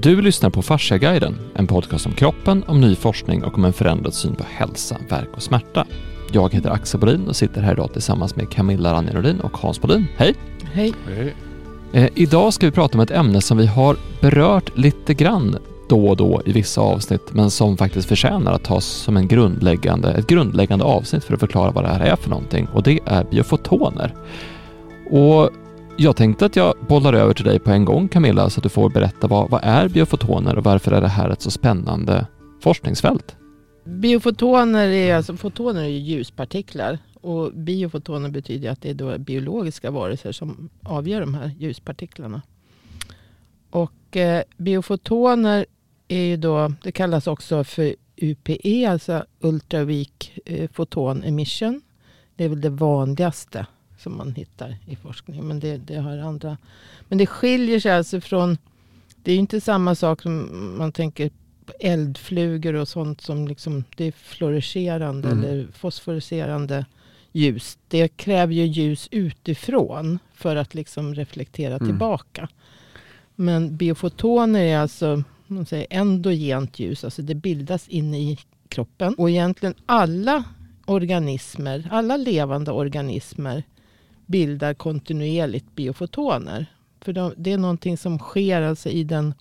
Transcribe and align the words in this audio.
Du 0.00 0.22
lyssnar 0.22 0.50
på 0.50 0.62
Fasciaguiden, 0.62 1.38
en 1.54 1.66
podcast 1.66 2.06
om 2.06 2.12
kroppen, 2.12 2.64
om 2.66 2.80
ny 2.80 2.94
forskning 2.94 3.44
och 3.44 3.54
om 3.54 3.64
en 3.64 3.72
förändrad 3.72 4.14
syn 4.14 4.34
på 4.34 4.44
hälsa, 4.48 4.96
verk 5.08 5.28
och 5.32 5.42
smärta. 5.42 5.86
Jag 6.32 6.54
heter 6.54 6.70
Axel 6.70 7.00
Bodin 7.00 7.28
och 7.28 7.36
sitter 7.36 7.60
här 7.60 7.72
idag 7.72 7.92
tillsammans 7.92 8.36
med 8.36 8.50
Camilla 8.50 8.92
Ranjerodin 8.92 9.40
och 9.40 9.56
Hans 9.56 9.80
Bodin. 9.80 10.06
Hej! 10.16 10.34
Hej. 10.72 10.92
Hej. 11.06 11.34
Eh, 11.92 12.08
idag 12.14 12.54
ska 12.54 12.66
vi 12.66 12.72
prata 12.72 12.98
om 12.98 13.00
ett 13.00 13.10
ämne 13.10 13.40
som 13.40 13.58
vi 13.58 13.66
har 13.66 13.96
berört 14.20 14.78
lite 14.78 15.14
grann 15.14 15.58
då 15.88 16.08
och 16.08 16.16
då 16.16 16.42
i 16.46 16.52
vissa 16.52 16.80
avsnitt, 16.80 17.32
men 17.32 17.50
som 17.50 17.76
faktiskt 17.76 18.08
förtjänar 18.08 18.52
att 18.52 18.64
tas 18.64 18.84
som 18.84 19.16
en 19.16 19.28
grundläggande, 19.28 20.12
ett 20.12 20.26
grundläggande 20.26 20.84
avsnitt 20.84 21.24
för 21.24 21.34
att 21.34 21.40
förklara 21.40 21.70
vad 21.70 21.84
det 21.84 21.88
här 21.88 22.00
är 22.00 22.16
för 22.16 22.30
någonting 22.30 22.68
och 22.72 22.82
det 22.82 23.00
är 23.06 23.24
biofotoner. 23.24 24.14
Och 25.10 25.50
jag 26.00 26.16
tänkte 26.16 26.46
att 26.46 26.56
jag 26.56 26.74
bollar 26.88 27.12
över 27.12 27.34
till 27.34 27.44
dig 27.44 27.58
på 27.58 27.70
en 27.70 27.84
gång 27.84 28.08
Camilla 28.08 28.50
så 28.50 28.58
att 28.58 28.62
du 28.62 28.68
får 28.68 28.90
berätta 28.90 29.26
vad, 29.26 29.50
vad 29.50 29.60
är 29.64 29.88
biofotoner 29.88 30.58
och 30.58 30.64
varför 30.64 30.92
är 30.92 31.00
det 31.00 31.08
här 31.08 31.30
ett 31.30 31.42
så 31.42 31.50
spännande 31.50 32.26
forskningsfält? 32.60 33.36
Biofotoner 33.84 34.88
är, 34.88 35.14
alltså, 35.14 35.36
fotoner 35.36 35.82
är 35.82 35.88
ljuspartiklar. 35.88 36.98
Och 37.20 37.52
biofotoner 37.52 38.28
betyder 38.28 38.70
att 38.70 38.82
det 38.82 38.90
är 38.90 38.94
då 38.94 39.18
biologiska 39.18 39.90
varelser 39.90 40.32
som 40.32 40.68
avgör 40.82 41.20
de 41.20 41.34
här 41.34 41.50
ljuspartiklarna. 41.58 42.42
Och 43.70 44.16
eh, 44.16 44.42
biofotoner 44.56 45.66
är 46.08 46.22
ju 46.22 46.36
då, 46.36 46.72
det 46.82 46.92
kallas 46.92 47.26
också 47.26 47.64
för 47.64 47.94
UPE, 48.16 48.90
alltså 48.90 49.24
Ultra 49.40 49.84
Weak 49.84 50.38
eh, 50.44 50.70
Photon 50.70 51.22
Emission. 51.22 51.82
Det 52.36 52.44
är 52.44 52.48
väl 52.48 52.60
det 52.60 52.70
vanligaste 52.70 53.66
som 53.98 54.16
man 54.16 54.34
hittar 54.34 54.76
i 54.86 54.96
forskning. 54.96 55.48
Men 55.48 55.60
det, 55.60 55.76
det 55.76 55.96
har 55.96 56.18
andra. 56.18 56.56
Men 57.08 57.18
det 57.18 57.26
skiljer 57.26 57.80
sig 57.80 57.92
alltså 57.92 58.20
från, 58.20 58.58
det 59.22 59.32
är 59.32 59.36
inte 59.36 59.60
samma 59.60 59.94
sak 59.94 60.22
som 60.22 60.48
man 60.78 60.92
tänker 60.92 61.30
på 61.66 61.72
eldflugor 61.80 62.74
och 62.74 62.88
sånt 62.88 63.20
som 63.20 63.48
liksom, 63.48 63.84
det 63.96 64.04
är 64.04 64.12
fluorescerande 64.12 65.28
Mm. 65.28 65.44
eller 65.44 65.66
fosforiserande 65.72 66.86
ljus. 67.32 67.78
Det 67.88 68.08
kräver 68.08 68.54
ju 68.54 68.64
ljus 68.64 69.08
utifrån 69.10 70.18
för 70.34 70.56
att 70.56 70.74
liksom 70.74 71.14
reflektera 71.14 71.74
Mm. 71.76 71.88
tillbaka. 71.88 72.48
Men 73.34 73.76
biofotoner 73.76 74.60
är 74.60 74.78
alltså 74.78 75.22
man 75.46 75.66
säger 75.66 75.86
endogent 75.90 76.78
ljus, 76.78 77.04
alltså 77.04 77.22
det 77.22 77.34
bildas 77.34 77.88
inne 77.88 78.18
i 78.18 78.38
kroppen. 78.68 79.14
Och 79.14 79.30
egentligen 79.30 79.74
alla 79.86 80.44
organismer, 80.86 81.88
alla 81.90 82.16
levande 82.16 82.70
organismer 82.72 83.62
bildar 84.28 84.74
kontinuerligt 84.74 85.74
biofotoner. 85.74 86.66
För 87.00 87.12
de, 87.12 87.34
det 87.36 87.52
är 87.52 87.58
någonting 87.58 87.96
som 87.96 88.18
sker 88.18 88.62
alltså 88.62 88.88
i 88.88 89.04
den 89.04 89.34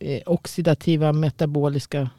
eh, 0.00 0.22
oxidativa 0.26 1.12
metaboliska 1.12 2.10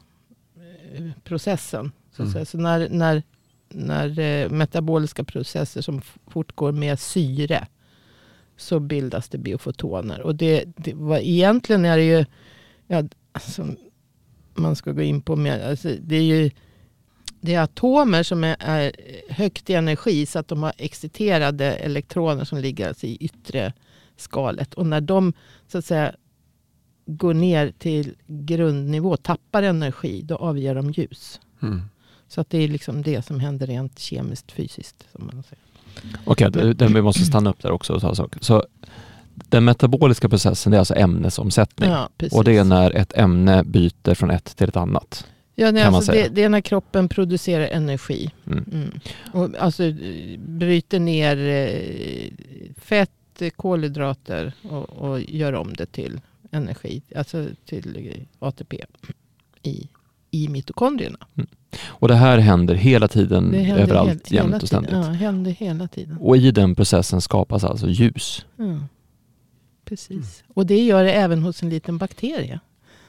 eh, 0.94 1.10
processen. 1.24 1.92
Så, 2.12 2.22
Mm. 2.22 2.32
säga. 2.32 2.44
så 2.44 2.58
när, 2.58 2.88
när, 2.88 3.22
när 3.68 4.18
eh, 4.18 4.50
metaboliska 4.50 5.24
processer 5.24 5.80
som 5.80 6.00
fortgår 6.26 6.72
med 6.72 6.98
syre 6.98 7.66
så 8.56 8.80
bildas 8.80 9.28
det 9.28 9.38
biofotoner. 9.38 10.20
Och 10.20 10.34
det, 10.34 10.64
det 10.76 10.94
vad, 10.94 11.20
egentligen 11.20 11.84
är 11.84 11.96
det 11.96 12.04
ju, 12.04 12.24
ja, 12.86 13.02
alltså, 13.32 13.66
man 14.54 14.76
ska 14.76 14.92
gå 14.92 15.02
in 15.02 15.20
på 15.20 15.36
mer, 15.36 15.68
alltså, 15.68 15.88
det 16.00 16.16
är 16.16 16.22
ju 16.22 16.50
det 17.44 17.54
är 17.54 17.60
atomer 17.62 18.22
som 18.22 18.44
är, 18.44 18.56
är 18.58 18.92
högt 19.28 19.70
i 19.70 19.74
energi 19.74 20.26
så 20.26 20.38
att 20.38 20.48
de 20.48 20.62
har 20.62 20.72
exciterade 20.78 21.72
elektroner 21.74 22.44
som 22.44 22.58
ligger 22.58 22.88
alltså 22.88 23.06
i 23.06 23.16
yttre 23.20 23.72
skalet. 24.16 24.74
Och 24.74 24.86
när 24.86 25.00
de 25.00 25.32
så 25.68 25.78
att 25.78 25.84
säga 25.84 26.14
går 27.06 27.34
ner 27.34 27.72
till 27.78 28.14
grundnivå, 28.26 29.16
tappar 29.16 29.62
energi, 29.62 30.22
då 30.22 30.36
avger 30.36 30.74
de 30.74 30.90
ljus. 30.90 31.40
Mm. 31.62 31.82
Så 32.28 32.40
att 32.40 32.50
det 32.50 32.58
är 32.58 32.68
liksom 32.68 33.02
det 33.02 33.22
som 33.26 33.40
händer 33.40 33.66
rent 33.66 33.98
kemiskt, 33.98 34.52
fysiskt. 34.52 35.04
Okej, 36.24 36.50
det- 36.50 36.86
vi 36.88 37.02
måste 37.02 37.24
stanna 37.24 37.50
upp 37.50 37.62
där 37.62 37.70
också 37.70 37.92
och 37.92 38.00
ta 38.00 38.14
saker. 38.14 38.40
Så 38.40 38.64
den 39.34 39.64
metaboliska 39.64 40.28
processen 40.28 40.72
är 40.72 40.78
alltså 40.78 40.94
ämnesomsättning 40.94 41.90
Ja, 41.90 42.08
och 42.32 42.44
det 42.44 42.56
är 42.56 42.64
när 42.64 42.90
ett 42.90 43.12
ämne 43.16 43.64
byter 43.64 44.14
från 44.14 44.30
ett 44.30 44.56
till 44.56 44.68
ett 44.68 44.76
annat. 44.76 45.26
Ja, 45.54 45.70
nej, 45.70 45.82
alltså 45.82 46.12
det, 46.12 46.28
det 46.28 46.42
är 46.42 46.48
när 46.48 46.60
kroppen 46.60 47.08
producerar 47.08 47.66
energi. 47.66 48.30
Mm. 48.46 48.64
Mm. 48.72 48.90
Och 49.32 49.50
alltså 49.58 49.84
eh, 49.84 50.38
bryter 50.38 50.98
ner 51.00 51.36
eh, 51.36 52.30
fett, 52.76 53.10
eh, 53.42 53.50
kolhydrater 53.50 54.52
och, 54.62 54.88
och 54.90 55.20
gör 55.20 55.52
om 55.52 55.72
det 55.74 55.86
till 55.86 56.20
energi. 56.50 57.02
Alltså 57.16 57.46
till 57.64 58.24
ATP 58.38 58.84
i, 59.62 59.88
i 60.30 60.48
mitokondrierna. 60.48 61.18
Och 61.86 62.08
det 62.08 62.14
här 62.14 62.38
händer 62.38 62.74
hela 62.74 63.08
tiden, 63.08 63.54
händer 63.54 63.82
överallt, 63.82 64.28
hel- 64.28 64.36
jämt 64.36 64.62
och 64.62 64.68
ständigt. 64.68 64.92
Ja, 64.92 65.02
händer 65.02 65.50
hela 65.50 65.88
tiden. 65.88 66.16
Och 66.20 66.36
i 66.36 66.50
den 66.50 66.74
processen 66.74 67.20
skapas 67.20 67.64
alltså 67.64 67.88
ljus. 67.88 68.46
Precis. 69.84 70.44
Och 70.54 70.66
det 70.66 70.84
gör 70.84 71.04
det 71.04 71.12
även 71.12 71.42
hos 71.42 71.62
en 71.62 71.70
liten 71.70 71.98
bakterie. 71.98 72.60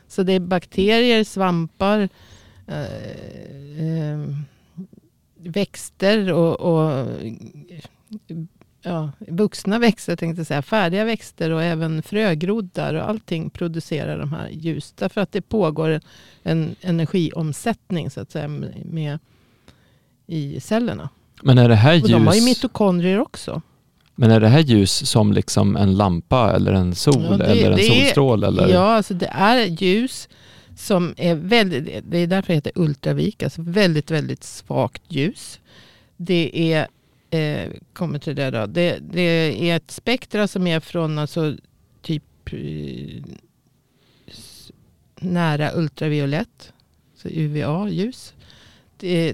Så 0.08 0.24
det 0.24 0.34
är 0.34 0.40
bakterier, 0.40 1.24
svampar, 1.24 2.10
växter 5.38 6.34
och, 6.34 6.60
och 6.60 7.08
ja, 8.82 9.12
vuxna 9.20 9.80
växter, 9.80 10.16
tänkte 10.16 10.40
jag 10.40 10.48
säga, 10.48 10.62
färdiga 10.62 11.06
växter 11.06 11.52
och 11.52 11.64
även 11.64 12.04
frögroddar 12.04 12.94
och 12.94 13.10
allting 13.10 13.50
producerar 13.50 14.20
de 14.20 14.32
här 14.34 14.50
ljus. 14.50 14.94
Därför 14.98 15.22
att 15.22 15.32
det 15.32 15.42
pågår 15.42 16.00
en 16.44 16.76
energiomsättning 16.82 18.10
så 18.10 18.22
att 18.22 18.32
säga 18.32 18.48
med, 18.48 18.74
med 18.86 19.20
i 20.28 20.60
cellerna. 20.60 21.10
Men 21.44 21.58
är 21.58 21.70
det 21.70 21.76
här 21.76 22.02
Och 22.04 22.10
de 22.10 22.28
har 22.28 22.34
ju 22.34 22.40
ljus, 22.40 22.50
mitokondrier 22.50 23.20
också. 23.20 23.62
men 24.16 24.32
är 24.32 24.40
det 24.40 24.48
här 24.48 24.60
ljus 24.60 25.10
som 25.10 25.34
liksom 25.34 25.76
en 25.76 25.98
lampa 25.98 26.56
eller 26.56 26.74
en 26.74 26.96
sol 26.96 27.24
Ja, 27.30 27.38
det- 27.38 27.46
eller 27.46 27.72
en 27.72 27.80
solstråle? 27.80 28.48
Eller? 28.48 28.68
Ja, 28.68 28.96
alltså 28.96 29.14
det 29.14 29.28
är 29.32 29.66
ljus 29.66 30.30
som 30.76 31.14
är 31.18 31.36
väldigt, 31.36 32.04
det 32.12 32.18
är 32.18 32.28
därför 32.28 32.48
det 32.48 32.54
heter 32.54 32.72
ultravik, 32.76 33.44
alltså 33.44 33.62
väldigt, 33.62 34.12
väldigt 34.12 34.44
svagt 34.44 35.04
ljus. 35.08 35.60
Det 36.18 36.74
är, 36.74 36.88
eh, 37.30 37.72
kommer 37.94 38.20
till 38.20 38.36
det 38.36 38.52
då, 38.52 38.66
det, 38.66 39.00
det 39.02 39.70
är 39.70 39.76
ett 39.76 39.92
spektra 39.92 40.48
som 40.48 40.68
är 40.68 40.80
från 40.80 41.20
alltså 41.20 41.58
typ 42.02 42.24
eh, 42.54 43.24
nära 45.20 45.72
ultraviolett, 45.76 46.74
så 47.16 47.28
UVA-ljus, 47.28 48.34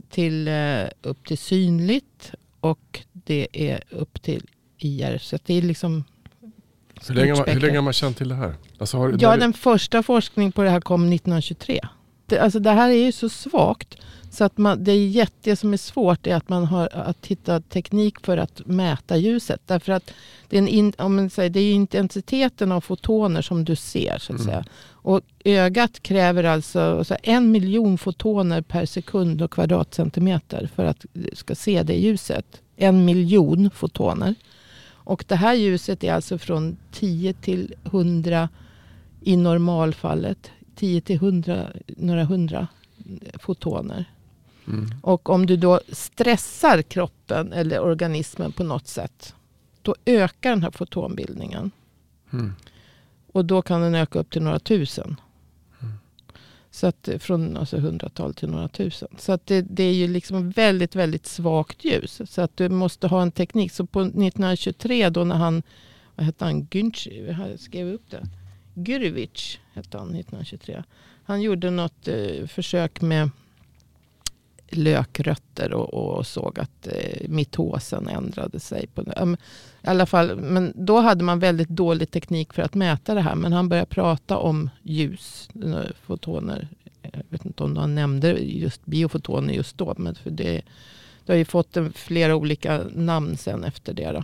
till 0.10 0.48
eh, 0.48 0.84
upp 1.02 1.28
till 1.28 1.38
synligt 1.38 2.32
och 2.60 3.00
det 3.14 3.48
är 3.52 3.84
upp 3.90 4.22
till 4.22 4.44
IR. 4.78 5.18
Så 5.18 5.38
det 5.46 5.54
är 5.54 5.62
liksom 5.62 6.04
hur, 7.08 7.16
länge, 7.16 7.32
har 7.32 7.38
man- 7.38 7.50
hur 7.56 7.62
länge 7.62 7.78
har 7.78 7.84
man 7.84 7.94
känt 7.94 8.18
till 8.18 8.30
det 8.30 8.36
här? 8.36 8.54
Alltså 8.78 8.98
har, 8.98 9.16
Ja, 9.20 9.38
den 9.38 9.54
första 9.54 10.04
forskningen 10.04 10.52
på 10.52 10.64
det 10.64 10.70
här 10.70 10.82
kom 10.82 11.02
1923. 11.14 11.80
Det, 12.26 12.40
alltså 12.40 12.60
det 12.60 12.72
här 12.72 12.90
är 12.90 13.06
ju 13.06 13.12
så 13.12 13.30
svagt. 13.30 13.96
Så 14.32 14.44
att 14.44 14.58
man, 14.58 14.84
det, 14.84 14.92
är 14.92 15.08
jätte, 15.08 15.34
det 15.42 15.56
som 15.56 15.74
är 15.74 15.78
svårt 15.78 16.28
är 16.28 16.36
att 16.36 16.50
man 16.50 16.66
har 16.66 16.90
att 16.94 17.26
hitta 17.26 17.62
teknik 17.62 18.26
för 18.26 18.38
att 18.38 18.62
mäta 18.66 19.18
ljuset. 19.18 19.62
Därför 19.66 19.92
att 19.92 20.12
det 20.50 20.58
är, 20.58 20.68
in, 20.68 20.94
om 20.98 21.16
man 21.16 21.30
säger, 21.30 21.50
det 21.50 21.60
är 21.60 21.74
intensiteten 21.74 22.72
av 22.72 22.82
fotoner 22.82 23.42
som 23.42 23.66
du 23.66 23.76
ser. 23.76 24.18
Så 24.18 24.34
att 24.34 24.40
Mm. 24.40 24.46
säga. 24.46 24.66
Och 24.92 25.22
ögat 25.46 26.04
kräver 26.04 26.44
alltså 26.44 27.04
så 27.04 27.14
här, 27.14 27.22
en 27.24 27.52
miljon 27.52 27.98
fotoner 27.98 28.62
per 28.62 28.86
sekund 28.86 29.42
och 29.42 29.52
kvadratcentimeter 29.52 30.70
för 30.76 30.86
att 30.86 31.06
du 31.14 31.30
ska 31.34 31.56
se 31.56 31.84
det 31.84 31.94
ljuset. 31.94 32.46
En 32.78 33.06
miljon 33.06 33.70
fotoner. 33.76 34.36
Och 35.04 35.26
det 35.28 35.36
här 35.36 35.54
ljuset 35.54 36.04
är 36.04 36.14
alltså 36.14 36.38
från 36.38 36.78
10 36.92 37.34
till 37.34 37.76
100 37.86 38.50
i 39.22 39.38
normalfallet. 39.38 40.52
10 40.76 41.02
till 41.02 41.16
100, 41.16 41.68
några 41.88 42.24
hundra 42.24 42.68
fotoner. 43.40 44.06
Mm. 44.68 44.90
Och 45.02 45.30
om 45.30 45.46
du 45.46 45.58
då 45.58 45.80
stressar 45.92 46.82
kroppen 46.82 47.54
eller 47.54 47.80
organismen 47.80 48.52
på 48.52 48.64
något 48.64 48.88
sätt. 48.88 49.36
Då 49.82 49.96
ökar 50.06 50.50
den 50.50 50.64
här 50.64 50.72
fotonbildningen. 50.72 51.72
Mm. 52.34 52.54
Och 53.32 53.46
då 53.46 53.62
kan 53.62 53.82
den 53.82 53.96
öka 53.96 54.20
upp 54.20 54.30
till 54.30 54.42
några 54.42 54.60
tusen. 54.60 55.16
Så 56.72 56.88
att 56.88 57.08
eh, 57.08 57.18
från 57.18 57.58
alltså, 57.58 57.78
hundratal 57.78 58.34
till 58.34 58.50
några 58.50 58.68
tusen. 58.68 59.08
Så 59.18 59.32
att 59.32 59.46
det, 59.46 59.62
det 59.62 59.84
är 59.84 59.94
ju 59.94 60.08
liksom 60.08 60.50
väldigt, 60.50 60.96
väldigt 60.96 61.26
svagt 61.26 61.86
ljus. 61.86 62.22
Så 62.26 62.42
att 62.42 62.58
du 62.58 62.70
måste 62.70 63.08
ha 63.08 63.22
en 63.22 63.32
teknik. 63.32 63.72
Så 63.72 63.86
på 63.86 64.02
1923 64.02 65.10
då 65.10 65.24
när 65.24 65.36
han, 65.36 65.64
vad 66.16 66.26
hette 66.26 66.46
han, 66.46 66.68
Günch, 66.68 67.08
jag 67.08 67.60
skrev 67.60 67.88
upp 67.88 68.12
det. 68.12 68.28
Gurevich 68.74 69.60
hette 69.74 69.98
han 69.98 70.08
1923. 70.08 70.84
Han 71.24 71.42
gjorde 71.42 71.70
något 71.70 72.08
eh, 72.08 72.48
försök 72.48 73.02
med 73.02 73.30
lökrötter 74.76 75.74
och, 75.74 75.94
och 75.94 76.28
såg 76.28 76.60
att 76.60 76.88
eh, 76.88 77.30
mitosen 77.30 78.08
ändrade 78.08 78.60
sig. 78.60 78.88
På, 78.88 79.02
um, 79.18 79.34
I 79.84 79.88
alla 79.88 80.06
fall, 80.06 80.36
men 80.36 80.74
då 80.76 81.00
hade 81.00 81.24
man 81.24 81.40
väldigt 81.40 81.70
dålig 81.70 82.12
teknik 82.12 82.54
för 82.54 82.62
att 82.62 82.76
mäta 82.76 83.14
det 83.14 83.22
här. 83.22 83.36
Men 83.36 83.54
han 83.54 83.70
började 83.70 83.90
prata 83.90 84.38
om 84.38 84.70
ljus, 84.84 85.50
eh, 85.64 85.92
fotoner. 86.06 86.68
Jag 87.02 87.24
vet 87.30 87.46
inte 87.46 87.64
om 87.64 87.78
han 87.78 87.96
nämnde 87.96 88.32
just 88.40 88.86
biofotoner 88.86 89.54
just 89.54 89.78
då. 89.78 89.94
Men 89.98 90.16
för 90.16 90.30
det, 90.30 90.62
det 91.26 91.34
har 91.34 91.38
ju 91.38 91.46
fått 91.46 91.78
en, 91.78 91.94
flera 91.94 92.36
olika 92.36 92.84
namn 92.96 93.38
sen 93.38 93.64
efter 93.64 93.94
det. 93.94 94.12
Då. 94.12 94.24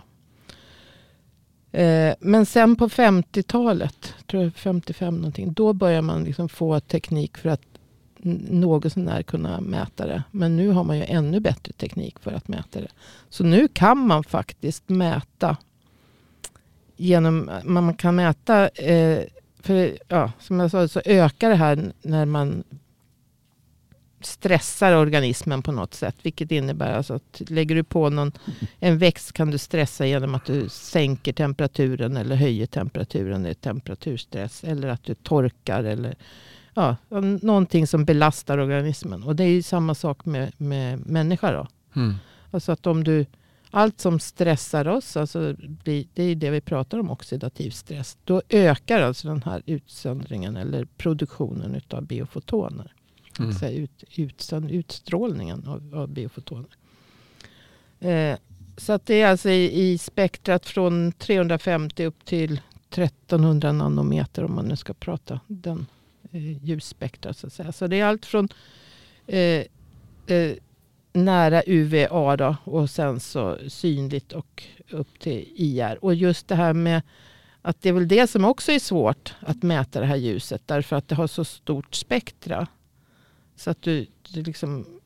Eh, 1.78 2.14
men 2.20 2.46
sen 2.46 2.76
på 2.76 2.88
50-talet, 2.88 4.14
tror 4.26 4.42
jag 4.42 4.54
55 4.54 5.16
någonting, 5.16 5.52
då 5.52 5.72
börjar 5.72 6.02
man 6.02 6.24
liksom 6.24 6.48
få 6.48 6.80
teknik 6.80 7.36
för 7.38 7.48
att 7.48 7.77
något 8.22 8.92
sånär 8.92 9.22
kunna 9.22 9.60
mäta 9.60 10.06
det. 10.06 10.22
Men 10.30 10.56
nu 10.56 10.68
har 10.68 10.84
man 10.84 10.96
ju 10.96 11.04
ännu 11.04 11.40
bättre 11.40 11.72
teknik 11.72 12.18
för 12.18 12.32
att 12.32 12.48
mäta 12.48 12.80
det. 12.80 12.88
Så 13.28 13.44
nu 13.44 13.68
kan 13.68 13.98
man 13.98 14.24
faktiskt 14.24 14.88
mäta 14.88 15.56
genom, 16.96 17.50
man 17.64 17.94
kan 17.94 18.16
mäta, 18.16 18.68
eh, 18.68 19.24
för 19.60 19.98
ja, 20.08 20.32
som 20.38 20.60
jag 20.60 20.70
sa 20.70 20.88
så 20.88 21.00
ökar 21.04 21.50
det 21.50 21.56
här 21.56 21.92
när 22.02 22.24
man 22.24 22.64
stressar 24.20 24.96
organismen 24.96 25.62
på 25.62 25.72
något 25.72 25.94
sätt. 25.94 26.16
Vilket 26.22 26.52
innebär 26.52 26.92
alltså 26.92 27.14
att 27.14 27.42
lägger 27.48 27.74
du 27.74 27.84
på 27.84 28.10
någon, 28.10 28.32
en 28.80 28.98
växt 28.98 29.32
kan 29.32 29.50
du 29.50 29.58
stressa 29.58 30.06
genom 30.06 30.34
att 30.34 30.44
du 30.44 30.68
sänker 30.68 31.32
temperaturen 31.32 32.16
eller 32.16 32.36
höjer 32.36 32.66
temperaturen. 32.66 33.42
Det 33.42 33.50
är 33.50 33.54
temperaturstress. 33.54 34.64
Eller 34.64 34.88
att 34.88 35.04
du 35.04 35.14
torkar 35.14 35.84
eller 35.84 36.14
ja, 36.78 36.96
någonting 37.42 37.86
som 37.86 38.04
belastar 38.04 38.58
organismen. 38.58 39.22
Och 39.22 39.36
det 39.36 39.44
är 39.44 39.48
ju 39.48 39.62
samma 39.62 39.94
sak 39.94 40.24
med, 40.24 40.52
med 40.56 41.06
människa 41.06 41.52
då. 41.52 41.66
Mm. 42.00 42.14
Alltså 42.50 42.72
att 42.72 42.86
om 42.86 43.04
du, 43.04 43.26
allt 43.70 44.00
som 44.00 44.20
stressar 44.20 44.88
oss, 44.88 45.16
alltså 45.16 45.54
det 45.84 46.06
är 46.14 46.34
det 46.34 46.50
vi 46.50 46.60
pratar 46.60 46.98
om, 46.98 47.10
oxidativ 47.10 47.70
stress. 47.70 48.18
Då 48.24 48.42
ökar 48.48 49.02
alltså 49.02 49.28
den 49.28 49.42
här 49.42 49.62
utsöndringen 49.66 50.56
eller 50.56 50.84
produktionen 50.84 51.80
av 51.90 52.02
biofotoner. 52.02 52.92
Mm. 53.38 53.52
Säga, 53.52 53.78
ut, 53.78 54.04
ut, 54.16 54.52
utstrålningen 54.70 55.68
av, 55.68 55.94
av 55.94 56.08
biofotoner. 56.08 56.70
Eh, 58.00 58.36
så 58.76 58.92
att 58.92 59.06
det 59.06 59.20
är 59.20 59.30
alltså 59.30 59.50
i, 59.50 59.90
i 59.90 59.98
spektrat 59.98 60.66
från 60.66 61.12
350 61.12 62.04
upp 62.04 62.24
till 62.24 62.60
1300 62.90 63.72
nanometer 63.72 64.44
om 64.44 64.54
man 64.54 64.64
nu 64.64 64.76
ska 64.76 64.94
prata 64.94 65.40
den 65.46 65.86
eh, 66.32 66.64
ljusspektra. 66.64 67.34
Så, 67.34 67.46
att 67.46 67.52
säga. 67.52 67.72
så 67.72 67.86
det 67.86 68.00
är 68.00 68.04
allt 68.04 68.26
från 68.26 68.48
eh, 69.26 69.64
eh, 70.26 70.56
nära 71.12 71.62
UVA 71.66 72.36
då, 72.36 72.56
och 72.64 72.90
sen 72.90 73.20
så 73.20 73.58
synligt 73.68 74.32
och 74.32 74.62
upp 74.90 75.18
till 75.18 75.48
IR. 75.56 76.04
Och 76.04 76.14
just 76.14 76.48
det 76.48 76.54
här 76.54 76.72
med 76.72 77.02
att 77.62 77.82
det 77.82 77.88
är 77.88 77.92
väl 77.92 78.08
det 78.08 78.26
som 78.26 78.44
också 78.44 78.72
är 78.72 78.78
svårt 78.78 79.34
att 79.40 79.62
mäta 79.62 80.00
det 80.00 80.06
här 80.06 80.16
ljuset. 80.16 80.62
Därför 80.66 80.96
att 80.96 81.08
det 81.08 81.14
har 81.14 81.26
så 81.26 81.44
stort 81.44 81.94
spektra. 81.94 82.66
Så 83.56 83.70
att 83.70 83.82
du, 83.82 84.06
det, 84.34 84.42
liksom, 84.42 85.00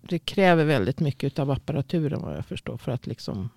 det 0.00 0.18
kräver 0.18 0.64
väldigt 0.64 1.00
mycket 1.00 1.38
av 1.38 1.50
apparaturen 1.50 2.22
vad 2.22 2.36
jag 2.36 2.46
förstår. 2.46 2.76
För 2.76 2.92
att 2.92 3.06
liksom 3.06 3.50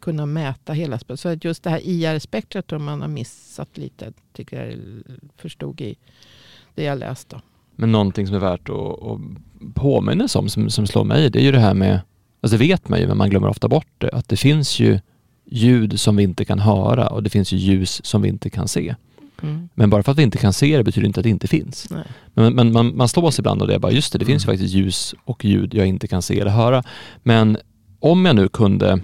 kunna 0.00 0.26
mäta 0.26 0.72
hela 0.72 0.98
spektrat. 0.98 1.20
Så 1.20 1.28
att 1.28 1.44
just 1.44 1.62
det 1.62 1.70
här 1.70 1.80
IR-spektrat 1.84 2.66
tror 2.66 2.78
man 2.78 3.00
har 3.00 3.08
missat 3.08 3.78
lite. 3.78 4.12
Tycker 4.32 4.66
jag 4.66 4.78
förstod 5.36 5.80
i 5.80 5.96
det 6.74 6.82
jag 6.82 6.98
läste. 6.98 7.40
Men 7.76 7.92
någonting 7.92 8.26
som 8.26 8.36
är 8.36 8.40
värt 8.40 8.68
att, 8.68 9.02
att 9.02 9.20
påminna 9.74 10.26
om 10.34 10.48
som, 10.48 10.70
som 10.70 10.86
slår 10.86 11.04
mig, 11.04 11.30
det 11.30 11.38
är 11.38 11.42
ju 11.42 11.52
det 11.52 11.58
här 11.58 11.74
med, 11.74 12.00
alltså 12.40 12.58
det 12.58 12.64
vet 12.64 12.88
man 12.88 13.00
ju 13.00 13.06
men 13.06 13.16
man 13.16 13.30
glömmer 13.30 13.48
ofta 13.48 13.68
bort 13.68 13.92
det, 13.98 14.10
att 14.10 14.28
det 14.28 14.36
finns 14.36 14.80
ju 14.80 15.00
ljud 15.46 16.00
som 16.00 16.16
vi 16.16 16.22
inte 16.22 16.44
kan 16.44 16.58
höra 16.58 17.06
och 17.06 17.22
det 17.22 17.30
finns 17.30 17.52
ju 17.52 17.56
ljus 17.56 18.04
som 18.04 18.22
vi 18.22 18.28
inte 18.28 18.50
kan 18.50 18.68
se. 18.68 18.94
Mm. 19.42 19.68
Men 19.74 19.90
bara 19.90 20.02
för 20.02 20.12
att 20.12 20.18
vi 20.18 20.22
inte 20.22 20.38
kan 20.38 20.52
se 20.52 20.76
det 20.76 20.84
betyder 20.84 21.06
inte 21.06 21.20
att 21.20 21.24
det 21.24 21.30
inte 21.30 21.48
finns. 21.48 21.90
Nej. 21.90 22.04
Men, 22.34 22.54
men 22.54 22.72
man, 22.72 22.96
man 22.96 23.08
slås 23.08 23.38
ibland 23.38 23.62
och 23.62 23.68
det 23.68 23.74
är 23.74 23.78
bara, 23.78 23.92
just 23.92 24.12
det, 24.12 24.18
det 24.18 24.24
mm. 24.24 24.32
finns 24.32 24.44
ju 24.44 24.46
faktiskt 24.46 24.74
ljus 24.74 25.14
och 25.24 25.44
ljud 25.44 25.74
jag 25.74 25.86
inte 25.86 26.08
kan 26.08 26.22
se 26.22 26.40
eller 26.40 26.50
höra. 26.50 26.82
Men 27.22 27.58
om 28.00 28.26
jag 28.26 28.36
nu 28.36 28.48
kunde 28.48 29.00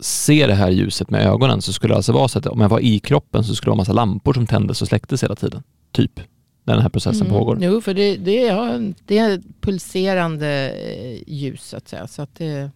se 0.00 0.46
det 0.46 0.54
här 0.54 0.70
ljuset 0.70 1.10
med 1.10 1.26
ögonen 1.26 1.62
så 1.62 1.72
skulle 1.72 1.92
det 1.92 1.96
alltså 1.96 2.12
vara 2.12 2.28
så 2.28 2.38
att 2.38 2.46
om 2.46 2.60
jag 2.60 2.68
var 2.68 2.80
i 2.80 2.98
kroppen 2.98 3.44
så 3.44 3.54
skulle 3.54 3.68
det 3.68 3.70
vara 3.70 3.80
massa 3.80 3.92
lampor 3.92 4.32
som 4.32 4.46
tändes 4.46 4.82
och 4.82 4.88
släcktes 4.88 5.22
hela 5.22 5.34
tiden. 5.34 5.62
Typ 5.92 6.20
när 6.64 6.74
den 6.74 6.82
här 6.82 6.88
processen 6.88 7.26
mm. 7.26 7.38
pågår. 7.38 7.58
Jo, 7.60 7.80
för 7.80 7.94
det, 7.94 8.16
det, 8.16 8.48
är, 8.48 8.94
det 9.04 9.18
är 9.18 9.42
pulserande 9.60 10.70
eh, 10.70 11.22
ljus 11.26 11.64
så 11.64 11.76
att 11.76 11.88
säga. 11.88 12.06
Så 12.06 12.22
att 12.22 12.34
det, 12.34 12.70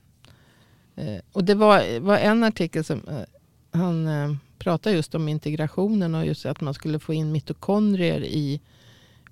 eh, 0.96 1.18
och 1.32 1.44
det 1.44 1.54
var, 1.54 2.00
var 2.00 2.18
en 2.18 2.44
artikel 2.44 2.84
som 2.84 3.02
eh, 3.08 3.78
han 3.78 4.38
pratade 4.58 4.96
just 4.96 5.14
om 5.14 5.28
integrationen 5.28 6.14
och 6.14 6.26
just 6.26 6.46
att 6.46 6.60
man 6.60 6.74
skulle 6.74 6.98
få 6.98 7.14
in 7.14 7.32
mitokondrier 7.32 8.24
i 8.24 8.60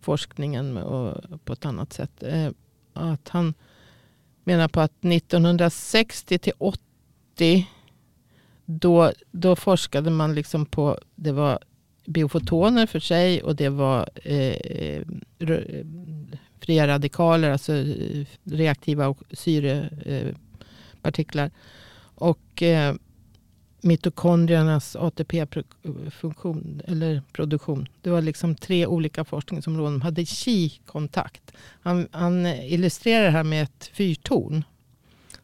forskningen 0.00 0.76
och 0.76 1.24
på 1.44 1.52
ett 1.52 1.64
annat 1.64 1.92
sätt. 1.92 2.22
Att 2.92 3.28
han 3.28 3.54
menar 4.44 4.68
på 4.68 4.80
att 4.80 5.04
1960 5.04 6.38
till 6.38 6.52
80 6.58 7.66
då, 8.64 9.12
då 9.30 9.56
forskade 9.56 10.10
man 10.10 10.34
liksom 10.34 10.66
på, 10.66 10.98
det 11.14 11.32
var 11.32 11.58
biofotoner 12.06 12.86
för 12.86 13.00
sig 13.00 13.42
och 13.42 13.56
det 13.56 13.68
var 13.68 14.08
eh, 14.24 14.38
eh 14.38 15.02
fria 16.60 16.86
radikaler, 16.86 17.50
alltså 17.50 17.72
eh, 17.72 18.26
reaktiva 18.44 19.08
och 19.08 19.18
syrepartiklar. 19.32 21.44
Eh, 21.44 21.50
och 22.14 22.62
eh, 22.62 22.94
mitokondriernas 23.80 24.96
ATP-funktion 24.96 26.82
eller 26.86 27.22
produktion. 27.32 27.88
Det 28.02 28.10
var 28.10 28.22
liksom 28.22 28.54
tre 28.54 28.86
olika 28.86 29.24
forskningsområden. 29.24 29.92
De 29.92 30.02
hade 30.02 30.24
Qi-kontakt. 30.24 31.52
Han, 31.82 32.08
han 32.10 32.46
illustrerar 32.46 33.24
det 33.24 33.30
här 33.30 33.44
med 33.44 33.62
ett 33.62 33.90
fyrtorn. 33.92 34.64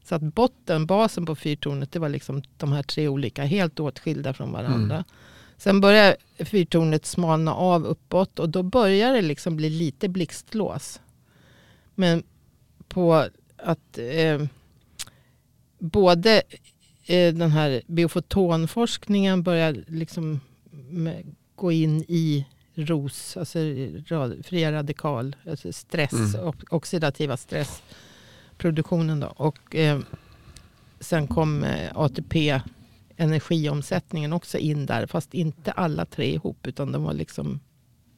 Så 0.05 0.15
att 0.15 0.23
botten, 0.23 0.87
basen 0.87 1.27
på 1.27 1.35
fyrtornet, 1.35 1.93
det 1.93 1.99
var 1.99 2.09
liksom 2.09 2.43
de 2.57 2.73
här 2.73 2.83
tre 2.83 3.09
olika, 3.09 3.45
helt 3.45 3.81
åtskilda 3.81 4.35
från 4.35 4.53
varandra. 4.53 4.95
Mm. 4.95 5.05
Sen 5.63 5.81
börjar 5.81 6.17
fyrtornet 6.39 7.07
smalna 7.07 7.55
av 7.55 7.87
uppåt 7.87 8.39
och 8.39 8.49
då 8.49 8.63
börjar 8.63 9.13
det 9.13 9.23
liksom 9.23 9.57
bli 9.57 9.71
lite 9.71 10.09
blixtlås. 10.09 11.01
Men 11.95 12.23
på 12.89 13.29
att 13.57 13.99
eh, 13.99 14.43
både 15.79 16.43
eh, 17.07 17.35
den 17.35 17.51
här 17.51 17.83
biofotonforskningen 17.87 19.43
börjar 19.43 19.85
liksom 19.87 20.41
gå 21.55 21.73
in 21.73 22.05
i 22.09 22.47
ROS, 22.75 23.37
alltså 23.37 23.59
fria 24.43 24.73
radikal, 24.73 25.37
alltså 25.51 25.73
stress, 25.73 26.35
mm. 26.35 26.53
oxidativa 26.71 27.37
stressproduktionen. 27.37 29.21
Då. 29.21 29.27
Och 29.27 29.77
eh, 29.77 30.01
sen 31.01 31.27
kom 31.27 31.65
eh, 31.65 31.91
ATP 31.95 32.61
energiomsättningen 33.17 34.33
också 34.33 34.59
in 34.59 34.87
där. 34.87 35.07
Fast 35.07 35.35
inte 35.35 35.73
alla 35.73 36.05
tre 36.05 36.35
ihop 36.35 36.67
utan 36.67 36.93
de 36.93 37.03
var 37.05 37.13
liksom 37.13 37.61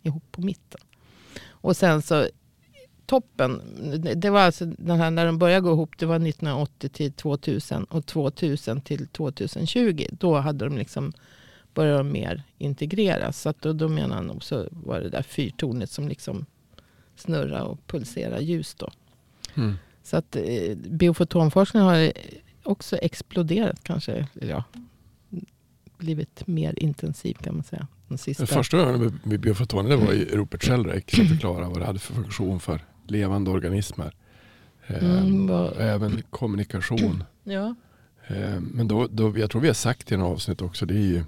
ihop 0.02 0.32
på 0.32 0.40
mitten. 0.40 0.80
Och 1.48 1.76
sen 1.76 2.02
så 2.02 2.26
toppen, 3.06 3.62
det 4.14 4.30
var 4.30 4.40
alltså 4.40 4.64
den 4.66 5.00
här, 5.00 5.10
när 5.10 5.26
de 5.26 5.38
började 5.38 5.60
gå 5.60 5.72
ihop, 5.72 5.98
det 5.98 6.06
var 6.06 6.16
1980 6.16 6.88
till 6.88 7.12
2000 7.12 7.84
och 7.84 8.06
2000 8.06 8.80
till 8.80 9.08
2020. 9.08 10.06
Då 10.10 10.36
hade 10.36 10.64
de 10.64 10.78
liksom 10.78 11.12
börjat 11.74 12.06
mer 12.06 12.42
integreras. 12.58 13.40
Så 13.40 13.48
att 13.48 13.62
då, 13.62 13.72
då 13.72 13.88
menar 13.88 14.16
han 14.16 14.30
också 14.30 14.68
var 14.70 15.00
det 15.00 15.08
där 15.08 15.22
fyrtornet 15.22 15.90
som 15.90 16.08
liksom 16.08 16.46
snurrar 17.16 17.62
och 17.62 17.86
pulserar 17.86 18.40
ljus 18.40 18.74
då. 18.74 18.90
Mm. 19.54 19.74
Så 20.02 20.16
att 20.16 20.36
eh, 20.36 20.76
biofotonforskningen 20.76 21.88
har 21.88 22.12
också 22.64 22.96
exploderat 22.96 23.80
kanske. 23.82 24.26
Ja, 24.40 24.64
blivit 25.98 26.46
mer 26.46 26.74
intensiv 26.82 27.34
kan 27.34 27.54
man 27.54 27.64
säga. 27.64 27.86
Den 28.08 28.18
sista. 28.18 28.46
första 28.46 28.76
gången 28.76 29.00
med, 29.00 29.12
med 29.22 29.40
biofotoner 29.40 29.96
var 29.96 30.12
ju 30.12 30.24
Rupert 30.24 30.64
Sheldrake 30.64 31.16
som 31.16 31.26
förklarade 31.26 31.66
vad 31.66 31.80
det 31.80 31.86
hade 31.86 31.98
för 31.98 32.14
funktion 32.14 32.60
för 32.60 32.80
levande 33.06 33.50
organismer. 33.50 34.14
Mm, 34.86 35.50
eh, 35.50 35.70
även 35.78 36.22
kommunikation. 36.30 37.24
ja. 37.44 37.74
Eh, 38.26 38.60
men 38.60 38.88
då, 38.88 39.06
då, 39.06 39.38
jag 39.38 39.50
tror 39.50 39.60
vi 39.60 39.66
har 39.66 39.74
sagt 39.74 40.12
i 40.12 40.14
en 40.14 40.20
avsnitt 40.20 40.62
också, 40.62 40.86
det 40.86 40.94
är 40.94 40.98
ju 40.98 41.24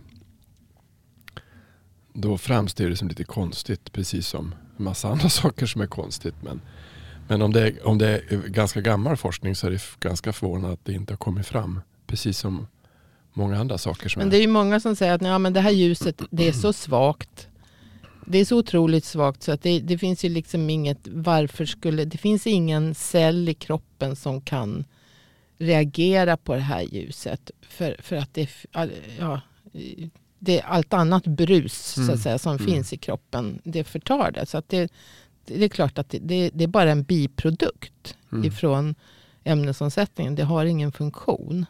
då 2.12 2.38
framstår 2.38 2.84
det 2.84 2.96
som 2.96 3.08
lite 3.08 3.24
konstigt, 3.24 3.92
precis 3.92 4.28
som 4.28 4.54
en 4.78 4.84
massa 4.84 5.08
andra 5.08 5.28
saker 5.28 5.66
som 5.66 5.80
är 5.80 5.86
konstigt. 5.86 6.34
Men, 6.40 6.60
men 7.28 7.42
om, 7.42 7.52
det 7.52 7.60
är, 7.68 7.86
om 7.86 7.98
det 7.98 8.08
är 8.08 8.48
ganska 8.48 8.80
gammal 8.80 9.16
forskning 9.16 9.54
så 9.54 9.66
är 9.66 9.70
det 9.70 9.82
ganska 10.00 10.32
förvånande 10.32 10.72
att 10.74 10.84
det 10.84 10.92
inte 10.92 11.12
har 11.12 11.18
kommit 11.18 11.46
fram. 11.46 11.80
Precis 12.06 12.38
som 12.38 12.66
många 13.32 13.58
andra 13.58 13.78
saker. 13.78 14.08
Som 14.08 14.20
men 14.20 14.30
det 14.30 14.36
är 14.36 14.40
ju 14.40 14.46
många 14.46 14.80
som 14.80 14.96
säger 14.96 15.14
att 15.14 15.22
ja, 15.22 15.38
men 15.38 15.52
det 15.52 15.60
här 15.60 15.70
ljuset 15.70 16.22
det 16.30 16.48
är 16.48 16.52
så 16.52 16.72
svagt. 16.72 17.48
det 18.26 18.38
är 18.38 18.44
så 18.44 18.58
otroligt 18.58 19.04
svagt 19.04 19.42
så 19.42 19.52
att 19.52 19.62
det, 19.62 19.80
det 19.80 19.98
finns 19.98 20.24
ju 20.24 20.28
liksom 20.28 20.70
inget 20.70 20.98
varför 21.08 21.64
skulle, 21.66 22.04
det 22.04 22.18
finns 22.18 22.46
ingen 22.46 22.94
cell 22.94 23.48
i 23.48 23.54
kroppen 23.54 24.16
som 24.16 24.40
kan 24.40 24.84
reagera 25.58 26.36
på 26.36 26.54
det 26.54 26.60
här 26.60 26.82
ljuset. 26.82 27.50
För, 27.68 27.96
för 27.98 28.16
att 28.16 28.34
det, 28.34 28.48
ja, 29.18 29.40
det 30.38 30.60
allt 30.62 30.92
annat 30.92 31.26
brus 31.26 31.96
Mm. 31.96 32.06
så 32.08 32.14
att 32.14 32.20
säga, 32.20 32.38
som 32.38 32.52
Mm. 32.56 32.66
finns 32.66 32.92
i 32.92 32.96
kroppen, 32.96 33.58
det 33.64 33.84
förtar 33.84 34.30
det. 34.30 34.46
Så 34.46 34.58
att 34.58 34.68
det, 34.68 34.92
det 35.46 35.64
är 35.64 35.68
klart 35.68 35.98
att 35.98 36.08
det, 36.08 36.50
det, 36.54 36.64
är 36.64 36.68
bara 36.68 36.90
en 36.90 37.02
biprodukt 37.02 38.16
Mm. 38.32 38.44
ifrån 38.44 38.94
ämnesomsättningen. 39.44 40.34
Det 40.34 40.44
har 40.44 40.64
ingen 40.64 40.92
funktion. 40.92 41.66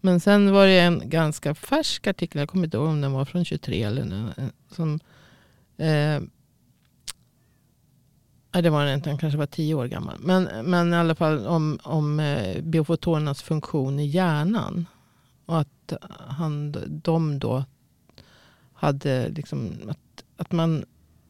Men 0.00 0.20
sen 0.20 0.52
var 0.52 0.66
det 0.66 0.80
en 0.80 1.10
ganska 1.10 1.54
färsk 1.54 2.06
artikel, 2.06 2.38
jag 2.38 2.48
kommer 2.48 2.64
inte 2.64 2.76
ihåg 2.76 2.88
om 2.88 3.00
den 3.00 3.12
var 3.12 3.24
från 3.24 3.44
23 3.44 3.82
eller 3.82 4.04
nu, 4.04 4.32
eh, 4.36 4.48
som 4.70 5.00
eh, 5.76 6.20
det 8.62 8.70
var 8.70 8.84
den 8.84 8.94
inte, 8.94 9.10
den 9.10 9.18
kanske 9.18 9.38
var 9.38 9.46
10 9.46 9.74
år 9.74 9.86
gammal. 9.86 10.16
Men, 10.18 10.48
men 10.70 10.92
i 10.92 10.96
alla 10.96 11.14
fall 11.14 11.46
om, 11.46 11.78
om 11.82 12.20
eh, 12.20 12.62
biofotonernas 12.62 13.42
funktion 13.42 14.00
i 14.00 14.06
hjärnan. 14.06 14.86
Och 15.46 15.60
att 15.60 15.92
han, 16.28 16.76
de 16.88 17.38
då 17.38 17.64
hade 18.72 19.28
liksom 19.28 19.72
att, 19.88 20.24
att 20.36 20.52
man 20.52 20.84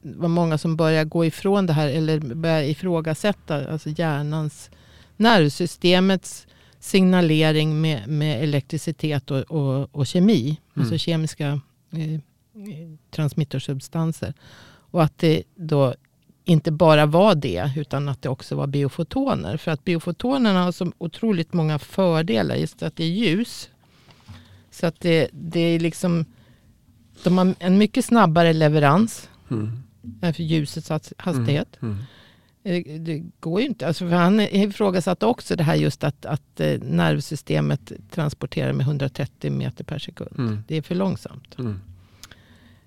var 0.05 0.29
många 0.29 0.59
som 0.59 0.77
började 0.77 1.11
gå 1.11 1.25
ifrån 1.25 1.67
det 1.67 1.73
här 1.73 1.89
eller 1.89 2.19
började 2.35 2.67
ifrågasätta 2.67 3.69
alltså 3.73 3.89
hjärnans 3.89 4.71
nervsystemets 5.17 6.47
signalering 6.79 7.81
med, 7.81 8.09
med 8.09 8.43
elektricitet 8.43 9.31
och, 9.31 9.41
och, 9.41 9.89
och 9.93 10.07
kemi. 10.07 10.45
Mm. 10.47 10.59
Alltså 10.75 10.99
kemiska 10.99 11.61
eh, 11.93 12.21
transmittersubstanser. 13.11 14.35
Och 14.91 15.03
att 15.03 15.19
det 15.19 15.43
då 15.55 15.95
inte 16.45 16.73
bara 16.73 17.07
var 17.07 17.35
det 17.35 17.73
utan 17.77 18.09
att 18.09 18.23
det 18.23 18.29
också 18.29 18.57
var 18.57 18.67
biofotoner. 18.67 19.57
För 19.57 19.71
att 19.71 19.85
biofotonerna 19.85 20.65
har 20.65 20.73
så 20.73 20.93
otroligt 20.99 21.53
många 21.53 21.79
fördelar. 21.79 22.55
Just 22.55 22.83
att 22.83 22.97
det 22.97 23.05
är 23.05 23.09
ljus. 23.09 23.71
Så 24.71 24.87
att 24.87 25.01
det, 25.01 25.29
det 25.33 25.61
är 25.61 25.81
liksom 25.81 26.25
de 27.23 27.39
har 27.39 27.55
en 27.59 27.79
mycket 27.79 28.05
snabbare 28.05 28.53
leverans 28.53 29.29
Mm. 29.51 29.83
Eh, 30.23 30.33
för 30.33 30.43
ljusets 30.43 30.91
has- 30.91 31.13
hastighet. 31.19 31.77
Mm. 31.83 31.97
Eh, 32.65 33.01
Det 33.01 33.23
går 33.41 33.61
ju 33.61 33.67
inte. 33.67 33.87
Alltså 33.87 34.09
för 34.09 34.17
han 34.17 34.41
ifrågasatte 34.41 35.27
också 35.27 35.57
det 35.57 35.65
här 35.65 35.75
just 35.75 36.05
att, 36.05 36.27
att 36.27 36.61
eh, 36.61 36.81
nervsystemet 36.81 37.93
transporterar 38.11 38.73
med 38.73 38.87
130 38.87 39.51
meter 39.53 39.85
per 39.85 39.99
sekund. 39.99 40.31
Mm. 40.39 40.65
Det 40.69 40.77
är 40.77 40.83
för 40.83 40.95
långsamt. 40.95 41.59
Mm. 41.59 41.81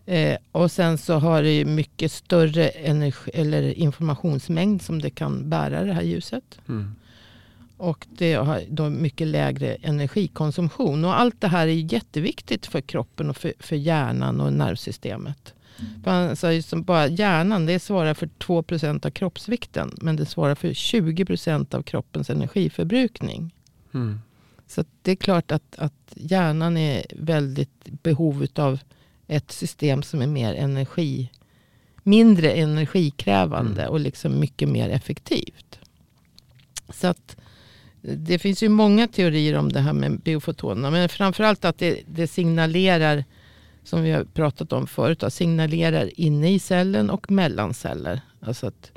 Eh, 0.06 0.38
och 0.52 0.72
sen 0.72 0.98
så 0.98 1.14
har 1.14 1.44
det 1.44 1.66
mycket 1.66 2.12
större 2.12 2.68
energi, 2.70 3.32
eller 3.34 3.62
informationsmängd 3.80 4.82
som 4.82 5.02
det 5.02 5.10
kan 5.10 5.50
bära 5.50 5.84
det 5.84 5.94
här 5.94 6.02
ljuset. 6.02 6.60
Mm. 6.68 6.96
Och 7.78 8.08
det 8.18 8.34
har 8.34 8.62
då 8.70 8.90
mycket 8.90 9.28
lägre 9.28 9.76
energikonsumtion. 9.76 11.06
Och 11.06 11.20
allt 11.20 11.42
det 11.42 11.48
här 11.48 11.68
är 11.68 11.94
jätteviktigt 11.94 12.66
för 12.66 12.82
kroppen 12.82 13.30
och 13.30 13.38
för, 13.38 13.54
för 13.60 13.76
hjärnan 13.76 14.42
och 14.42 14.54
nervsystemet. 14.54 15.54
För 16.04 16.12
han 16.12 16.36
sa 16.36 16.54
ju 16.54 16.62
som 16.62 16.84
bara 16.84 17.08
hjärnan 17.08 17.66
det 17.66 17.80
svarar 17.80 18.14
för 18.14 18.28
2% 18.28 19.06
av 19.06 19.10
kroppsvikten. 19.10 19.92
Men 20.02 20.16
det 20.16 20.26
svarar 20.26 20.56
för 20.56 20.70
20% 20.70 21.76
av 21.76 21.82
kroppens 21.82 22.30
energiförbrukning. 22.30 23.54
Mm. 23.94 24.20
Så 24.68 24.84
det 25.02 25.12
är 25.12 25.16
klart 25.16 25.52
att, 25.52 25.76
att 25.78 26.14
hjärnan 26.16 26.78
är 26.78 27.06
väldigt 27.16 28.04
behov 28.04 28.48
av 28.56 28.80
ett 29.28 29.52
system 29.52 30.04
som 30.04 30.22
är 30.22 30.28
mer 30.28 30.54
energi, 30.54 31.32
mindre 32.04 32.52
energikrävande 32.52 33.82
Mm. 33.82 33.92
och 33.92 34.00
liksom 34.00 34.40
mycket 34.40 34.70
mer 34.70 34.90
effektivt. 34.90 35.80
Så 36.90 37.08
att 37.08 37.38
det 38.02 38.40
finns 38.40 38.64
ju 38.64 38.70
många 38.70 39.08
teorier 39.08 39.58
om 39.58 39.72
det 39.72 39.80
här 39.80 39.94
med 39.94 40.20
biofotonerna. 40.20 40.92
Men 40.92 41.10
framförallt 41.10 41.66
att 41.66 41.78
det, 41.78 42.02
det 42.08 42.28
signalerar, 42.28 43.24
som 43.88 44.04
vi 44.04 44.12
har 44.12 44.24
pratat 44.24 44.74
om 44.74 44.88
förut, 44.88 45.20
då, 45.20 45.30
signalerar 45.30 46.20
inne 46.20 46.54
i 46.54 46.60
cellen 46.60 47.10
och 47.10 47.32
mellan 47.32 47.74
celler. 47.74 48.22
Alltså 48.40 48.68
att, 48.68 48.92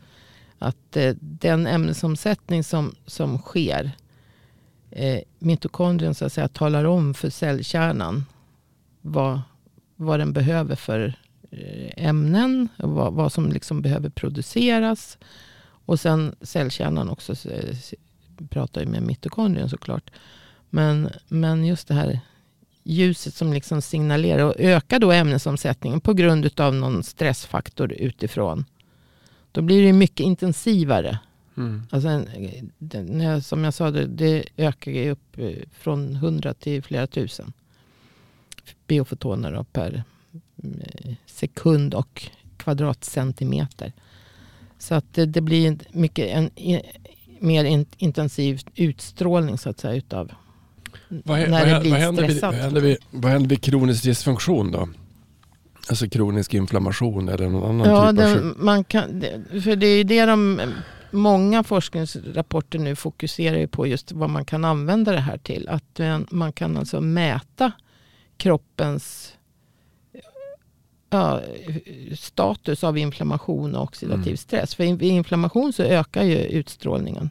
att 0.58 0.96
eh, 0.96 1.14
den 1.20 1.66
ämnesomsättning 1.66 2.64
som, 2.64 2.94
som 3.06 3.38
sker 3.38 3.90
eh, 4.90 5.20
mitokondrien 5.38 6.14
så 6.14 6.24
att 6.24 6.32
säga, 6.32 6.48
talar 6.48 6.84
om 6.84 7.14
för 7.14 7.30
cellkärnan 7.30 8.24
vad, 9.00 9.40
vad 9.96 10.20
den 10.20 10.32
behöver 10.32 10.76
för 10.76 11.14
eh, 11.50 12.06
ämnen. 12.06 12.68
Vad, 12.76 13.12
vad 13.12 13.32
som 13.32 13.52
liksom 13.52 13.82
behöver 13.82 14.10
produceras. 14.10 15.18
Och 15.86 16.00
sen 16.00 16.34
cellkärnan 16.40 17.08
också 17.08 17.34
pratar 18.48 18.80
ju 18.80 18.86
med 18.86 19.02
mitokondrien 19.02 19.68
såklart. 19.68 20.10
Men, 20.70 21.10
men 21.28 21.64
just 21.64 21.88
det 21.88 21.94
här 21.94 22.20
ljuset 22.82 23.34
som 23.34 23.52
liksom 23.52 23.82
signalerar 23.82 24.44
och 24.44 24.54
ökar 24.58 24.98
då 24.98 25.12
ämnesomsättningen 25.12 26.00
på 26.00 26.12
grund 26.14 26.60
av 26.60 26.74
någon 26.74 27.02
stressfaktor 27.02 27.92
utifrån. 27.92 28.64
Då 29.52 29.62
blir 29.62 29.82
det 29.86 29.92
mycket 29.92 30.20
intensivare. 30.26 31.18
Mm. 31.56 31.82
Alltså 31.90 32.08
en, 32.08 33.20
jag- 33.20 33.44
som 33.44 33.64
jag 33.64 33.74
sa, 33.74 33.90
det, 33.90 34.06
det 34.06 34.44
ökar 34.56 34.90
ju 34.92 35.10
upp 35.10 35.38
eh, 35.38 35.50
från 35.72 36.16
100 36.16 36.54
till 36.54 36.82
flera 36.82 37.06
tusen 37.06 37.52
biofotoner 38.86 39.52
då 39.52 39.64
per 39.64 40.02
eh, 40.62 41.14
sekund 41.26 41.94
och 41.94 42.30
kvadratcentimeter. 42.56 43.92
Så 44.78 44.94
att 44.94 45.14
det, 45.14 45.26
det 45.26 45.40
blir 45.40 45.68
en 45.68 45.80
mycket 45.92 46.26
en, 46.28 46.58
i- 46.58 46.82
mer 47.40 47.64
in, 47.64 47.86
intensiv 47.96 48.60
utstrålning 48.74 49.58
så 49.58 49.70
att 49.70 49.78
säga 49.80 49.94
utav 49.94 50.32
Vad, 51.10 51.38
när 51.38 51.48
vad, 51.50 51.68
det 51.68 51.80
blir 51.80 51.90
vad, 51.90 52.00
händer 52.00 52.22
vid, 52.22 52.30
stressat. 52.30 52.54
vad, 52.54 52.62
händer 52.62 52.80
vid, 52.80 52.96
vad 53.10 53.32
händer 53.32 53.48
vid 53.48 53.62
kronisk 53.62 54.02
dysfunktion 54.04 54.72
då? 54.72 54.88
Alltså 55.88 56.08
kronisk 56.08 56.54
inflammation 56.54 57.28
eller 57.28 57.48
någon 57.48 57.80
annan 57.80 57.88
Ja, 57.88 58.00
typ 58.00 58.08
av 58.08 58.14
det, 58.14 58.40
sjuk... 58.40 58.56
man 58.58 58.84
kan, 58.84 59.24
för 59.62 59.76
det 59.76 59.86
är 59.86 59.96
ju 59.96 60.04
det 60.04 60.24
de, 60.24 60.60
många 61.10 61.62
forskningsrapporter 61.62 62.78
nu 62.78 62.96
fokuserar 62.96 63.66
på 63.66 63.86
just 63.86 64.12
vad 64.12 64.30
man 64.30 64.44
kan 64.44 64.64
använda 64.64 65.12
det 65.12 65.20
här 65.20 65.38
till. 65.38 65.68
Att 65.68 65.98
man, 65.98 66.26
man 66.30 66.52
kan 66.52 66.76
alltså 66.76 67.00
mäta 67.00 67.72
kroppens 68.36 69.34
ja, 71.10 71.40
status 72.18 72.84
av 72.84 72.98
inflammation 72.98 73.74
och 73.74 73.82
oxidativ 73.82 74.26
Mm. 74.26 74.36
stress. 74.36 74.74
För 74.74 74.84
vid 74.84 75.02
inflammation 75.02 75.72
så 75.72 75.82
ökar 75.82 76.22
ju 76.22 76.36
utstrålningen. 76.36 77.30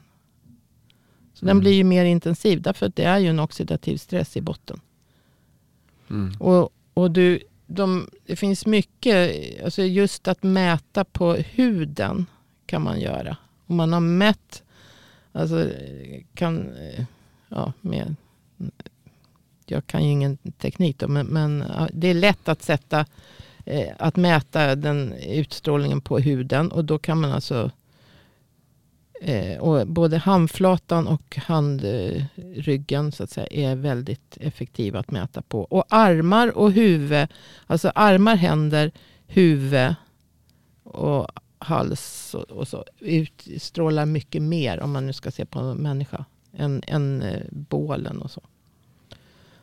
Så 1.40 1.46
den 1.46 1.52
Mm. 1.52 1.62
blir 1.62 1.74
ju 1.74 1.84
mer 1.84 2.06
intensiv 2.06 2.62
därför 2.62 2.86
att 2.86 2.96
det 2.96 3.04
är 3.04 3.18
ju 3.18 3.28
en 3.28 3.40
oxidativ 3.40 3.98
stress 3.98 4.38
i 4.38 4.42
botten. 4.42 4.80
Mm. 6.10 6.34
Och, 6.40 6.70
och 6.94 7.12
du, 7.12 7.40
de, 7.68 8.10
det 8.26 8.36
finns 8.36 8.66
mycket, 8.66 9.36
alltså 9.64 9.82
just 9.84 10.28
att 10.28 10.44
mäta 10.44 11.04
på 11.04 11.34
huden 11.34 12.26
kan 12.66 12.82
man 12.82 13.00
göra. 13.00 13.38
Om 13.68 13.76
man 13.76 13.94
har 13.94 14.00
mätt, 14.00 14.64
alltså 15.32 15.70
kan, 16.34 16.70
ja 17.50 17.74
med, 17.82 18.16
jag 19.66 19.88
kan 19.88 20.04
ju 20.04 20.12
ingen 20.12 20.38
teknik 20.38 20.98
då, 21.00 21.08
men, 21.08 21.28
men 21.28 21.64
det 21.94 22.08
är 22.08 22.14
lätt 22.14 22.50
att 22.50 22.62
sätta, 22.62 23.06
eh, 23.66 23.94
att 24.00 24.16
mäta 24.16 24.76
den 24.76 25.14
utstrålningen 25.14 26.02
på 26.02 26.20
huden 26.20 26.72
och 26.72 26.86
då 26.86 27.00
kan 27.00 27.22
man 27.22 27.32
alltså 27.32 27.72
Eh, 29.22 29.58
och 29.60 29.88
både 29.88 30.18
handflatan 30.18 31.08
och 31.08 31.38
handryggen 31.38 33.12
så 33.12 33.24
att 33.24 33.30
säga, 33.30 33.48
är 33.52 33.76
väldigt 33.76 34.38
effektiva 34.42 35.00
att 35.00 35.12
mäta 35.12 35.42
på. 35.42 35.62
Och 35.62 35.86
armar 35.90 36.58
och 36.58 36.72
huvud, 36.72 37.28
alltså 37.68 37.92
armar, 37.96 38.36
händer, 38.36 38.92
huvud 39.28 39.96
och 40.84 41.28
hals 41.58 42.34
och, 42.36 42.44
och 42.44 42.68
så 42.68 42.86
utstrålar 43.00 44.06
mycket 44.06 44.42
mer 44.42 44.80
om 44.80 44.92
man 44.92 45.06
nu 45.06 45.14
ska 45.14 45.32
se 45.32 45.46
på 45.46 45.60
en 45.60 45.78
människa 45.78 46.26
än, 46.58 46.84
än 46.88 47.22
eh, 47.22 47.42
bålen 47.52 48.22
och 48.22 48.32
så. 48.32 48.42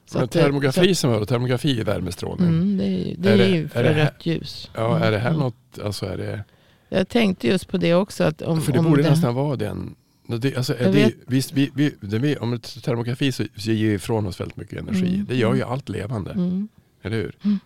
Så 0.06 0.18
Men 0.18 0.24
att, 0.24 0.36
eh, 0.36 0.42
termografi 0.42 0.94
som 0.94 1.10
var 1.10 1.24
termografi 1.24 1.80
är 1.80 1.84
värmestrålning. 1.84 2.48
Mm, 2.48 2.76
det 2.78 2.84
är, 2.84 3.14
det 3.18 3.30
Är 3.30 3.38
är, 3.38 3.48
ju 3.48 3.68
för 3.68 3.82
det 3.82 4.04
rött 4.04 4.26
ljus. 4.26 4.70
Ja, 4.74 4.98
är 4.98 5.10
det 5.10 5.18
här 5.18 5.28
Mm. 5.28 5.40
något, 5.40 5.78
alltså 5.84 6.06
är 6.06 6.16
det... 6.16 6.44
Jag 6.88 7.08
tänkte 7.08 7.48
just 7.48 7.68
på 7.68 7.76
det 7.76 7.94
också. 7.94 8.24
Att 8.24 8.42
om, 8.42 8.60
För 8.62 8.72
det 8.72 8.78
om 8.78 8.84
borde 8.84 9.02
det, 9.02 9.10
nästan 9.10 9.34
vara 9.34 9.56
den. 9.56 9.94
Det, 10.40 10.56
alltså, 10.56 10.74
det, 10.78 10.90
vet. 10.90 11.14
visst, 11.26 11.52
vi, 11.52 11.70
vi, 11.74 11.94
det, 12.00 12.36
om 12.38 12.60
termografi 12.60 13.32
så, 13.32 13.44
så 13.56 13.70
ger 13.70 13.90
ifrån 13.94 14.26
oss 14.26 14.40
väldigt 14.40 14.56
mycket 14.56 14.78
energi. 14.78 15.14
Mm. 15.14 15.26
Det 15.28 15.36
gör 15.36 15.54
ju 15.54 15.62
allt 15.62 15.88
levande, 15.88 16.30
Mm. 16.30 16.68
eller 17.02 17.16
hur? 17.16 17.36
Mm. 17.44 17.58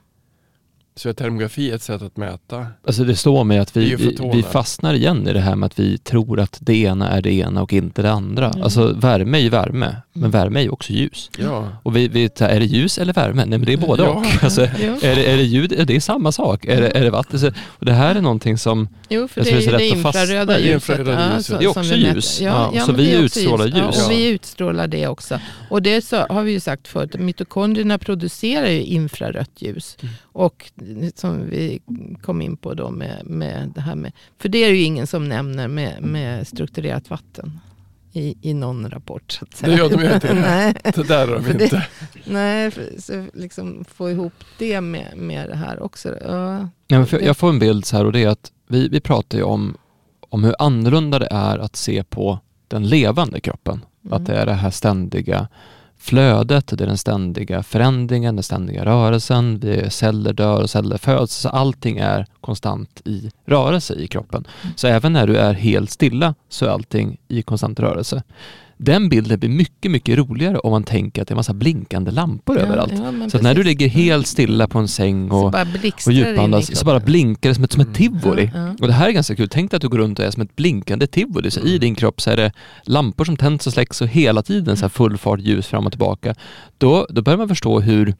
Så 1.01 1.09
är 1.09 1.13
termografi 1.13 1.71
ett 1.71 1.83
sätt 1.83 2.03
att 2.03 2.17
mäta. 2.17 2.67
Alltså 2.87 3.05
det 3.05 3.17
står 3.17 3.45
mig 3.45 3.59
att 3.59 3.77
vi, 3.77 3.95
vi, 3.95 4.17
vi 4.33 4.43
fastnar 4.43 4.95
igen 4.95 5.29
i 5.29 5.33
det 5.33 5.41
här 5.41 5.57
med 5.57 5.67
att 5.67 5.79
vi 5.79 5.99
tror 5.99 6.41
att 6.41 6.59
det 6.61 6.77
ena 6.77 7.09
är 7.09 7.23
det 7.23 7.33
ena 7.33 7.63
och 7.63 7.73
inte 7.73 8.03
det 8.03 8.11
andra. 8.13 8.47
Mm. 8.51 8.63
Alltså 8.63 8.93
värme 8.93 9.39
är 9.39 9.43
ju 9.43 9.49
värme, 9.49 9.97
men 10.13 10.21
Mm. 10.23 10.31
värme 10.31 10.61
är 10.61 10.63
ju 10.65 10.71
också 10.71 10.93
ljus. 10.93 11.31
Ja. 11.39 11.69
Och 11.83 11.97
vi, 11.97 12.09
vi, 12.09 12.25
är 12.39 12.61
det 12.61 12.67
ljus 12.67 12.99
eller 12.99 13.13
värme? 13.13 13.45
Nej 13.45 13.59
men 13.59 13.67
det 13.67 13.73
är 13.73 13.77
både 13.77 14.03
Ja. 14.03 14.09
och. 14.11 14.27
Alltså, 14.45 14.63
Jo. 14.81 14.93
är, 15.03 15.17
det, 15.17 15.25
är 15.33 15.37
det 15.37 15.43
ljud? 15.43 15.71
Det 15.87 15.97
är 15.97 16.01
samma 16.01 16.33
sak. 16.33 16.65
Är 16.65 16.81
det, 16.81 16.89
är 16.99 17.05
det 17.05 17.11
vatten? 17.11 17.53
Och 17.65 17.85
det 17.87 17.93
här 17.93 18.15
är 18.15 18.21
någonting 18.21 18.59
som, 18.59 18.89
Jo, 19.09 19.29
för 19.29 19.45
det 19.45 19.51
är 19.53 19.61
ju 19.61 19.71
det 19.71 19.87
infraröda 19.89 20.59
ljuset. 20.59 20.75
infraröda 20.75 21.35
ljuset. 21.37 21.47
så- 21.47 21.59
Det 21.59 21.65
är 21.65 21.73
som 21.73 21.83
också 21.83 21.95
ljus. 21.95 22.41
Ja, 22.41 22.49
Ja, 22.51 22.73
ja, 22.75 22.85
så 22.87 22.93
vi 22.93 23.13
utstrålar 23.13 23.67
Ja, 23.67 23.77
ljus. 23.87 23.97
och 23.97 24.03
Ja. 24.13 24.17
vi 24.17 24.29
utstrålar 24.29 24.87
det 24.87 25.07
också. 25.07 25.41
Och 25.69 25.83
det 25.83 26.05
så, 26.05 26.17
har 26.17 26.43
vi 26.43 26.53
ju 26.53 26.61
sagt 26.61 26.89
förut, 26.89 27.15
mitokondrierna 27.19 27.99
producerar 27.99 28.69
ju 28.69 28.83
infrarött 28.83 29.51
ljus. 29.59 29.97
Mm. 30.03 30.15
Och 30.33 30.71
som 31.15 31.51
vi 31.51 31.81
kom 32.23 32.43
in 32.43 32.57
på 32.57 32.75
då 32.75 32.91
med, 32.91 33.23
med 33.27 33.73
det 33.75 33.81
här 33.81 33.95
med, 33.95 34.13
för 34.39 34.49
det 34.49 34.59
är 34.65 34.71
ju 34.71 34.83
ingen 34.83 35.07
som 35.07 35.29
nämner 35.29 35.69
med, 35.69 36.03
med 36.03 36.47
strukturerat 36.47 37.11
vatten. 37.11 37.61
I, 38.13 38.37
I 38.43 38.55
någon 38.55 38.91
rapport 38.91 39.33
så 39.33 39.45
att 39.45 39.55
säga. 39.57 39.73
Det 39.73 39.79
gör 39.79 39.91
de 39.91 40.03
ju 40.03 40.15
inte. 40.15 40.35
Nej. 40.35 40.75
Det 40.95 41.09
där 41.09 41.27
har 41.29 41.35
de 41.35 41.45
För 41.45 41.55
det- 41.55 41.65
inte. 41.65 41.87
Nej, 42.25 42.71
för, 42.71 42.85
så 42.99 43.27
liksom 43.35 43.85
få 43.89 44.11
ihop 44.11 44.33
det 44.59 44.81
med, 44.81 45.13
med 45.17 45.49
det 45.49 45.57
här 45.57 45.83
också. 45.83 46.09
Ja, 46.25 46.59
ja, 46.59 46.99
men 46.99 47.07
för, 47.07 47.21
jag 47.21 47.37
får 47.37 47.49
en 47.49 47.59
bild 47.59 47.85
så 47.85 47.97
här 47.97 48.05
och 48.05 48.13
det 48.13 48.25
är 48.25 48.29
att 48.29 48.53
vi, 48.69 48.89
vi 48.89 49.01
pratar 49.01 49.39
ju 49.39 49.45
om, 49.45 49.77
om 50.21 50.45
hur 50.45 50.55
annorlunda 50.59 51.19
det 51.19 51.29
är 51.31 51.59
att 51.59 51.77
se 51.77 52.05
på 52.05 52.39
den 52.69 52.89
levande 52.89 53.41
kroppen. 53.41 53.85
Mm. 54.05 54.13
Att 54.13 54.27
det 54.27 54.35
är 54.37 54.47
det 54.47 54.53
här 54.55 54.71
ständiga 54.71 55.49
flödet, 56.01 56.67
det 56.67 56.85
är 56.85 56.87
den 56.87 56.99
ständiga 56.99 57.63
förändringen, 57.63 58.37
den 58.37 58.43
ständiga 58.43 58.85
rörelsen, 58.85 59.63
är 59.63 59.89
celler 59.89 60.33
dör 60.33 60.63
och 60.63 60.71
celler 60.71 60.99
föds. 60.99 61.35
Så 61.35 61.49
allting 61.49 61.99
är 61.99 62.27
konstant 62.41 63.03
i 63.05 63.31
rörelse 63.47 63.95
i 63.95 64.07
kroppen. 64.07 64.47
Så 64.77 64.87
även 64.87 65.13
när 65.13 65.27
du 65.27 65.37
är 65.37 65.55
helt 65.55 65.91
stilla 65.91 66.35
så 66.49 66.67
är 66.67 66.71
allting 66.71 67.17
i 67.29 67.43
konstant 67.43 67.81
rörelse. 67.81 68.23
Den 68.83 69.09
bilden 69.09 69.39
blir 69.41 69.49
mycket, 69.51 69.91
mycket 69.91 70.19
roligare 70.19 70.59
om 70.59 70.71
man 70.71 70.85
tänker 70.85 71.23
att 71.23 71.29
det 71.29 71.35
är 71.35 71.37
massa 71.37 71.55
blinkande 71.55 72.11
lampor 72.11 72.59
överallt. 72.59 72.93
Ja, 72.97 73.29
Så 73.31 73.37
att 73.37 73.43
när 73.43 73.55
du 73.55 73.63
precis. 73.63 73.65
ligger 73.65 73.89
helt 73.89 74.27
stilla 74.27 74.69
på 74.69 74.79
en 74.79 74.89
säng 74.89 75.31
och, 75.31 75.55
och 76.07 76.13
djupandas 76.13 76.77
så 76.79 76.85
bara 76.85 77.01
blinkar 77.01 77.49
det 77.51 77.55
som 77.55 77.65
ett, 77.65 77.73
som 77.73 77.81
ett 77.81 77.87
Mm. 78.01 78.21
tivoli. 78.21 78.51
Ja, 78.55 78.61
ja. 78.61 78.75
Och 78.81 78.87
det 78.87 78.93
här 78.93 79.09
är 79.09 79.13
ganska 79.13 79.37
kul. 79.37 79.49
Tänk 79.49 79.71
dig 79.71 79.77
att 79.77 79.83
du 79.83 79.89
går 79.89 79.99
runt 79.99 80.19
och 80.19 80.25
är 80.25 80.31
som 80.31 80.43
ett 80.43 80.57
blinkande 80.57 81.07
tivoli. 81.07 81.51
Så 81.51 81.61
I 81.61 81.69
Mm. 81.69 81.81
din 81.81 81.95
kropp 81.95 82.21
så 82.21 82.31
är 82.31 82.37
det 82.37 82.53
lampor 82.85 83.25
som 83.25 83.37
tänds 83.37 83.67
och 83.67 83.73
släcks 83.73 84.01
och 84.01 84.09
hela 84.09 84.43
tiden 84.43 84.77
så 84.77 84.83
här 84.83 84.89
full 84.89 85.19
fart 85.19 85.41
ljus 85.41 85.67
fram 85.67 85.87
och 85.87 85.93
tillbaka. 85.93 86.35
Då, 86.79 87.07
då 87.11 87.23
börjar 87.23 87.39
man 87.39 87.49
förstå 87.49 87.81
hur, 87.81 88.15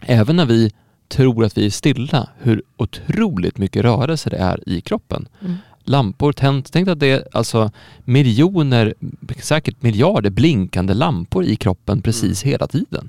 även 0.00 0.36
när 0.36 0.46
vi 0.46 0.70
tror 1.08 1.44
att 1.44 1.58
vi 1.58 1.66
är 1.66 1.70
stilla, 1.70 2.28
hur 2.38 2.62
otroligt 2.76 3.58
mycket 3.58 3.82
rörelse 3.82 4.30
det 4.30 4.36
är 4.36 4.68
i 4.68 4.80
kroppen. 4.80 5.28
Mm. 5.40 5.56
Lampor 5.84 6.32
tänds, 6.32 6.70
tänk 6.70 6.88
att 6.88 7.00
det 7.00 7.06
är 7.06 7.28
alltså 7.32 7.70
miljoner, 8.04 8.94
säkert 9.42 9.82
miljarder 9.82 10.30
blinkande 10.30 10.94
lampor 10.94 11.44
i 11.44 11.56
kroppen 11.56 12.02
precis 12.02 12.42
hela 12.42 12.66
tiden. 12.66 13.08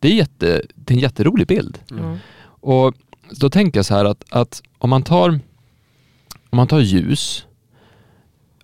Det 0.00 0.08
är, 0.08 0.14
jätte, 0.14 0.62
det 0.74 0.94
är 0.94 0.96
en 0.96 1.02
jätterolig 1.02 1.46
bild. 1.46 1.78
Mm. 1.90 2.16
Och 2.44 2.94
då 3.30 3.50
tänker 3.50 3.78
jag 3.78 3.86
så 3.86 3.94
här 3.94 4.04
att, 4.04 4.24
att 4.30 4.62
om 4.78 4.90
man 4.90 5.02
tar 5.02 5.40
om 6.50 6.56
man 6.56 6.68
tar 6.68 6.80
ljus 6.80 7.46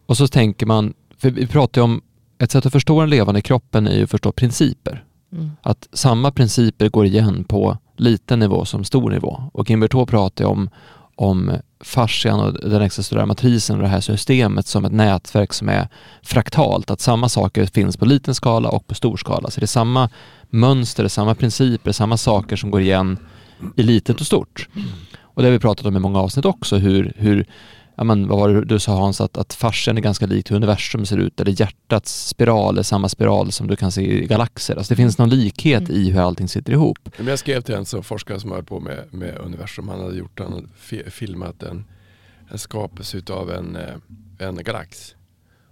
och 0.07 0.17
så 0.17 0.29
tänker 0.29 0.67
man, 0.67 0.95
för 1.19 1.31
vi 1.31 1.47
pratar 1.47 1.81
ju 1.81 1.85
om 1.85 2.03
ett 2.39 2.51
sätt 2.51 2.67
att 2.67 2.73
förstå 2.73 3.01
den 3.01 3.11
levande 3.11 3.41
kroppen 3.41 3.87
är 3.87 3.97
ju 3.97 4.05
att 4.05 4.11
förstå 4.11 4.33
principer. 4.33 5.05
Mm. 5.33 5.51
Att 5.63 5.89
samma 5.93 6.31
principer 6.31 6.89
går 6.89 7.07
igen 7.07 7.45
på 7.45 7.79
liten 7.97 8.39
nivå 8.39 8.65
som 8.65 8.85
stor 8.85 9.11
nivå. 9.11 9.43
Och 9.53 9.71
Gimberto 9.71 10.07
pratar 10.07 10.45
om, 10.45 10.71
om 11.15 11.53
fascian 11.81 12.41
och 12.41 12.71
den 12.71 12.83
extracellulära 12.83 13.27
matrisen 13.27 13.77
och 13.77 13.83
det 13.83 13.89
här 13.89 14.01
systemet 14.01 14.67
som 14.67 14.85
ett 14.85 14.93
nätverk 14.93 15.53
som 15.53 15.69
är 15.69 15.89
fraktalt. 16.23 16.91
Att 16.91 17.01
samma 17.01 17.29
saker 17.29 17.67
finns 17.67 17.97
på 17.97 18.05
liten 18.05 18.35
skala 18.35 18.69
och 18.69 18.87
på 18.87 18.95
stor 18.95 19.17
skala. 19.17 19.51
Så 19.51 19.61
det 19.61 19.65
är 19.65 19.67
samma 19.67 20.09
mönster, 20.51 21.09
samma 21.09 21.35
principer, 21.35 21.93
samma 21.93 22.17
saker 22.17 22.57
som 22.57 22.71
går 22.71 22.81
igen 22.81 23.19
i 23.77 23.83
litet 23.83 24.21
och 24.21 24.27
stort. 24.27 24.69
Och 25.21 25.43
det 25.43 25.49
har 25.49 25.53
vi 25.53 25.59
pratat 25.59 25.87
om 25.87 25.97
i 25.97 26.01
många 26.01 26.19
avsnitt 26.19 26.45
också, 26.45 26.77
hur, 26.77 27.13
hur 27.17 27.47
ja, 28.01 28.05
men, 28.05 28.29
vad 28.29 28.39
var 28.39 28.49
det 28.49 28.65
du 28.65 28.79
sa 28.79 28.97
Hans, 28.97 29.21
att, 29.21 29.37
att 29.37 29.55
fascian 29.55 29.97
är 29.97 30.01
ganska 30.01 30.27
lik 30.27 30.51
hur 30.51 30.57
universum 30.57 31.07
ser 31.07 31.17
ut, 31.17 31.41
eller 31.41 31.61
hjärtats 31.61 32.29
spiral 32.29 32.79
är 32.79 32.83
samma 32.83 33.09
spiral 33.09 33.53
som 33.53 33.67
du 33.67 33.77
kan 33.77 33.93
se 33.93 34.03
i 34.23 34.27
galaxer. 34.27 34.77
Alltså 34.77 34.93
det 34.95 34.97
finns 34.97 35.19
någon 35.19 35.29
likhet 35.31 35.89
Mm. 35.89 35.93
i 36.03 36.11
hur 36.11 36.21
allting 36.21 36.49
sitter 36.49 36.73
ihop. 36.73 36.99
Men 37.19 37.27
jag 37.27 37.39
skrev 37.39 37.61
till 37.61 37.75
en 37.75 37.87
som 37.87 38.03
forskare 38.03 38.41
som 38.41 38.51
höll 38.53 38.65
på 38.65 38.81
med, 38.81 39.05
med 39.11 39.39
universum. 39.39 39.89
Han 39.89 40.01
hade 40.01 40.17
gjort, 40.17 40.39
han 40.41 40.53
hade 40.53 40.69
fi- 40.79 41.11
filmat 41.11 41.63
en, 41.63 41.85
en 42.51 42.59
skapelse 42.59 43.17
utav 43.17 43.51
en, 43.51 43.77
eh, 43.77 43.95
en 44.49 44.57
galax. 44.65 45.15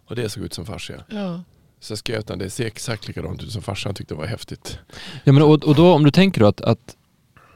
Och 0.09 0.17
det 0.17 0.29
såg 0.29 0.45
ut 0.45 0.55
som 0.55 0.67
fascia. 0.67 1.05
Ja. 1.11 1.43
Så 1.81 1.93
jag 1.93 1.99
skrev 1.99 2.21
till 2.23 2.29
honom, 2.33 2.39
det 2.45 2.51
ser 2.51 2.67
exakt 2.67 3.09
likadant 3.09 3.43
ut 3.43 3.53
som 3.53 3.63
farsan 3.63 3.95
tyckte 3.95 4.15
det 4.15 4.19
var 4.19 4.27
häftigt. 4.27 4.79
Ja, 5.25 5.33
men, 5.33 5.43
och, 5.43 5.65
och 5.65 5.75
då 5.75 5.93
om 5.95 6.05
du 6.05 6.11
tänker 6.11 6.41
då 6.41 6.47
att, 6.47 6.61
att 6.61 6.97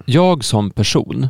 jag 0.07 0.44
som 0.44 0.70
person 0.70 1.29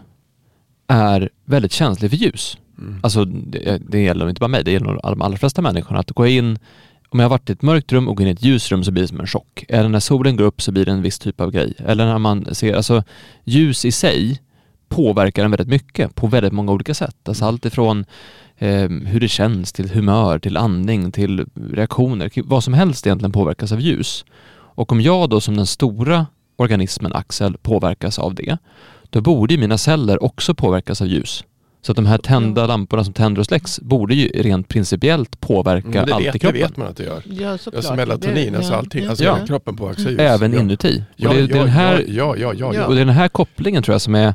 är 0.86 1.30
väldigt 1.44 1.72
känslig 1.72 2.10
för 2.10 2.16
ljus. 2.18 2.56
Mm. 2.78 3.00
Alltså 3.02 3.24
det, 3.24 3.82
det 3.88 4.02
gäller 4.02 4.28
inte 4.28 4.40
bara 4.40 4.48
mig, 4.48 4.64
det 4.64 4.72
gäller 4.72 4.86
nog 4.86 5.00
de 5.02 5.22
allra 5.22 5.36
flesta 5.36 5.62
människorna. 5.62 6.00
Att 6.00 6.10
gå 6.10 6.26
in, 6.26 6.58
om 7.08 7.18
jag 7.18 7.24
har 7.24 7.30
varit 7.30 7.50
i 7.50 7.52
ett 7.52 7.62
mörkt 7.62 7.92
rum 7.92 8.08
och 8.08 8.16
går 8.16 8.26
in 8.26 8.28
i 8.28 8.32
ett 8.32 8.44
ljusrum 8.44 8.84
så 8.84 8.90
blir 8.90 9.02
det 9.02 9.08
som 9.08 9.20
en 9.20 9.26
chock. 9.26 9.64
Eller 9.68 9.88
när 9.88 10.00
solen 10.00 10.36
går 10.36 10.44
upp 10.44 10.62
så 10.62 10.72
blir 10.72 10.84
det 10.84 10.92
en 10.92 11.02
viss 11.02 11.18
typ 11.18 11.40
av 11.40 11.50
grej. 11.50 11.74
Eller 11.78 12.06
när 12.06 12.18
man 12.18 12.54
ser, 12.54 12.74
alltså 12.74 13.04
ljus 13.44 13.84
i 13.84 13.92
sig 13.92 14.40
påverkar 14.88 15.44
en 15.44 15.50
väldigt 15.50 15.68
mycket 15.68 16.14
på 16.14 16.26
väldigt 16.26 16.52
många 16.52 16.72
olika 16.72 16.94
sätt. 16.94 17.28
Alltså 17.28 17.44
allt 17.44 17.64
ifrån 17.64 18.04
eh, 18.58 18.88
hur 18.88 19.20
det 19.20 19.28
känns 19.28 19.72
till 19.72 19.90
humör, 19.90 20.38
till 20.38 20.56
andning, 20.56 21.12
till 21.12 21.46
reaktioner. 21.54 22.30
Vad 22.44 22.64
som 22.64 22.74
helst 22.74 23.06
egentligen 23.06 23.32
påverkas 23.32 23.72
av 23.72 23.80
ljus. 23.80 24.24
Och 24.74 24.92
om 24.92 25.00
jag 25.00 25.30
då 25.30 25.40
som 25.40 25.56
den 25.56 25.66
stora 25.66 26.26
organismen 26.56 27.12
Axel 27.12 27.56
påverkas 27.58 28.18
av 28.18 28.34
det, 28.34 28.58
då 29.10 29.20
borde 29.20 29.54
ju 29.54 29.60
mina 29.60 29.78
celler 29.78 30.24
också 30.24 30.54
påverkas 30.54 31.00
av 31.00 31.06
ljus. 31.08 31.44
Så 31.84 31.92
att 31.92 31.96
de 31.96 32.06
här 32.06 32.18
tända 32.18 32.66
lamporna 32.66 33.04
som 33.04 33.14
tänder 33.14 33.40
och 33.40 33.46
släcks 33.46 33.80
borde 33.80 34.14
ju 34.14 34.28
rent 34.28 34.68
principiellt 34.68 35.40
påverka 35.40 36.04
det, 36.06 36.14
allt 36.14 36.22
i 36.22 36.24
vet, 36.24 36.32
det 36.32 36.38
kroppen. 36.38 36.60
vet 36.60 36.76
man 36.76 36.86
att 36.88 36.96
det 36.96 37.04
gör. 37.04 37.22
Ja, 37.26 37.58
såklart. 37.58 37.74
Alltså 37.78 37.94
melatonin, 37.94 38.52
Det- 38.52 38.58
alltså 38.58 38.74
allting. 38.74 39.04
ja, 39.04 39.08
Alltså 39.10 39.24
ja. 39.24 39.34
hela 39.34 39.46
kroppen 39.46 39.76
påverkas 39.76 40.04
ljus. 40.06 40.18
Även 40.18 40.52
ja. 40.52 40.60
inuti. 40.60 41.04
Ja, 41.16 41.28
och 41.28 41.34
det, 41.34 41.40
ja, 41.40 41.46
det 41.46 41.54
är 41.54 41.58
den 41.58 41.68
här, 41.68 42.04
ja, 42.08 42.36
ja, 42.36 42.54
ja, 42.54 42.74
ja. 42.74 42.86
och 42.86 42.94
det 42.94 43.00
är 43.00 43.04
den 43.04 43.14
här 43.14 43.28
kopplingen 43.28 43.82
tror 43.82 43.94
jag 43.94 44.00
som, 44.00 44.14
är, 44.14 44.34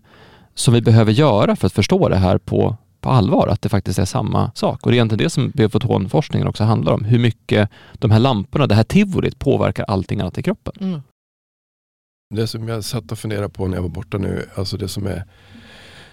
som 0.55 0.73
vi 0.73 0.81
behöver 0.81 1.11
göra 1.11 1.55
för 1.55 1.67
att 1.67 1.73
förstå 1.73 2.09
det 2.09 2.15
här 2.17 2.37
på, 2.37 2.77
på 3.01 3.09
allvar, 3.09 3.47
att 3.47 3.61
det 3.61 3.69
faktiskt 3.69 3.99
är 3.99 4.05
samma 4.05 4.51
sak. 4.55 4.85
Och 4.85 4.91
det 4.91 4.95
är 4.95 4.97
egentligen 4.97 5.23
det 5.23 5.29
som 5.29 5.49
biofotonforskningen 5.49 6.47
också 6.47 6.63
handlar 6.63 6.93
om. 6.93 7.03
Hur 7.05 7.19
mycket 7.19 7.69
de 7.93 8.11
här 8.11 8.19
lamporna, 8.19 8.67
det 8.67 8.75
här 8.75 8.83
tivolit 8.83 9.39
påverkar 9.39 9.83
allting 9.87 10.19
annat 10.19 10.37
i 10.37 10.43
kroppen. 10.43 10.73
Mm. 10.79 11.01
Det 12.35 12.47
som 12.47 12.67
jag 12.67 12.83
satt 12.83 13.11
och 13.11 13.19
funderade 13.19 13.49
på 13.49 13.67
när 13.67 13.77
jag 13.77 13.81
var 13.81 13.89
borta 13.89 14.17
nu, 14.17 14.45
alltså 14.55 14.77
det 14.77 14.87
som 14.87 15.07
är 15.07 15.23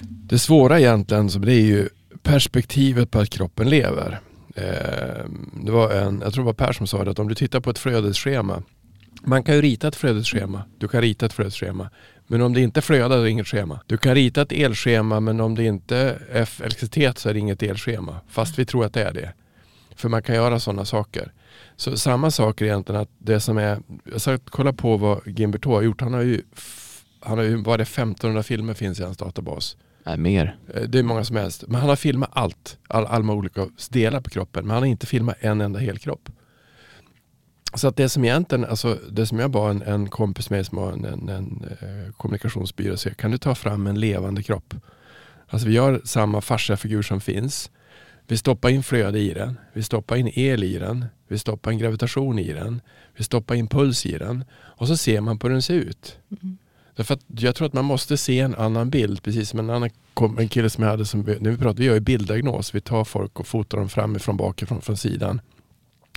det 0.08 0.38
svåra 0.38 0.80
egentligen, 0.80 1.30
så 1.30 1.38
det 1.38 1.52
är 1.52 1.66
ju 1.66 1.88
perspektivet 2.22 3.10
på 3.10 3.18
att 3.18 3.30
kroppen 3.30 3.70
lever. 3.70 4.20
Eh, 4.54 5.24
det 5.64 5.72
var 5.72 5.90
en, 5.90 6.20
jag 6.24 6.32
tror 6.32 6.44
det 6.44 6.46
var 6.46 6.66
Per 6.66 6.72
som 6.72 6.86
sa 6.86 7.04
det, 7.04 7.10
att 7.10 7.18
om 7.18 7.28
du 7.28 7.34
tittar 7.34 7.60
på 7.60 7.70
ett 7.70 7.78
flödesschema, 7.78 8.62
man 9.22 9.42
kan 9.42 9.54
ju 9.54 9.62
rita 9.62 9.88
ett 9.88 9.96
flödesschema, 9.96 10.62
du 10.78 10.88
kan 10.88 11.00
rita 11.00 11.26
ett 11.26 11.32
flödesschema, 11.32 11.90
men 12.26 12.42
om 12.42 12.54
det 12.54 12.60
inte 12.60 12.82
flödar 12.82 13.18
är 13.18 13.22
det 13.22 13.30
inget 13.30 13.46
schema. 13.46 13.80
Du 13.86 13.96
kan 13.96 14.14
rita 14.14 14.42
ett 14.42 14.52
elschema, 14.52 15.20
men 15.20 15.40
om 15.40 15.54
det 15.54 15.64
inte 15.64 16.18
är 16.32 16.48
elektricitet 16.60 17.18
så 17.18 17.28
är 17.28 17.34
det 17.34 17.40
inget 17.40 17.62
elschema, 17.62 18.20
fast 18.28 18.58
vi 18.58 18.66
tror 18.66 18.84
att 18.84 18.94
det 18.94 19.02
är 19.02 19.12
det. 19.12 19.32
För 19.96 20.08
man 20.08 20.22
kan 20.22 20.34
göra 20.34 20.60
sådana 20.60 20.84
saker. 20.84 21.32
Så 21.76 21.96
samma 21.96 22.30
sak 22.30 22.62
egentligen 22.62 23.00
att 23.00 23.10
det 23.18 23.40
som 23.40 23.58
är, 23.58 23.78
jag 24.12 24.20
ska 24.20 24.38
kolla 24.44 24.72
på 24.72 24.96
vad 24.96 25.20
Gimberto 25.26 25.70
har 25.70 25.82
gjort. 25.82 26.00
Han 26.00 26.14
har 26.14 26.22
ju, 26.22 26.42
han 27.20 27.38
har 27.38 27.44
ju 27.44 27.56
vad 27.56 27.74
är 27.74 27.78
det 27.78 27.82
1500 27.82 28.42
filmer 28.42 28.74
finns 28.74 29.00
i 29.00 29.02
hans 29.02 29.16
databas. 29.16 29.76
Nej, 30.06 30.18
mer. 30.18 30.56
Eh, 30.74 30.82
Det 30.82 30.98
är 30.98 31.02
många 31.02 31.24
som 31.24 31.36
helst. 31.36 31.64
Men 31.68 31.80
han 31.80 31.88
har 31.88 31.96
filmat 31.96 32.30
allt, 32.32 32.78
all, 32.88 33.06
alla 33.06 33.32
olika 33.32 33.68
delar 33.90 34.20
på 34.20 34.30
kroppen. 34.30 34.64
Men 34.66 34.70
han 34.74 34.82
har 34.82 34.88
inte 34.88 35.06
filmat 35.06 35.36
en 35.40 35.60
enda 35.60 35.78
helkropp. 35.80 36.28
Så 37.74 37.88
att 37.88 37.96
det 37.96 38.08
som 38.08 38.24
egentligen, 38.24 38.64
alltså 38.64 38.98
det 39.10 39.26
som 39.26 39.38
jag 39.38 39.50
bad 39.50 39.70
en, 39.70 39.82
en 39.82 40.08
kompis 40.10 40.50
med 40.50 40.66
som 40.66 40.78
har 40.78 40.92
en, 40.92 41.04
en, 41.04 41.28
en 41.28 41.64
eh, 41.80 42.12
kommunikationsbyrå 42.12 42.96
säga, 42.96 43.14
kan 43.14 43.30
du 43.30 43.38
ta 43.38 43.54
fram 43.54 43.86
en 43.86 44.00
levande 44.00 44.42
kropp? 44.42 44.74
Alltså 45.48 45.68
vi 45.68 45.74
gör 45.74 46.00
samma 46.04 46.40
fasciafigur 46.40 47.02
som 47.02 47.20
finns. 47.20 47.70
Vi 48.26 48.36
stoppar 48.36 48.68
in 48.68 48.82
flöde 48.82 49.18
i 49.18 49.34
den. 49.34 49.58
Vi 49.72 49.82
stoppar 49.82 50.16
in 50.16 50.30
el 50.34 50.64
i 50.64 50.78
den. 50.78 51.04
Vi 51.28 51.38
stoppar 51.38 51.72
in 51.72 51.78
gravitation 51.78 52.38
i 52.38 52.52
den. 52.52 52.80
Vi 53.16 53.24
stoppar 53.24 53.54
in 53.54 53.66
puls 53.68 54.06
i 54.06 54.18
den. 54.18 54.44
Och 54.52 54.88
så 54.88 54.96
ser 54.96 55.20
man 55.20 55.38
på 55.38 55.46
hur 55.46 55.52
den 55.52 55.62
ser 55.62 55.74
ut. 55.74 56.18
Mm. 56.42 56.58
Därför 56.96 57.14
att 57.14 57.20
jag 57.26 57.54
tror 57.54 57.66
att 57.66 57.72
man 57.72 57.84
måste 57.84 58.16
se 58.16 58.40
en 58.40 58.54
annan 58.54 58.90
bild. 58.90 59.22
Precis 59.22 59.48
som 59.48 59.58
en 59.58 59.70
annan 59.70 59.90
en 60.38 60.48
kille 60.48 60.70
som 60.70 60.84
jag 60.84 60.90
hade 60.90 61.04
som, 61.04 61.20
när 61.20 61.50
vi 61.50 61.56
pratar, 61.56 61.78
vi 61.78 61.84
gör 61.84 61.94
ju 61.94 62.00
bilddiagnos. 62.00 62.74
Vi 62.74 62.80
tar 62.80 63.04
folk 63.04 63.40
och 63.40 63.46
fotar 63.46 63.78
dem 63.78 63.88
framifrån, 63.88 64.36
bakifrån, 64.36 64.80
från 64.80 64.96
sidan. 64.96 65.40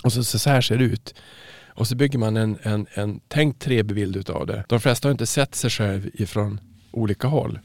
Och 0.03 0.13
så, 0.13 0.23
så 0.23 0.49
här 0.49 0.61
ser 0.61 0.77
det 0.77 0.83
ut. 0.83 1.15
Och 1.67 1.87
så 1.87 1.95
bygger 1.95 2.19
man 2.19 2.37
en, 2.37 2.57
en, 2.61 2.87
en 2.93 3.19
tänkt 3.19 3.67
3D-bild 3.67 4.15
utav 4.15 4.47
det. 4.47 4.63
De 4.69 4.79
flesta 4.79 5.07
har 5.07 5.11
inte 5.11 5.25
sett 5.25 5.55
sig 5.55 5.69
själv 5.69 6.09
ifrån 6.13 6.59
olika 6.91 7.27
håll. 7.27 7.59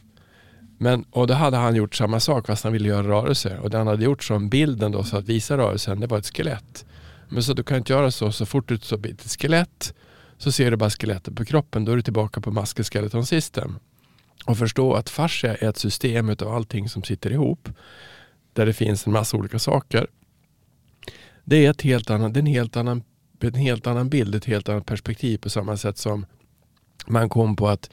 Men, 0.79 1.05
och 1.11 1.27
då 1.27 1.35
hade 1.35 1.57
han 1.57 1.75
gjort 1.75 1.94
samma 1.94 2.20
sak 2.20 2.46
fast 2.46 2.64
han 2.64 2.72
ville 2.72 2.88
göra 2.88 3.09
rörelser. 3.09 3.59
Och 3.59 3.70
det 3.70 3.79
han 3.79 3.87
hade 3.87 4.05
gjort 4.05 4.25
som 4.25 4.48
bilden 4.48 4.92
då, 4.92 5.05
så 5.05 5.16
att 5.16 5.29
visa 5.29 5.57
rörelsen, 5.59 6.01
det 6.01 6.07
var 6.07 6.18
ett 6.18 6.37
skelett. 6.37 6.85
Men 7.29 7.42
så 7.42 7.53
du 7.53 7.62
kan 7.62 7.77
inte 7.77 7.92
göra 7.92 8.11
så, 8.11 8.33
så 8.33 8.46
fort 8.46 8.68
du 8.68 8.79
så 8.79 8.96
blir 8.96 9.12
det 9.12 9.25
ett 9.25 9.40
skelett 9.40 9.94
så 10.43 10.53
ser 10.53 10.71
du 10.71 10.77
bara 10.77 10.91
skelettet 10.91 11.37
på 11.37 11.45
kroppen. 11.45 11.85
Då 11.85 11.93
är 11.93 11.97
du 11.97 12.03
tillbaka 12.03 12.41
på 12.41 12.51
muskelskeleton 12.51 13.27
system. 13.27 13.79
Och 14.47 14.59
förstå 14.59 14.95
att 14.95 15.11
fascia 15.11 15.55
är 15.55 15.69
ett 15.69 15.77
system 15.77 16.31
av 16.31 16.49
allting 16.49 16.89
som 16.89 17.03
sitter 17.03 17.31
ihop. 17.31 17.69
Där 18.53 18.67
det 18.67 18.73
finns 18.73 19.07
en 19.07 19.13
massa 19.13 19.37
olika 19.37 19.59
saker. 19.59 20.07
Det 21.45 21.67
är, 21.67 21.71
ett 21.71 21.83
helt 21.83 22.11
annan, 22.11 22.33
det 22.33 22.39
är 22.39 22.43
en, 22.43 22.47
helt 22.47 22.77
annan, 22.77 23.03
en 23.41 23.55
helt 23.55 23.87
annan 23.87 24.09
bild, 24.09 24.35
ett 24.35 24.45
helt 24.45 24.69
annat 24.69 24.87
perspektiv 24.87 25.39
på 25.39 25.51
samma 25.51 25.77
sätt 25.77 25.99
som 25.99 26.27
man 27.07 27.29
kom 27.29 27.57
på 27.57 27.69
att 27.69 27.91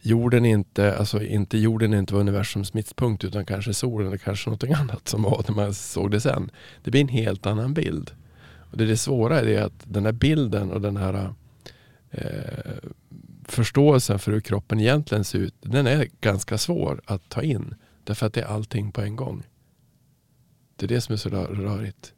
jorden 0.00 0.44
inte, 0.44 0.96
alltså 0.96 1.22
inte 1.22 1.58
jorden 1.58 1.94
inte 1.94 2.14
var 2.14 2.20
universums 2.20 2.74
mittpunkt 2.74 3.24
utan 3.24 3.46
kanske 3.46 3.74
solen 3.74 4.06
eller 4.06 4.18
kanske 4.18 4.50
något 4.50 4.64
annat 4.64 5.08
som 5.08 5.22
var 5.22 5.44
när 5.48 5.54
man 5.54 5.74
såg 5.74 6.10
det 6.10 6.20
sen. 6.20 6.50
Det 6.84 6.90
blir 6.90 7.00
en 7.00 7.08
helt 7.08 7.46
annan 7.46 7.74
bild. 7.74 8.10
Och 8.70 8.76
det, 8.76 8.84
är 8.84 8.88
det 8.88 8.96
svåra 8.96 9.40
är 9.40 9.62
att 9.62 9.84
den 9.84 10.04
här 10.04 10.12
bilden 10.12 10.72
och 10.72 10.80
den 10.80 10.96
här 10.96 11.34
eh, 12.16 12.90
förståelsen 13.44 14.18
för 14.18 14.32
hur 14.32 14.40
kroppen 14.40 14.80
egentligen 14.80 15.24
ser 15.24 15.38
ut, 15.38 15.54
den 15.60 15.86
är 15.86 16.08
ganska 16.20 16.58
svår 16.58 17.00
att 17.04 17.28
ta 17.28 17.42
in. 17.42 17.74
Därför 18.04 18.26
att 18.26 18.34
det 18.34 18.40
är 18.40 18.46
allting 18.46 18.92
på 18.92 19.00
en 19.00 19.16
gång. 19.16 19.42
Det 20.76 20.86
är 20.86 20.88
det 20.88 21.00
som 21.00 21.12
är 21.12 21.16
så 21.16 21.28
rörigt. 21.28 22.12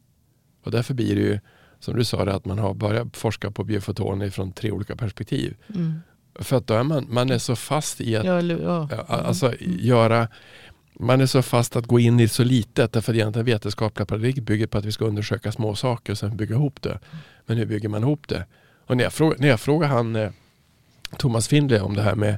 Och 0.63 0.71
därför 0.71 0.93
blir 0.93 1.15
det 1.15 1.21
ju, 1.21 1.39
som 1.79 1.95
du 1.95 2.03
sa, 2.03 2.21
att 2.23 2.45
man 2.45 2.59
har 2.59 2.73
börjat 2.73 3.17
forska 3.17 3.51
på 3.51 3.63
biofotoner 3.63 4.29
från 4.29 4.51
tre 4.51 4.71
olika 4.71 4.95
perspektiv. 4.95 5.55
Mm. 5.75 5.99
För 6.35 6.57
att 6.57 6.67
då 6.67 6.73
är 6.73 6.83
man, 6.83 7.07
man 7.09 7.29
är 7.29 7.37
så 7.37 7.55
fast 7.55 8.01
i 8.01 8.15
att 8.15 8.25
ja, 8.25 8.41
ja. 8.41 8.89
Alltså, 9.07 9.53
göra 9.59 10.27
man 11.01 11.21
är 11.21 11.25
så 11.25 11.41
fast 11.41 11.75
att 11.75 11.85
gå 11.85 11.99
in 11.99 12.19
i 12.19 12.27
så 12.27 12.43
litet 12.43 12.93
därför 12.93 13.11
att 13.11 13.15
egentligen 13.15 13.45
vetenskapliga 13.45 14.05
paradigm 14.05 14.43
bygger 14.43 14.67
på 14.67 14.77
att 14.77 14.85
vi 14.85 14.91
ska 14.91 15.05
undersöka 15.05 15.51
små 15.51 15.75
saker 15.75 16.13
och 16.13 16.17
sen 16.17 16.37
bygga 16.37 16.55
ihop 16.55 16.81
det. 16.81 16.99
Men 17.45 17.57
hur 17.57 17.65
bygger 17.65 17.89
man 17.89 18.01
ihop 18.01 18.27
det? 18.27 18.45
Och 18.89 18.97
när 18.97 19.03
jag 19.03 19.13
frågar, 19.13 19.37
när 19.39 19.47
jag 19.47 19.59
frågar 19.59 19.87
han 19.87 20.15
eh, 20.15 20.29
Thomas 21.17 21.47
Findlay 21.47 21.79
om 21.79 21.95
det 21.95 22.01
här 22.01 22.15
med 22.15 22.37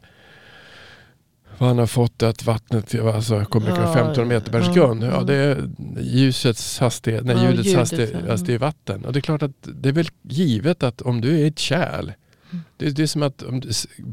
vad 1.57 1.69
han 1.69 1.77
har 1.77 1.87
fått 1.87 2.23
att 2.23 2.43
vattnet 2.43 2.95
alltså, 2.99 3.45
kommer 3.45 3.69
ja, 3.69 3.93
15 3.93 4.27
meter 4.27 4.51
per 4.51 4.61
sekund. 4.61 5.03
Ja, 5.03 5.07
ja, 5.11 5.23
det 5.23 5.35
är 5.35 5.69
ljusets 5.99 6.79
hastighet, 6.79 7.25
nej, 7.25 7.35
ljudets, 7.35 7.67
ljudets 7.67 7.75
hastighet, 7.75 8.29
hastighet 8.29 8.49
i 8.49 8.57
vatten. 8.57 9.05
Och 9.05 9.13
det 9.13 9.19
är 9.19 9.21
klart 9.21 9.43
att 9.43 9.51
det 9.61 9.89
är 9.89 9.93
väl 9.93 10.09
givet 10.21 10.83
att 10.83 11.01
om 11.01 11.21
du 11.21 11.41
är 11.41 11.47
ett 11.47 11.59
kärl 11.59 12.11
det, 12.77 12.89
det 12.89 13.03
är 13.03 13.07
som 13.07 13.23
att 13.23 13.43
um, 13.43 13.61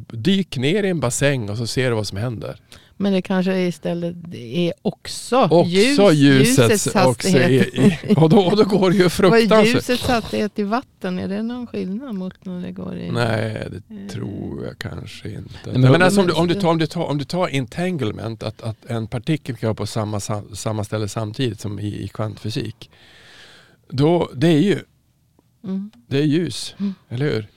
dyk 0.08 0.56
ner 0.56 0.82
i 0.82 0.88
en 0.88 1.00
bassäng 1.00 1.50
och 1.50 1.58
så 1.58 1.66
ser 1.66 1.90
du 1.90 1.96
vad 1.96 2.06
som 2.06 2.18
händer. 2.18 2.60
Men 3.00 3.12
det 3.12 3.22
kanske 3.22 3.60
istället 3.60 4.16
är 4.34 4.72
också, 4.82 5.36
också 5.36 5.64
ljus, 5.68 5.98
ljusets, 5.98 6.58
ljusets 6.58 6.94
hastighet. 6.94 7.68
Också 7.68 8.06
i, 8.06 8.14
och, 8.16 8.28
då, 8.28 8.38
och 8.38 8.56
då 8.56 8.64
går 8.64 8.90
det 8.90 8.96
ju 8.96 9.08
fruktansvärt. 9.08 9.50
Vad 9.50 9.58
är 9.58 9.64
ljusets 9.64 10.06
hastighet 10.06 10.58
i 10.58 10.62
vatten? 10.62 11.18
Är 11.18 11.28
det 11.28 11.42
någon 11.42 11.66
skillnad 11.66 12.14
mot 12.14 12.44
när 12.44 12.62
det 12.62 12.72
går 12.72 12.98
i... 12.98 13.10
Nej, 13.10 13.68
det 13.70 13.94
eh. 13.94 14.08
tror 14.10 14.64
jag 14.64 14.78
kanske 14.78 15.30
inte. 15.30 15.72
Men, 15.78 15.80
men 15.80 16.02
alltså, 16.02 16.20
om, 16.20 16.26
du, 16.26 16.32
om, 16.32 16.48
du 16.48 16.54
tar, 16.54 16.68
om, 16.68 16.78
du 16.78 16.86
tar, 16.86 17.04
om 17.04 17.18
du 17.18 17.24
tar 17.24 17.48
entanglement, 17.48 18.42
att, 18.42 18.62
att 18.62 18.86
en 18.86 19.06
partikel 19.06 19.56
kan 19.56 19.66
vara 19.66 19.74
på 19.74 19.86
samma, 19.86 20.20
samma 20.54 20.84
ställe 20.84 21.08
samtidigt 21.08 21.60
som 21.60 21.80
i, 21.80 22.02
i 22.02 22.08
kvantfysik. 22.08 22.90
Då, 23.88 24.30
det 24.34 24.48
är 24.48 24.60
ju 24.60 24.78
mm. 25.64 25.90
det 26.06 26.18
är 26.18 26.22
ljus, 26.22 26.74
mm. 26.78 26.94
eller 27.08 27.26
hur? 27.26 27.48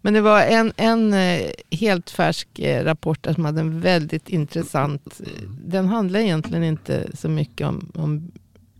Men 0.00 0.14
det 0.14 0.20
var 0.20 0.40
en, 0.40 0.72
en 0.76 1.12
eh, 1.12 1.50
helt 1.70 2.10
färsk 2.10 2.58
eh, 2.58 2.84
rapport 2.84 3.26
som 3.34 3.44
hade 3.44 3.60
en 3.60 3.80
väldigt 3.80 4.28
intressant... 4.28 5.20
Eh, 5.20 5.42
den 5.64 5.88
handlar 5.88 6.20
egentligen 6.20 6.64
inte 6.64 7.06
så 7.14 7.28
mycket 7.28 7.66
om... 7.66 7.92
om 7.94 8.32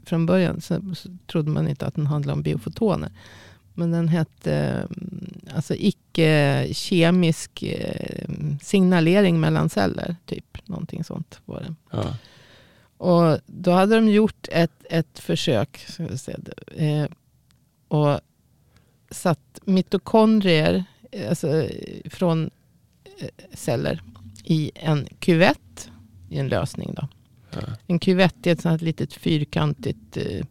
från 0.05 0.27
början 0.27 0.61
så, 0.61 0.95
så 0.95 1.09
trodde 1.27 1.51
man 1.51 1.69
inte 1.69 1.87
att 1.87 1.95
den 1.95 2.07
handlade 2.07 2.37
om 2.37 2.43
biofotoner. 2.43 3.11
Men 3.75 3.91
den 3.91 4.09
hette 4.09 4.87
alltså 5.55 5.75
icke-kemisk 5.75 7.65
signalering 8.63 9.41
mellan 9.41 9.69
celler. 9.69 10.17
Typ 10.27 10.69
någonting 10.69 11.05
sånt 11.05 11.41
var 11.45 11.61
det. 11.61 11.75
Ja. 11.91 12.15
Och 12.97 13.39
då 13.47 13.71
hade 13.71 13.95
de 13.95 14.09
gjort 14.09 14.49
ett, 14.53 14.85
ett 14.91 15.19
försök. 15.19 15.85
Ska 15.89 16.07
vi 16.07 16.19
se, 16.19 16.37
och 17.89 18.21
satt 19.11 19.61
mitokondrier 19.65 20.85
alltså, 21.29 21.69
från 22.05 22.51
eh, 23.19 23.29
celler 23.55 24.03
i 24.45 24.71
en 24.75 25.09
kuvett 25.19 25.91
i 26.29 26.39
en 26.39 26.49
lösning. 26.49 26.95
Då. 26.97 27.09
Ja. 27.51 27.61
En 27.87 27.99
kuvett 27.99 28.47
är 28.47 28.53
ett 28.53 28.61
sånt 28.61 28.83
litet 28.83 29.13
fyrkantigt 29.13 30.17
eh, 30.17 30.47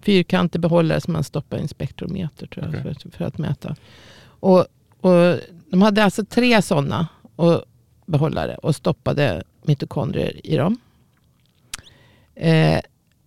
fyrkantig 0.00 0.60
behållare 0.60 1.00
som 1.00 1.12
man 1.12 1.24
stoppar 1.24 1.58
i 1.58 1.60
en 1.60 1.68
spektrometer 1.68 2.46
tror 2.46 2.64
jag, 2.64 2.80
okay. 2.80 2.94
för, 2.94 3.10
för, 3.10 3.24
att 3.24 3.38
mäta. 3.38 3.76
Och, 4.22 4.66
och 5.00 5.38
de 5.70 5.82
hade 5.82 6.04
alltså 6.04 6.24
tre 6.24 6.62
sådana 6.62 7.08
och 7.36 7.62
behållare 8.06 8.54
och 8.54 8.76
stoppade 8.76 9.42
mitokondrier 9.62 10.46
i 10.46 10.56
dem. 10.56 10.78
Eh, 12.34 12.80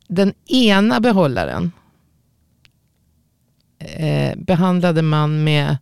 den 0.08 0.34
ena 0.46 1.00
behållaren 1.00 1.72
eh, 3.80 4.36
behandlade 4.38 5.02
man 5.02 5.44
med 5.44 5.78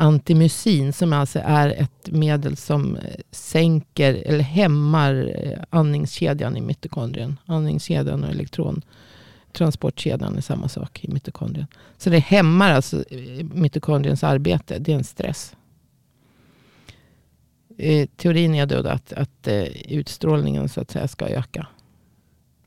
Antimysin 0.00 0.92
som 0.92 1.12
alltså 1.12 1.40
är 1.44 1.68
ett 1.68 2.10
medel 2.10 2.56
som 2.56 2.96
eh, 2.96 3.02
sänker 3.30 4.14
eller 4.14 4.44
hämmar 4.44 5.34
eh, 5.36 5.58
andningskedjan 5.70 6.56
i 6.56 6.60
mitokondrien. 6.60 7.38
Andningskedjan 7.46 8.24
och 8.24 8.30
elektrontransportkedjan 8.30 10.36
är 10.36 10.40
samma 10.40 10.68
sak 10.68 11.04
i 11.04 11.08
mitokondrien. 11.08 11.66
Så 11.96 12.10
det 12.10 12.18
hämmar 12.18 12.72
alltså 12.72 13.04
eh, 13.10 13.44
mitokondriens 13.54 14.24
arbete. 14.24 14.78
Det 14.78 14.92
är 14.92 14.96
en 14.96 15.04
stress. 15.04 15.56
Teorin 18.16 18.54
är 18.54 18.66
då 18.66 18.88
att, 18.88 19.12
att 19.12 19.48
utstrålningen 19.88 20.68
så 20.68 20.80
att 20.80 20.90
säga 20.90 21.08
ska 21.08 21.28
öka. 21.28 21.66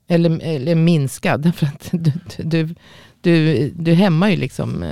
Eller, 0.08 0.40
eller 0.42 0.76
minska. 0.76 1.38
Därför 1.44 1.66
att 1.66 1.90
du, 1.92 2.12
du, 2.38 2.76
du, 3.22 3.70
du 3.70 3.94
hämmar 3.94 4.30
ju 4.30 4.36
liksom 4.36 4.86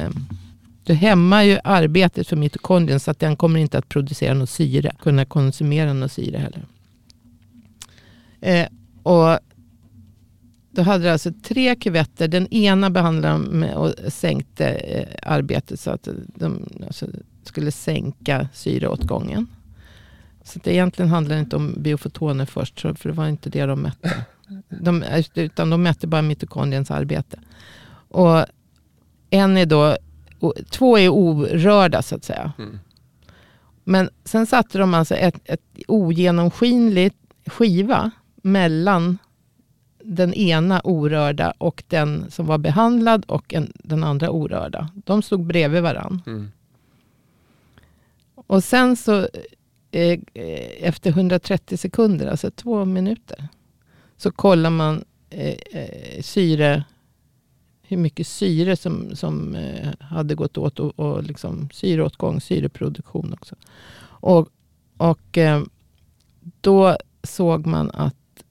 du 0.89 0.95
hämmar 0.95 1.43
ju 1.43 1.59
arbetet 1.63 2.27
för 2.27 2.35
mitokondrien 2.35 2.99
så 2.99 3.11
att 3.11 3.19
den 3.19 3.35
kommer 3.35 3.59
inte 3.59 3.77
att 3.77 3.89
producera 3.89 4.33
något 4.33 4.49
syre. 4.49 4.95
Kunna 4.99 5.25
konsumera 5.25 5.93
något 5.93 6.11
syre 6.11 6.37
heller. 6.37 6.65
Eh, 8.41 8.67
och 9.03 9.39
då 10.71 10.81
hade 10.81 11.03
du 11.03 11.09
alltså 11.09 11.31
tre 11.43 11.75
kuvetter. 11.75 12.27
Den 12.27 12.53
ena 12.53 12.89
behandlade 12.89 13.37
med 13.37 13.75
och 13.75 13.93
sänkte 14.07 14.67
eh, 14.69 15.31
arbetet 15.31 15.79
så 15.79 15.91
att 15.91 16.07
de 16.35 16.69
alltså, 16.85 17.05
skulle 17.43 17.71
sänka 17.71 18.47
syreåtgången. 18.53 19.47
Så 20.43 20.59
det 20.63 20.73
egentligen 20.73 21.11
handlar 21.11 21.37
inte 21.37 21.55
om 21.55 21.75
biofotoner 21.77 22.45
först, 22.45 22.81
för 22.81 23.03
det 23.03 23.11
var 23.11 23.27
inte 23.27 23.49
det 23.49 23.65
de 23.65 23.81
mätte. 23.81 24.25
De, 24.69 25.03
eh, 25.03 25.25
utan 25.35 25.69
de 25.69 25.83
mätte 25.83 26.07
bara 26.07 26.21
mitokondriens 26.21 26.91
arbete. 26.91 27.39
Och 28.09 28.45
en 29.29 29.57
är 29.57 29.65
då 29.65 29.97
två 30.69 30.97
är 30.97 31.09
orörda 31.09 32.01
så 32.01 32.15
att 32.15 32.23
säga. 32.23 32.51
Mm. 32.57 32.79
Men 33.83 34.09
sen 34.23 34.45
satte 34.45 34.77
de 34.77 34.93
alltså 34.93 35.15
ett, 35.15 35.35
ett 35.45 35.61
ogenomskinligt 35.87 37.15
skiva 37.45 38.11
mellan 38.35 39.17
den 40.03 40.33
ena 40.33 40.81
orörda 40.83 41.53
och 41.57 41.83
den 41.87 42.31
som 42.31 42.45
var 42.45 42.57
behandlad 42.57 43.25
och 43.27 43.53
en, 43.53 43.71
den 43.75 44.03
andra 44.03 44.29
orörda. 44.29 44.89
De 44.95 45.21
stod 45.21 45.45
bredvid 45.45 45.81
varandra. 45.83 46.19
Mm. 46.27 46.51
Och 48.35 48.63
sen 48.63 48.95
så 48.95 49.27
eh, 49.91 50.19
efter 50.79 51.09
130 51.09 51.77
sekunder, 51.77 52.27
alltså 52.27 52.51
två 52.51 52.85
minuter, 52.85 53.47
så 54.17 54.31
kollar 54.31 54.69
man 54.69 55.03
eh, 55.29 55.55
eh, 55.71 56.21
syre 56.21 56.83
hur 57.89 57.97
mycket 57.97 58.27
syre 58.27 58.75
som, 58.75 59.15
som 59.15 59.55
eh, 59.55 59.89
hade 59.99 60.35
gått 60.35 60.57
åt 60.57 60.79
och, 60.79 60.99
och 60.99 61.23
liksom 61.23 61.69
syreåtgång, 61.73 62.41
syreproduktion 62.41 63.33
också. 63.33 63.55
Och, 64.01 64.49
och 64.97 65.37
eh, 65.37 65.63
då 66.61 66.97
såg 67.23 67.65
man 67.65 67.91
att 67.91 68.43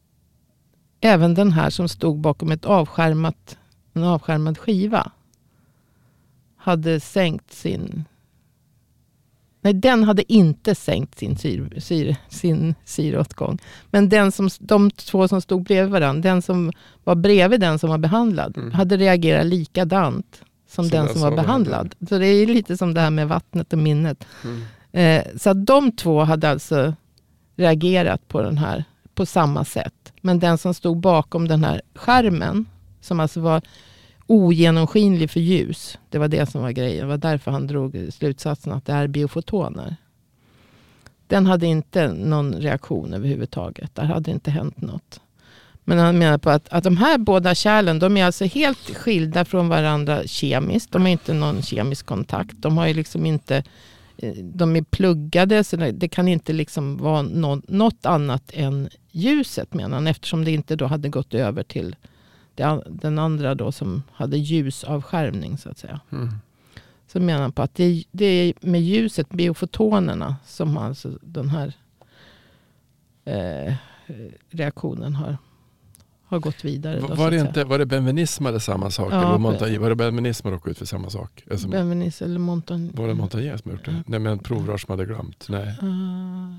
även 1.00 1.34
den 1.34 1.52
här 1.52 1.70
som 1.70 1.88
stod 1.88 2.18
bakom 2.18 2.52
ett 2.52 2.64
avskärmat, 2.64 3.58
en 3.92 4.04
avskärmad 4.04 4.58
skiva 4.58 5.12
hade 6.56 7.00
sänkt 7.00 7.52
sin 7.52 8.04
Nej, 9.68 9.74
den 9.74 10.04
hade 10.04 10.32
inte 10.32 10.74
sänkt 10.74 11.18
sin, 11.18 11.36
syre, 11.36 11.80
syre, 11.80 12.16
sin 12.28 12.74
syreåtgång. 12.84 13.58
Men 13.90 14.08
den 14.08 14.32
som, 14.32 14.48
de 14.58 14.90
två 14.90 15.28
som 15.28 15.40
stod 15.40 15.62
bredvid 15.62 15.92
varandra, 15.92 16.30
den 16.30 16.42
som 16.42 16.72
var 17.04 17.14
bredvid 17.14 17.60
den 17.60 17.78
som 17.78 17.90
var 17.90 17.98
behandlad, 17.98 18.56
mm. 18.56 18.72
hade 18.72 18.96
reagerat 18.96 19.46
likadant 19.46 20.42
som 20.68 20.84
så 20.84 20.96
den 20.96 21.08
som 21.08 21.20
var 21.20 21.30
behandlad. 21.30 21.94
Det. 21.98 22.06
Så 22.06 22.18
det 22.18 22.26
är 22.26 22.46
lite 22.46 22.76
som 22.76 22.94
det 22.94 23.00
här 23.00 23.10
med 23.10 23.28
vattnet 23.28 23.72
och 23.72 23.78
minnet. 23.78 24.24
Mm. 24.44 24.62
Eh, 24.92 25.38
så 25.38 25.50
att 25.50 25.66
de 25.66 25.92
två 25.92 26.20
hade 26.20 26.50
alltså 26.50 26.94
reagerat 27.56 28.28
på 28.28 28.42
den 28.42 28.58
här 28.58 28.84
på 29.14 29.26
samma 29.26 29.64
sätt. 29.64 30.12
Men 30.22 30.38
den 30.38 30.58
som 30.58 30.74
stod 30.74 31.00
bakom 31.00 31.48
den 31.48 31.64
här 31.64 31.82
skärmen, 31.94 32.66
som 33.00 33.20
alltså 33.20 33.40
var 33.40 33.62
ogenomskinlig 34.28 35.30
för 35.30 35.40
ljus. 35.40 35.98
Det 36.10 36.18
var 36.18 36.28
det 36.28 36.46
som 36.46 36.62
var 36.62 36.70
grejen. 36.70 37.00
Det 37.00 37.06
var 37.06 37.18
därför 37.18 37.50
han 37.50 37.66
drog 37.66 38.08
slutsatsen 38.12 38.72
att 38.72 38.86
det 38.86 38.92
är 38.92 39.06
biofotoner. 39.06 39.96
Den 41.26 41.46
hade 41.46 41.66
inte 41.66 42.12
någon 42.12 42.54
reaktion 42.54 43.14
överhuvudtaget. 43.14 43.94
Där 43.94 44.04
hade 44.04 44.30
inte 44.30 44.50
hänt 44.50 44.80
något. 44.80 45.20
Men 45.84 45.98
han 45.98 46.18
menar 46.18 46.38
på 46.38 46.50
att, 46.50 46.68
att 46.68 46.84
de 46.84 46.96
här 46.96 47.18
båda 47.18 47.54
kärlen 47.54 47.98
de 47.98 48.16
är 48.16 48.24
alltså 48.24 48.44
helt 48.44 48.96
skilda 48.96 49.44
från 49.44 49.68
varandra 49.68 50.22
kemiskt. 50.26 50.92
De 50.92 51.02
har 51.02 51.08
inte 51.08 51.34
någon 51.34 51.62
kemisk 51.62 52.06
kontakt. 52.06 52.54
De 52.56 52.78
har 52.78 52.86
ju 52.86 52.94
liksom 52.94 53.26
inte 53.26 53.62
eh, 54.16 54.34
de 54.34 54.76
är 54.76 54.82
pluggade 54.82 55.64
så 55.64 55.76
det 55.76 56.08
kan 56.08 56.28
inte 56.28 56.52
liksom 56.52 56.96
vara 56.96 57.22
något 57.68 58.06
annat 58.06 58.50
än 58.54 58.88
ljuset 59.10 59.74
menar 59.74 59.94
han. 59.94 60.06
Eftersom 60.06 60.44
det 60.44 60.50
inte 60.50 60.76
då 60.76 60.86
hade 60.86 61.08
gått 61.08 61.34
över 61.34 61.62
till 61.62 61.96
den 62.86 63.18
andra 63.18 63.54
då 63.54 63.72
som 63.72 64.02
hade 64.12 64.38
ljusavskärmning 64.38 65.58
så 65.58 65.70
att 65.70 65.78
säga. 65.78 66.00
Mm. 66.12 66.28
Så 67.06 67.20
menar 67.20 67.40
han 67.40 67.52
på 67.52 67.62
att 67.62 67.74
det, 67.74 68.04
det 68.10 68.24
är 68.24 68.54
med 68.60 68.82
ljuset, 68.82 69.28
biofotonerna, 69.28 70.36
som 70.46 70.76
alltså 70.76 71.18
den 71.22 71.48
här 71.48 71.72
eh, 73.24 73.74
reaktionen 74.50 75.14
har, 75.14 75.36
har 76.24 76.38
gått 76.38 76.64
vidare. 76.64 77.00
Då, 77.00 77.14
var, 77.14 77.30
det 77.30 77.36
inte, 77.36 77.64
var 77.64 77.78
det 77.78 77.86
benvenism 77.86 78.46
eller 78.46 78.58
samma 78.58 78.90
sak? 78.90 79.12
Ja, 79.12 79.28
eller 79.28 79.38
Montagne, 79.38 79.78
var 79.78 79.88
det 79.88 79.96
benvenism 79.96 80.42
som 80.42 80.50
råkade 80.50 80.70
ut 80.70 80.78
för 80.78 80.86
samma 80.86 81.10
sak? 81.10 81.44
Alltså, 81.50 81.68
eller 81.68 82.38
Montagne. 82.38 82.90
Var 82.94 83.08
det 83.08 83.14
Montagne 83.14 83.58
som 83.58 83.70
gjort 83.70 83.84
det? 83.84 83.90
Ja. 83.90 84.02
Nej 84.06 84.20
men 84.20 84.38
provrör 84.38 84.78
som 84.78 84.92
hade 84.92 85.04
glömt? 85.04 85.46
Nej. 85.48 85.78
Uh. 85.82 86.58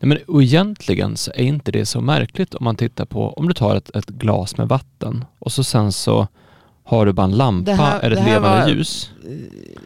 Nej, 0.00 0.08
men, 0.08 0.18
och 0.26 0.42
egentligen 0.42 1.16
så 1.16 1.30
är 1.30 1.42
inte 1.42 1.72
det 1.72 1.86
så 1.86 2.00
märkligt 2.00 2.54
om 2.54 2.64
man 2.64 2.76
tittar 2.76 3.04
på, 3.04 3.32
om 3.32 3.48
du 3.48 3.54
tar 3.54 3.76
ett, 3.76 3.96
ett 3.96 4.06
glas 4.06 4.56
med 4.56 4.68
vatten 4.68 5.24
och 5.38 5.52
så 5.52 5.64
sen 5.64 5.92
så 5.92 6.28
har 6.84 7.06
du 7.06 7.12
bara 7.12 7.24
en 7.24 7.36
lampa 7.36 7.72
här, 7.72 8.00
eller 8.00 8.16
ett 8.16 8.24
levande 8.24 8.60
var, 8.60 8.68
ljus. 8.68 9.10
Eh, 9.24 9.80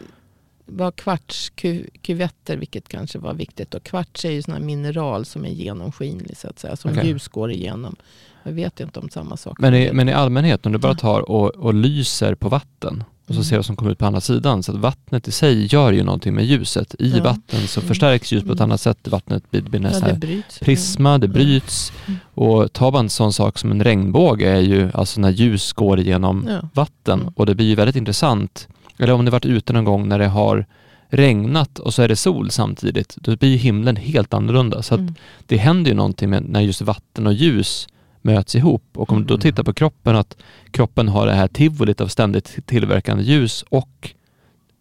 var 0.65 0.91
kvartskuvetter, 0.91 2.57
vilket 2.57 2.87
kanske 2.87 3.19
var 3.19 3.33
viktigt. 3.33 3.73
Och 3.73 3.83
kvarts 3.83 4.25
är 4.25 4.31
ju 4.31 4.41
sådana 4.41 4.65
mineral 4.65 5.25
som 5.25 5.45
är 5.45 5.49
genomskinlig 5.49 6.37
så 6.37 6.47
att 6.47 6.59
säga, 6.59 6.75
som 6.75 6.91
okay. 6.91 7.07
ljus 7.07 7.27
går 7.27 7.51
igenom. 7.51 7.95
Jag 8.43 8.51
vet 8.51 8.79
inte 8.79 8.99
om 8.99 9.09
samma 9.09 9.37
sak. 9.37 9.59
Men 9.59 9.73
i, 9.73 9.93
men 9.93 10.09
i 10.09 10.13
allmänhet, 10.13 10.65
om 10.65 10.71
du 10.71 10.77
bara 10.77 10.95
tar 10.95 11.29
och, 11.29 11.55
och 11.55 11.73
lyser 11.73 12.35
på 12.35 12.49
vatten, 12.49 13.03
och 13.27 13.33
så 13.33 13.39
mm. 13.39 13.43
ser 13.43 13.55
vad 13.55 13.65
som 13.65 13.75
kommer 13.75 13.91
ut 13.91 13.97
på 13.97 14.05
andra 14.05 14.21
sidan. 14.21 14.63
Så 14.63 14.71
att 14.71 14.77
vattnet 14.77 15.27
i 15.27 15.31
sig 15.31 15.65
gör 15.65 15.91
ju 15.91 16.03
någonting 16.03 16.33
med 16.33 16.45
ljuset. 16.45 16.95
I 16.99 17.09
ja. 17.09 17.23
vatten 17.23 17.67
så 17.67 17.79
mm. 17.79 17.87
förstärks 17.87 18.31
ljus 18.31 18.43
på 18.43 18.51
ett 18.51 18.59
mm. 18.59 18.69
annat 18.69 18.81
sätt. 18.81 19.07
Vattnet 19.07 19.51
blir, 19.51 19.61
blir 19.61 19.79
nästan 19.79 20.09
ja, 20.09 20.15
bryts. 20.15 20.59
prisma, 20.59 21.17
det 21.17 21.27
bryts. 21.27 21.91
Mm. 22.07 22.19
Och 22.33 22.73
tar 22.73 22.91
man 22.91 23.05
en 23.05 23.09
sån 23.09 23.33
sak 23.33 23.57
som 23.57 23.71
en 23.71 23.83
regnbåge 23.83 24.49
är 24.49 24.61
ju 24.61 24.91
alltså 24.93 25.21
när 25.21 25.29
ljus 25.29 25.73
går 25.73 25.99
igenom 25.99 26.45
ja. 26.49 26.69
vatten. 26.73 27.19
Mm. 27.19 27.33
Och 27.35 27.45
det 27.45 27.55
blir 27.55 27.67
ju 27.67 27.75
väldigt 27.75 27.95
intressant. 27.95 28.67
Eller 28.97 29.13
om 29.13 29.25
ni 29.25 29.31
varit 29.31 29.45
ute 29.45 29.73
någon 29.73 29.85
gång 29.85 30.07
när 30.07 30.19
det 30.19 30.27
har 30.27 30.65
regnat 31.09 31.79
och 31.79 31.93
så 31.93 32.01
är 32.01 32.07
det 32.07 32.15
sol 32.15 32.51
samtidigt. 32.51 33.17
Då 33.21 33.35
blir 33.35 33.57
himlen 33.57 33.95
helt 33.95 34.33
annorlunda. 34.33 34.81
Så 34.81 34.95
mm. 34.95 35.15
det 35.45 35.57
händer 35.57 35.91
ju 35.91 35.97
någonting 35.97 36.29
med 36.29 36.49
när 36.49 36.61
just 36.61 36.81
vatten 36.81 37.27
och 37.27 37.33
ljus 37.33 37.87
möts 38.25 38.55
ihop. 38.55 38.83
Och 38.93 39.11
om 39.11 39.19
du 39.19 39.25
då 39.25 39.33
mm. 39.33 39.41
tittar 39.41 39.63
på 39.63 39.73
kroppen, 39.73 40.15
att 40.15 40.37
kroppen 40.71 41.07
har 41.07 41.27
det 41.27 41.33
här 41.33 41.47
tivolit 41.47 42.01
av 42.01 42.07
ständigt 42.07 42.57
tillverkande 42.65 43.23
ljus 43.23 43.65
och 43.69 44.13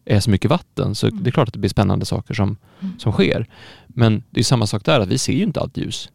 är 0.05 0.21
så 0.21 0.31
mycket 0.31 0.51
vatten, 0.51 0.95
så 0.95 1.11
det 1.11 1.31
är 1.31 1.33
klart 1.33 1.49
att 1.49 1.55
det 1.55 1.61
blir 1.61 1.71
spännande 1.71 2.07
saker 2.07 2.35
som, 2.35 2.57
mm. 2.81 2.99
som 2.99 3.13
sker. 3.13 3.47
Men 3.87 4.23
det 4.31 4.41
är 4.41 4.45
samma 4.45 4.67
sak 4.67 4.85
där, 4.85 5.01
att 5.01 5.09
vi 5.09 5.19
ser 5.19 5.33
ju 5.33 5.43
inte 5.43 5.61
allt 5.61 5.77
ljus. 5.77 6.11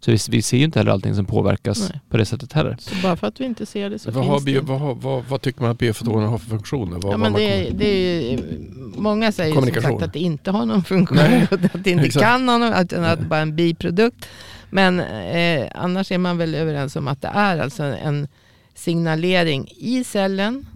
Så 0.00 0.10
vi, 0.10 0.18
vi 0.30 0.42
ser 0.42 0.56
ju 0.56 0.64
inte 0.64 0.78
heller 0.78 0.92
allting 0.92 1.14
som 1.14 1.26
påverkas 1.26 1.88
Nej. 1.90 2.00
på 2.10 2.16
det 2.16 2.24
sättet 2.24 2.52
heller. 2.52 2.76
Så 2.80 2.94
bara 3.02 3.16
för 3.16 3.26
att 3.26 3.40
vi 3.40 3.44
inte 3.44 3.66
ser 3.66 3.90
det 3.90 3.98
så 3.98 4.10
vad 4.10 4.24
finns 4.26 4.44
bio, 4.44 4.60
det. 4.60 4.66
Vad, 4.66 4.96
vad, 4.96 5.24
vad, 5.24 5.42
tycker 5.42 5.62
man 5.62 5.70
att 5.70 5.78
biofotoner 5.78 6.26
har 6.26 6.38
för 6.38 6.50
funktioner? 6.50 6.98
Vad, 6.98 7.12
ja, 7.12 7.16
men 7.16 7.32
det, 7.32 7.68
är, 7.68 7.72
det 7.72 8.34
är, 8.34 8.40
många 8.96 9.32
säger 9.32 9.54
ju 9.54 9.72
som 9.72 9.82
sagt 9.82 10.02
att 10.02 10.12
det 10.12 10.18
inte 10.18 10.50
har 10.50 10.66
någon 10.66 10.84
funktion. 10.84 11.18
Nej. 11.18 11.48
att 11.50 11.84
det 11.84 11.90
inte 11.90 12.04
Exakt. 12.04 12.24
kan 12.24 12.48
ha 12.48 12.58
någon, 12.58 12.72
att 12.72 12.90
det 12.90 12.96
är 12.96 13.16
bara 13.16 13.40
en 13.40 13.56
biprodukt. 13.56 14.28
Men 14.70 15.00
eh, 15.00 15.70
annars 15.74 16.12
är 16.12 16.18
man 16.18 16.38
väl 16.38 16.54
överens 16.54 16.96
om 16.96 17.08
att 17.08 17.22
det 17.22 17.28
är 17.28 17.58
alltså 17.58 17.82
en 17.82 18.28
signalering 18.74 19.68
i 19.76 20.04
cellen 20.04 20.66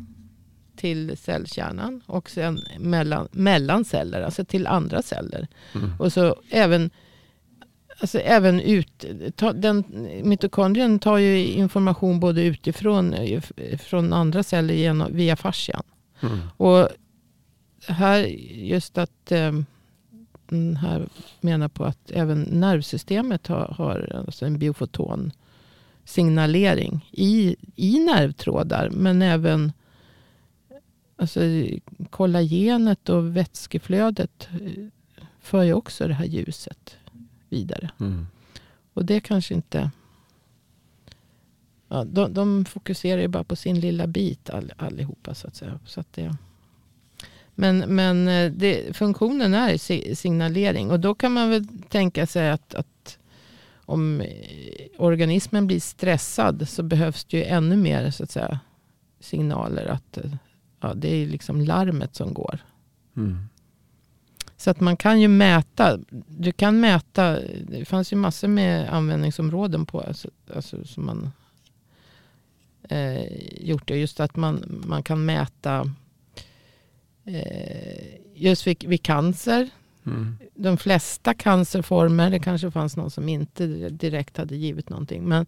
till 0.76 1.16
cellkärnan 1.16 2.00
och 2.06 2.30
sen 2.30 2.64
mellan, 2.78 3.28
mellan 3.32 3.84
celler, 3.84 4.22
alltså 4.22 4.44
till 4.44 4.66
andra 4.66 5.02
celler. 5.02 5.48
Mm. 5.74 5.90
Och 5.98 6.12
så 6.12 6.36
även, 6.50 6.90
alltså 8.00 8.18
även 8.18 8.60
ut, 8.60 9.04
ta, 9.36 9.52
den, 9.52 9.84
mitokondrien 10.24 10.98
tar 10.98 11.18
ju 11.18 11.46
information 11.46 12.20
både 12.20 12.42
utifrån 12.42 13.14
från 13.78 14.12
andra 14.12 14.42
celler 14.42 14.74
genom, 14.74 15.16
via 15.16 15.36
fascian. 15.36 15.82
Mm. 16.20 16.38
Och 16.56 16.88
här 17.86 18.18
just 18.50 18.98
att 18.98 19.32
eh, 20.52 20.78
här 20.78 21.08
menar 21.40 21.68
på 21.68 21.84
att 21.84 22.10
även 22.10 22.42
nervsystemet 22.42 23.46
har, 23.46 23.74
har 23.78 24.24
alltså 24.26 24.46
en 24.46 24.58
biofoton 24.58 25.32
signalering 26.04 27.08
i, 27.12 27.56
i 27.76 27.98
nervtrådar. 27.98 28.90
Men 28.90 29.22
även 29.22 29.72
alltså, 31.16 31.40
kollagenet 32.10 33.08
och 33.08 33.36
vätskeflödet 33.36 34.48
eh, 34.52 34.84
för 35.40 35.62
ju 35.62 35.74
också 35.74 36.08
det 36.08 36.14
här 36.14 36.24
ljuset 36.24 36.96
vidare. 37.48 37.90
Mm. 38.00 38.26
Och 38.94 39.04
det 39.04 39.20
kanske 39.20 39.54
inte... 39.54 39.90
Ja, 41.88 42.04
de, 42.04 42.34
de 42.34 42.64
fokuserar 42.64 43.20
ju 43.20 43.28
bara 43.28 43.44
på 43.44 43.56
sin 43.56 43.80
lilla 43.80 44.06
bit 44.06 44.50
all, 44.50 44.72
allihopa 44.76 45.34
så 45.34 45.48
att 45.48 45.56
säga. 45.56 45.80
Så 45.84 46.00
att 46.00 46.12
det, 46.12 46.36
men, 47.54 47.78
men 47.78 48.28
eh, 48.28 48.52
det, 48.52 48.96
funktionen 48.96 49.54
är 49.54 50.14
signalering. 50.14 50.90
Och 50.90 51.00
då 51.00 51.14
kan 51.14 51.32
man 51.32 51.50
väl 51.50 51.66
tänka 51.88 52.26
sig 52.26 52.50
att, 52.50 52.74
att 52.74 53.18
om 53.74 54.20
eh, 54.20 54.86
organismen 54.98 55.66
blir 55.66 55.80
stressad 55.80 56.68
så 56.68 56.82
behövs 56.82 57.24
det 57.24 57.36
ju 57.36 57.44
ännu 57.44 57.76
mer 57.76 58.10
så 58.10 58.24
att 58.24 58.30
säga, 58.30 58.60
signaler. 59.20 59.86
att 59.86 60.16
eh, 60.16 60.34
ja, 60.80 60.94
Det 60.94 61.08
är 61.08 61.26
liksom 61.26 61.60
larmet 61.60 62.14
som 62.14 62.34
går. 62.34 62.58
Mm. 63.16 63.48
Så 64.56 64.70
att 64.70 64.80
man 64.80 64.96
kan 64.96 65.20
ju 65.20 65.28
mäta. 65.28 65.98
Du 66.26 66.52
kan 66.52 66.80
mäta. 66.80 67.38
Det 67.68 67.84
fanns 67.84 68.12
ju 68.12 68.16
massor 68.16 68.48
med 68.48 68.94
användningsområden 68.94 69.86
på. 69.86 70.00
Alltså, 70.00 70.28
alltså 70.54 70.84
som 70.84 71.06
man 71.06 71.32
eh, 72.88 73.26
gjort 73.60 73.88
det. 73.88 73.96
Just 73.96 74.20
att 74.20 74.36
man, 74.36 74.82
man 74.86 75.02
kan 75.02 75.24
mäta 75.24 75.90
just 78.34 78.66
vid, 78.66 78.84
vid 78.84 79.02
cancer. 79.02 79.70
Mm. 80.06 80.36
De 80.54 80.76
flesta 80.76 81.34
cancerformer, 81.34 82.30
det 82.30 82.38
kanske 82.38 82.70
fanns 82.70 82.96
någon 82.96 83.10
som 83.10 83.28
inte 83.28 83.66
direkt 83.88 84.36
hade 84.36 84.56
givit 84.56 84.88
någonting. 84.88 85.24
Men, 85.28 85.46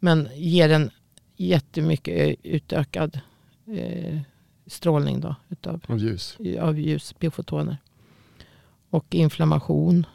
men 0.00 0.28
ger 0.34 0.68
en 0.68 0.90
jättemycket 1.36 2.36
utökad 2.42 3.20
eh, 3.66 4.20
strålning 4.66 5.20
då, 5.20 5.36
utav, 5.48 5.80
av 5.88 5.98
ljus. 5.98 6.38
Av 6.60 6.78
ljus, 6.78 7.18
biofotoner. 7.18 7.76
Och 8.90 9.14
inflammation, 9.14 10.06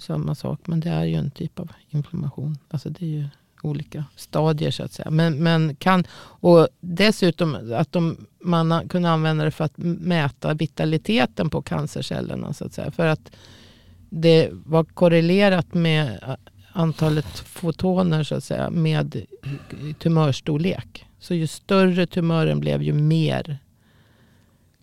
samma 0.00 0.34
sak. 0.34 0.60
Men 0.64 0.80
det 0.80 0.90
är 0.90 1.04
ju 1.04 1.14
en 1.14 1.30
typ 1.30 1.60
av 1.60 1.72
inflammation. 1.90 2.58
Alltså 2.68 2.90
det 2.90 3.04
är 3.04 3.10
ju 3.10 3.24
olika 3.66 4.04
stadier 4.16 4.70
så 4.70 4.82
att 4.82 4.92
säga. 4.92 5.10
Men, 5.10 5.42
men 5.42 5.76
kan, 5.76 6.04
och 6.18 6.68
dessutom 6.80 7.72
att 7.74 7.92
de, 7.92 8.26
man 8.40 8.88
kunde 8.88 9.10
använda 9.10 9.44
det 9.44 9.50
för 9.50 9.64
att 9.64 9.76
mäta 9.76 10.54
vitaliteten 10.54 11.50
på 11.50 11.62
cancercellerna. 11.62 12.52
Så 12.52 12.64
att 12.64 12.72
säga. 12.72 12.90
För 12.90 13.06
att 13.06 13.30
det 14.10 14.48
var 14.52 14.84
korrelerat 14.84 15.74
med 15.74 16.36
antalet 16.72 17.38
fotoner 17.38 18.24
så 18.24 18.34
att 18.34 18.44
säga, 18.44 18.70
med 18.70 19.26
tumörstorlek. 19.98 21.06
Så 21.18 21.34
ju 21.34 21.46
större 21.46 22.06
tumören 22.06 22.60
blev 22.60 22.82
ju 22.82 22.92
mer 22.92 23.58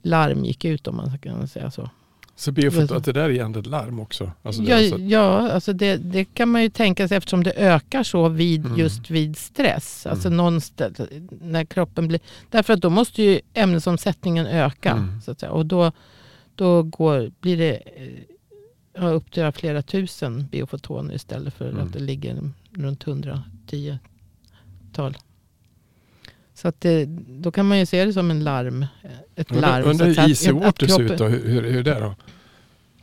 larm 0.02 0.46
gick 0.46 0.66
ut 0.66 0.88
om 0.88 0.96
man 0.96 1.18
kan 1.18 1.48
säga 1.48 1.72
så. 1.72 1.90
Så 2.36 2.52
biofoto, 2.52 2.96
att 2.96 3.04
det 3.04 3.12
där 3.12 3.22
är 3.22 3.30
egentligen 3.30 3.66
ett 3.66 3.72
larm 3.72 4.00
också? 4.00 4.32
Alltså 4.42 4.64
ja, 4.64 4.78
alltså... 4.78 4.98
ja 4.98 5.52
alltså 5.52 5.74
det, 5.74 5.98
det, 5.98 6.26
kan 6.26 6.50
man 6.50 6.62
ju 6.62 6.70
tänka 6.70 7.08
sig 7.08 7.18
eftersom 7.18 7.44
det 7.44 7.52
ökar 7.52 8.04
så 8.04 8.30
vid, 8.30 8.66
mm. 8.66 8.80
just 8.80 9.10
vid 9.10 9.38
stress. 9.38 10.06
Alltså 10.06 10.28
mm. 10.28 10.38
någonstans, 10.38 11.02
när 11.42 11.66
kroppen 11.66 12.08
blir... 12.08 12.20
Därför 12.50 12.74
att 12.74 12.82
då 12.82 12.90
måste 12.90 13.24
ju 13.24 13.42
ämnesomsättningen 13.54 14.48
öka. 14.48 14.92
Mm. 14.92 15.22
Så 15.22 15.32
att 15.32 15.40
säga. 15.40 15.52
Och 15.52 15.66
då, 15.66 15.92
då 16.56 16.84
går, 16.84 17.32
blir 17.42 17.58
det 17.58 17.82
ja, 18.94 19.10
upp 19.10 19.32
till 19.32 19.52
flera 19.52 19.82
tusen 19.82 20.48
biofotoner 20.52 21.16
istället 21.16 21.54
för 21.54 21.70
mm. 21.70 21.86
att 21.86 21.94
det 21.94 22.00
ligger 22.00 22.52
runt 22.72 23.08
110 23.08 23.98
tal. 24.94 25.18
Så 26.54 26.68
att 26.68 26.82
det, 26.82 27.06
då 27.28 27.52
kan 27.52 27.68
man 27.68 27.80
ju 27.80 27.86
se 27.86 28.06
det 28.06 28.14
som 28.14 28.32
en 28.32 28.44
larm. 28.44 28.86
Ett 29.36 29.52
larm. 29.52 29.90
Undrar 29.90 30.06
hur 30.06 30.20
Easy 30.20 30.52
Water 30.52 30.88
ser 30.88 31.02
ut 31.02 31.18
då? 31.18 31.26
Hur, 31.26 31.48
hur, 31.48 31.66
är 31.66 31.84
det 31.84 32.00
då? 32.00 32.16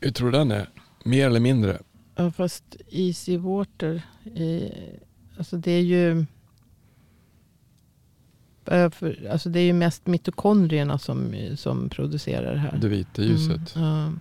Hur 0.00 0.10
tror 0.10 0.30
du 0.30 0.38
den 0.38 0.50
är? 0.50 0.68
Mer 1.04 1.26
eller 1.26 1.40
mindre? 1.40 1.78
Ja 2.16 2.30
fast 2.30 2.76
Easy 2.90 3.36
Water. 3.36 4.02
Eh, 4.34 4.70
alltså 5.38 5.56
det 5.56 5.70
är 5.70 5.82
ju 5.82 6.26
eh, 8.64 8.90
för, 8.90 9.28
alltså 9.32 9.48
det 9.48 9.60
är 9.60 9.64
ju 9.64 9.72
mest 9.72 10.06
mitokondrierna 10.06 10.98
som, 10.98 11.34
som 11.56 11.88
producerar 11.88 12.52
det 12.52 12.58
här. 12.60 12.78
Det 12.80 12.88
vita 12.88 13.22
ljuset. 13.22 13.76
Mm, 13.76 14.20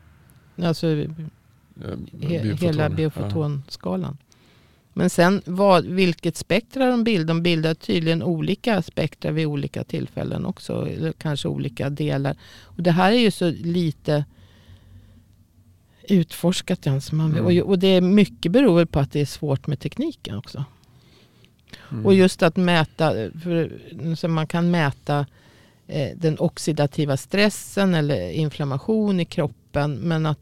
ja. 0.56 0.68
Alltså 0.68 0.88
Eh, 1.84 2.30
he, 2.30 2.54
hela 2.54 2.90
Ja. 4.00 4.18
Men 4.94 5.10
sen 5.10 5.42
vad, 5.46 5.86
vilket 5.86 6.38
spektra 6.38 6.90
de 6.92 7.04
bildar. 7.04 7.28
De 7.28 7.44
bildar 7.44 7.74
tydligen 7.74 8.24
olika 8.24 8.82
spektra 8.82 9.32
vid 9.32 9.46
olika 9.46 9.84
tillfällen 9.84 10.46
också. 10.46 10.88
Eller 10.88 11.12
kanske 11.12 11.48
olika 11.48 11.90
delar. 11.90 12.38
Och 12.64 12.84
det 12.84 12.92
här 12.92 13.12
är 13.12 13.20
ju 13.20 13.32
så 13.32 13.50
lite 13.50 14.26
utforskat 16.04 16.88
än 16.88 17.02
som 17.02 17.18
man 17.18 17.32
vill. 17.32 17.40
Mm. 17.40 17.62
Och, 17.62 17.70
och 17.70 17.80
det 17.80 17.88
är 17.88 18.02
mycket 18.02 18.52
beror 18.52 18.86
på 18.86 19.00
att 19.00 19.12
det 19.12 19.22
är 19.22 19.26
svårt 19.26 19.68
med 19.68 19.80
tekniken 19.80 20.38
också. 20.38 20.66
Mm. 21.92 22.06
Och 22.06 22.14
just 22.14 22.44
att 22.44 22.58
mäta, 22.58 23.14
för, 23.44 23.80
så 24.16 24.28
man 24.28 24.48
kan 24.48 24.72
mäta 24.72 25.26
eh, 25.88 26.18
den 26.18 26.40
oxidativa 26.40 27.18
stressen 27.18 27.94
eller 27.94 28.32
inflammation 28.32 29.20
i 29.20 29.26
kroppen. 29.26 29.96
Men 29.96 30.26
att 30.26 30.40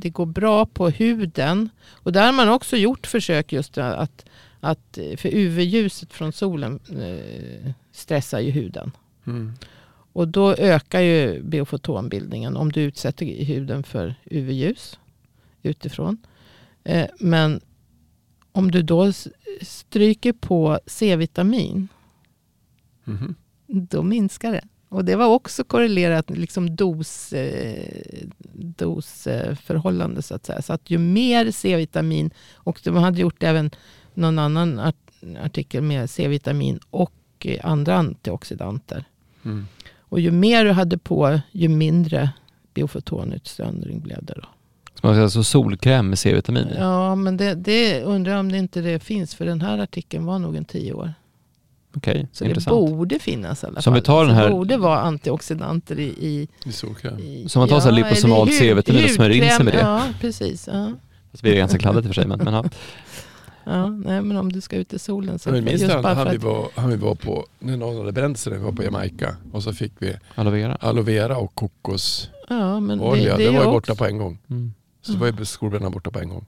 det 0.00 0.10
går 0.10 0.26
bra 0.26 0.66
på 0.66 0.88
huden. 0.90 1.68
Och 1.88 2.12
där 2.12 2.26
har 2.26 2.32
man 2.32 2.48
också 2.48 2.76
gjort 2.76 3.06
försök 3.06 3.52
just 3.52 3.78
att, 3.78 4.24
att 4.60 4.98
för 5.16 5.28
UV-ljuset 5.28 6.12
från 6.12 6.32
solen 6.32 6.80
eh, 6.90 7.72
stressar 7.92 8.40
ju 8.40 8.50
huden. 8.50 8.92
Mm. 9.26 9.52
Och 10.12 10.28
då 10.28 10.54
ökar 10.54 11.00
ju 11.00 11.42
biofotonbildningen 11.42 12.56
om 12.56 12.72
du 12.72 12.80
utsätter 12.80 13.44
huden 13.44 13.82
för 13.82 14.14
UV-ljus 14.24 14.98
utifrån. 15.62 16.18
Eh, 16.84 17.06
men 17.18 17.60
om 18.52 18.70
du 18.70 18.82
då 18.82 19.12
stryker 19.62 20.32
på 20.32 20.80
C-vitamin 20.86 21.88
Mhm. 23.04 23.34
då 23.66 24.02
minskar 24.02 24.52
det. 24.52 24.64
Och 24.90 25.04
det 25.04 25.16
var 25.16 25.26
också 25.26 25.64
korrelerat 25.64 26.30
liksom 26.30 26.76
dos, 26.76 27.32
eh, 27.32 28.24
dosförhållande 28.52 30.22
så 30.22 30.34
att 30.34 30.46
säga. 30.46 30.62
Så 30.62 30.72
att 30.72 30.90
ju 30.90 30.98
mer 30.98 31.50
C-vitamin, 31.50 32.30
och 32.54 32.80
de 32.84 32.96
hade 32.96 33.20
gjort 33.20 33.42
även 33.42 33.70
någon 34.14 34.38
annan 34.38 34.78
art, 34.78 34.96
artikel 35.44 35.82
med 35.82 36.10
C-vitamin 36.10 36.80
och 36.90 37.12
eh, 37.44 37.66
andra 37.66 37.96
antioxidanter. 37.96 39.04
Mm. 39.44 39.66
Och 39.98 40.20
ju 40.20 40.30
mer 40.30 40.64
du 40.64 40.72
hade 40.72 40.98
på, 40.98 41.40
ju 41.52 41.68
mindre 41.68 42.30
biofotonutsöndring 42.74 44.00
blev 44.00 44.24
det 44.24 44.34
då. 44.34 44.48
Så 45.00 45.06
man 45.06 45.14
ska 45.14 45.22
alltså 45.22 45.44
solkräm 45.44 46.08
med 46.08 46.18
C-vitamin. 46.18 46.68
Ja, 46.78 47.14
men 47.14 47.36
det, 47.36 47.54
det 47.54 48.02
undrar 48.02 48.36
om 48.36 48.52
det 48.52 48.58
inte 48.58 48.80
det 48.80 49.00
finns. 49.00 49.34
För 49.34 49.44
den 49.44 49.60
här 49.60 49.78
artikeln 49.78 50.24
var 50.24 50.38
nog 50.38 50.56
en 50.56 50.64
tio 50.64 50.92
år. 50.92 51.14
Okej, 51.96 52.28
Så 52.32 52.44
intressant. 52.44 52.86
det 52.90 52.96
borde 52.96 53.18
finnas 53.18 53.62
i 53.62 53.66
alla 53.66 53.82
Så 53.82 53.90
fall. 53.90 53.94
vi 53.94 54.00
tar 54.00 54.24
den 54.26 54.34
här- 54.34 54.44
Det 54.44 54.50
borde 54.50 54.76
vara 54.76 55.00
antioxidanter 55.00 55.98
i, 55.98 56.02
i 56.08 56.48
I 56.64 56.72
solkräm. 56.72 57.18
i- 57.18 57.48
Så 57.48 57.58
man 57.58 57.68
tar 57.68 57.80
så 57.80 57.90
här 57.90 58.44
hud- 58.46 58.52
C-vitamin 58.54 59.04
och 59.04 59.10
smörjer 59.10 59.44
in 59.44 59.50
sig 59.50 59.64
med 59.64 59.74
det? 59.74 59.80
Ja, 59.80 60.02
precis. 60.20 60.68
Ja. 60.72 60.92
Det 61.32 61.42
blir 61.42 61.56
ganska 61.56 61.78
kladdigt 61.78 62.06
i 62.06 62.10
och 62.10 62.14
för 62.14 62.22
sig. 62.22 62.28
Men, 62.28 62.38
men 62.38 62.54
ja. 62.54 62.64
Ja, 63.64 63.86
nej, 63.86 64.22
men 64.22 64.36
om 64.36 64.52
du 64.52 64.60
ska 64.60 64.76
ut 64.76 64.92
i 64.92 64.98
solen 64.98 65.38
så 65.38 65.50
Men 65.50 65.64
minns 65.64 65.82
han 65.82 66.02
för 66.02 66.30
vi 66.30 66.36
var, 66.36 66.68
han 66.74 66.90
vi 66.90 66.96
var 66.96 67.14
på, 67.14 67.46
när 67.58 67.76
någon 67.76 67.98
hade 67.98 68.12
bränt 68.12 68.38
sig 68.38 68.52
när 68.52 68.58
vi 68.58 68.64
var 68.64 68.72
på 68.72 68.84
Jamaica 68.84 69.36
och 69.52 69.62
så 69.62 69.72
fick 69.72 69.92
vi 69.98 70.14
aloe 70.34 70.52
vera. 70.52 70.74
aloe 70.80 71.02
vera 71.04 71.36
och 71.36 71.54
kokosolja. 71.54 72.34
ja, 72.48 72.80
men 72.80 72.98
det, 72.98 73.04
Det, 73.04 73.10
det, 73.16 73.28
är 73.28 73.32
var 73.36 73.40
ju 73.40 73.50
ju 73.52 73.58
också, 73.58 73.70
borta 73.70 73.94
på 73.94 74.06
en 74.06 74.18
gång. 74.18 74.38
Mm. 74.50 74.74
Så 75.02 75.12
det 75.12 75.18
var 75.18 75.26
ju 75.38 75.44
skolbrännan 75.44 75.92
borta 75.92 76.10
på 76.10 76.18
en 76.20 76.28
gång. 76.28 76.46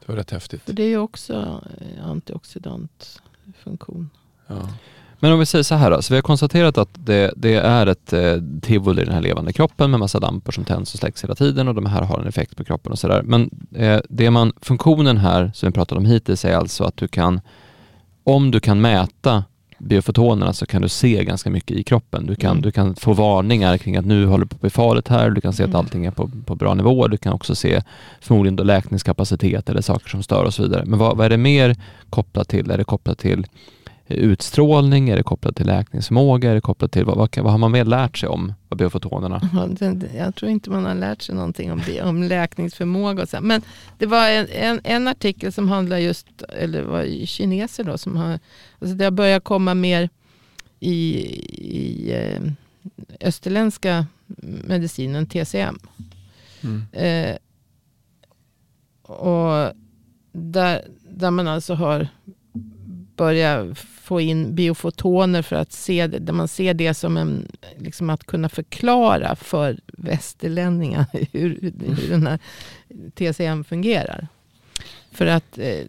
Det 0.00 0.08
var 0.12 0.16
rätt 0.16 0.30
häftigt. 0.30 0.62
för 0.62 0.72
det 0.72 0.82
är 0.82 0.88
ju 0.88 0.98
också 0.98 1.60
eh, 1.80 2.06
antioxidantfunktion. 2.06 4.10
Ja. 4.50 4.68
Men 5.22 5.32
om 5.32 5.38
vi 5.38 5.46
säger 5.46 5.62
så 5.62 5.74
här 5.74 5.90
då, 5.90 6.02
så 6.02 6.14
vi 6.14 6.16
har 6.16 6.22
konstaterat 6.22 6.78
att 6.78 6.88
det, 6.94 7.32
det 7.36 7.54
är 7.54 7.86
ett 7.86 8.12
eh, 8.12 8.34
tivoli 8.62 9.02
i 9.02 9.04
den 9.04 9.14
här 9.14 9.20
levande 9.20 9.52
kroppen 9.52 9.90
med 9.90 10.00
massa 10.00 10.18
lampor 10.18 10.52
som 10.52 10.64
tänds 10.64 10.94
och 10.94 11.00
släcks 11.00 11.24
hela 11.24 11.34
tiden 11.34 11.68
och 11.68 11.74
de 11.74 11.86
här 11.86 12.02
har 12.02 12.18
en 12.20 12.26
effekt 12.26 12.56
på 12.56 12.64
kroppen 12.64 12.92
och 12.92 12.98
sådär. 12.98 13.22
Men 13.22 13.50
eh, 13.74 14.00
det 14.08 14.30
man, 14.30 14.52
funktionen 14.62 15.16
här 15.16 15.50
som 15.54 15.66
vi 15.66 15.72
pratat 15.72 15.98
om 15.98 16.04
hittills 16.04 16.44
är 16.44 16.56
alltså 16.56 16.84
att 16.84 16.96
du 16.96 17.08
kan, 17.08 17.40
om 18.24 18.50
du 18.50 18.60
kan 18.60 18.80
mäta 18.80 19.44
biofotonerna 19.78 20.52
så 20.52 20.66
kan 20.66 20.82
du 20.82 20.88
se 20.88 21.24
ganska 21.24 21.50
mycket 21.50 21.76
i 21.76 21.82
kroppen. 21.82 22.26
Du 22.26 22.34
kan, 22.34 22.50
Mm. 22.50 22.62
du 22.62 22.70
kan 22.70 22.94
få 22.94 23.12
varningar 23.12 23.78
kring 23.78 23.96
att 23.96 24.04
nu 24.06 24.26
håller 24.26 24.44
det 24.44 24.48
på 24.48 24.54
att 24.54 24.60
bli 24.60 24.70
farligt 24.70 25.08
här, 25.08 25.30
du 25.30 25.40
kan 25.40 25.52
se 25.52 25.62
att 25.62 25.68
Mm. 25.68 25.78
allting 25.78 26.06
är 26.06 26.10
på, 26.10 26.30
på 26.46 26.54
bra 26.54 26.74
nivå, 26.74 27.08
du 27.08 27.16
kan 27.16 27.32
också 27.32 27.54
se 27.54 27.82
förmodligen 28.20 28.56
då 28.56 28.62
läkningskapacitet 28.64 29.70
eller 29.70 29.80
saker 29.80 30.08
som 30.08 30.22
stör 30.22 30.44
och 30.44 30.54
så 30.54 30.62
vidare. 30.62 30.84
Men 30.86 30.98
vad, 30.98 31.16
vad 31.16 31.26
är 31.26 31.30
det 31.30 31.36
mer 31.36 31.76
kopplat 32.10 32.48
till? 32.48 32.70
Är 32.70 32.78
det 32.78 32.84
kopplat 32.84 33.18
till 33.18 33.46
utstrålning? 34.14 35.08
Är 35.08 35.16
det 35.16 35.22
kopplat 35.22 35.56
till 35.56 35.66
läkningsförmåga? 35.66 36.50
Är 36.50 36.54
det 36.54 36.60
kopplat 36.60 36.92
till 36.92 37.04
vad, 37.04 37.16
vad, 37.16 37.38
vad 37.38 37.52
har 37.52 37.58
man 37.58 37.72
mer 37.72 37.84
lärt 37.84 38.18
sig 38.18 38.28
om 38.28 38.52
vad 38.68 38.78
biofotonerna? 38.78 39.40
Jag 40.16 40.34
tror 40.34 40.50
inte 40.50 40.70
man 40.70 40.84
har 40.84 40.94
lärt 40.94 41.22
sig 41.22 41.34
någonting 41.34 41.72
om, 41.72 41.82
det, 41.86 42.02
om 42.02 42.22
läkningsförmåga. 42.22 43.22
Och 43.22 43.28
så. 43.28 43.40
Men 43.40 43.62
det 43.98 44.06
var 44.06 44.28
en, 44.28 44.46
en, 44.52 44.80
en 44.84 45.08
artikel 45.08 45.52
som 45.52 45.68
handlar 45.68 45.98
just, 45.98 46.26
eller 46.42 46.82
var 46.82 47.02
i 47.02 47.26
kineser 47.26 47.84
då, 47.84 47.98
som 47.98 48.16
har, 48.16 48.38
alltså 48.78 48.96
det 48.96 49.04
har 49.04 49.10
börjat 49.10 49.44
komma 49.44 49.74
mer 49.74 50.08
i, 50.80 50.96
i 51.72 52.12
eh, 52.12 52.40
österländska 53.20 54.06
medicinen, 54.66 55.26
TCM. 55.26 55.78
Mm. 56.60 56.86
Eh, 56.92 57.36
och 59.02 59.72
där, 60.32 60.84
där 61.08 61.30
man 61.30 61.48
alltså 61.48 61.74
har 61.74 62.08
börjat 63.16 63.78
få 64.10 64.20
in 64.20 64.54
biofotoner 64.54 65.42
för 65.42 65.56
att 65.56 65.72
se 65.72 66.06
där 66.06 66.32
man 66.32 66.48
ser 66.48 66.74
det 66.74 66.94
som 66.94 67.16
en, 67.16 67.48
liksom 67.78 68.10
att 68.10 68.26
kunna 68.26 68.48
förklara 68.48 69.36
för 69.36 69.80
västerlänningar 69.86 71.06
hur, 71.32 71.72
hur 71.86 72.10
den 72.10 72.26
här 72.26 72.38
TCM 73.14 73.64
fungerar. 73.64 74.28
För 75.12 75.26
att 75.26 75.58
eh, 75.58 75.86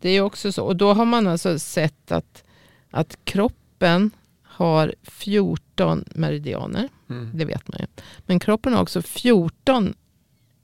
det 0.00 0.08
är 0.08 0.20
också 0.20 0.52
så, 0.52 0.64
och 0.64 0.76
då 0.76 0.92
har 0.92 1.04
man 1.04 1.26
alltså 1.26 1.58
sett 1.58 2.12
att, 2.12 2.44
att 2.90 3.24
kroppen 3.24 4.10
har 4.42 4.94
14 5.02 6.04
meridianer. 6.14 6.88
Mm. 7.10 7.30
Det 7.34 7.44
vet 7.44 7.68
man 7.68 7.80
ju. 7.80 7.86
Men 8.26 8.40
kroppen 8.40 8.72
har 8.72 8.82
också 8.82 9.02
14, 9.02 9.94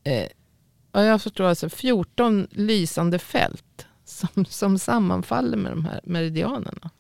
eh, 0.05 0.27
ja, 0.93 1.05
jag 1.05 1.23
förstår 1.23 1.45
alltså 1.45 1.69
14 1.69 2.47
lysande 2.51 3.19
fält 3.19 3.87
som, 4.07 4.45
som 4.45 4.79
sammanfaller 4.79 5.57
med 5.57 5.73
de 5.73 5.85
här 5.85 6.01
meridianerna. 6.05 6.91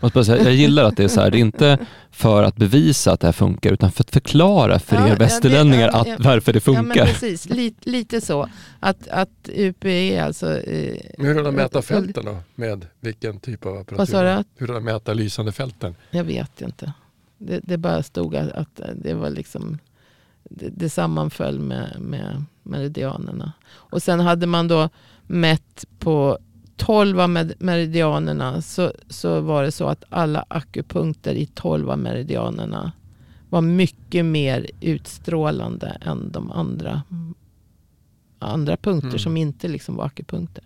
Bara 0.00 0.24
säga, 0.24 0.42
jag 0.44 0.52
gillar 0.54 0.84
att 0.84 0.96
det 0.96 1.04
är 1.04 1.08
så 1.08 1.20
här, 1.20 1.30
det 1.30 1.36
är 1.38 1.40
inte 1.40 1.78
för 2.10 2.42
att 2.42 2.56
bevisa 2.56 3.12
att 3.12 3.20
det 3.20 3.26
här 3.26 3.32
funkar 3.32 3.72
utan 3.72 3.92
för 3.92 4.04
att 4.04 4.10
förklara 4.10 4.78
för 4.78 4.96
Ja, 4.96 5.02
ja, 5.02 5.06
er 5.08 5.10
det- 5.10 5.24
västerlänningar 5.24 5.88
ja, 5.92 6.00
att, 6.00 6.06
ja. 6.08 6.16
varför 6.18 6.52
det 6.52 6.66
Ja 6.66 6.72
men 6.72 6.84
funkar. 6.84 7.06
precis, 7.06 7.48
lite, 7.48 7.90
lite 7.90 8.20
så. 8.20 8.48
Att, 8.80 9.08
att 9.08 9.48
UPE 9.56 10.24
alltså... 10.24 10.60
Eh, 10.60 10.96
Men 11.18 11.26
hur 11.26 11.34
kan 11.34 11.44
de 11.44 11.54
mäta 11.54 11.78
eh, 11.78 11.82
fälten 11.82 12.24
då? 12.24 12.36
Med 12.54 12.86
vilken 13.00 13.40
typ 13.40 13.66
av 13.66 13.72
apparatur? 13.72 13.96
Vad 13.96 14.08
sa 14.08 14.22
du? 14.22 14.44
Hur 14.56 14.66
kan 14.66 14.74
de 14.74 14.84
mäta 14.84 15.12
lysande 15.14 15.52
fälten? 15.52 15.94
Jag 16.10 16.24
vet 16.24 16.60
inte. 16.60 16.92
Det, 17.38 17.60
det 17.62 17.76
bara 17.78 18.02
stod 18.02 18.36
att, 18.36 18.50
att 18.52 18.80
det 18.96 19.14
var 19.14 19.30
liksom 19.30 19.78
det, 20.44 20.68
det 20.68 20.88
sammanföll 20.90 21.58
med, 21.58 21.96
med 22.00 22.44
meridianerna. 22.62 23.52
Och 23.72 24.02
sen 24.02 24.20
hade 24.20 24.46
man 24.46 24.68
då 24.68 24.88
mätt 25.32 25.84
på 25.98 26.38
12 26.76 27.20
av 27.20 27.30
meridianerna 27.58 28.62
så, 28.62 28.92
så 29.08 29.40
var 29.40 29.62
det 29.62 29.72
så 29.72 29.86
att 29.86 30.04
alla 30.08 30.44
akupunkter 30.48 31.34
i 31.34 31.46
12 31.46 31.90
av 31.90 31.98
meridianerna 31.98 32.92
var 33.50 33.60
mycket 33.60 34.24
mer 34.24 34.70
utstrålande 34.80 35.98
än 36.00 36.32
de 36.32 36.52
andra, 36.52 37.02
andra 38.38 38.76
punkter 38.76 39.08
Mm. 39.08 39.18
som 39.18 39.36
inte 39.36 39.68
liksom 39.68 39.96
var 39.96 40.04
akupunkter. 40.04 40.64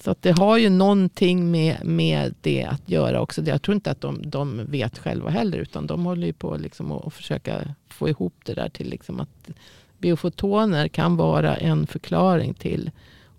Så 0.00 0.10
att 0.10 0.22
det 0.22 0.38
har 0.38 0.58
ju 0.58 0.70
någonting 0.70 1.50
med, 1.50 1.84
med 1.84 2.34
det 2.40 2.64
att 2.64 2.88
göra 2.88 3.20
också. 3.20 3.42
Jag 3.42 3.62
tror 3.62 3.74
inte 3.74 3.90
att 3.90 4.00
de, 4.00 4.30
de 4.30 4.66
vet 4.66 4.98
själva 4.98 5.30
heller 5.30 5.58
utan 5.58 5.86
de 5.86 6.04
håller 6.04 6.26
ju 6.26 6.32
på 6.32 6.56
liksom 6.56 6.92
att, 6.92 7.06
att 7.06 7.14
försöka 7.14 7.74
få 7.88 8.08
ihop 8.08 8.34
det 8.44 8.54
där 8.54 8.68
till 8.68 8.90
liksom 8.90 9.20
att 9.20 9.50
biofotoner 9.98 10.88
kan 10.88 11.16
vara 11.16 11.56
en 11.56 11.86
förklaring 11.86 12.54
till 12.54 12.90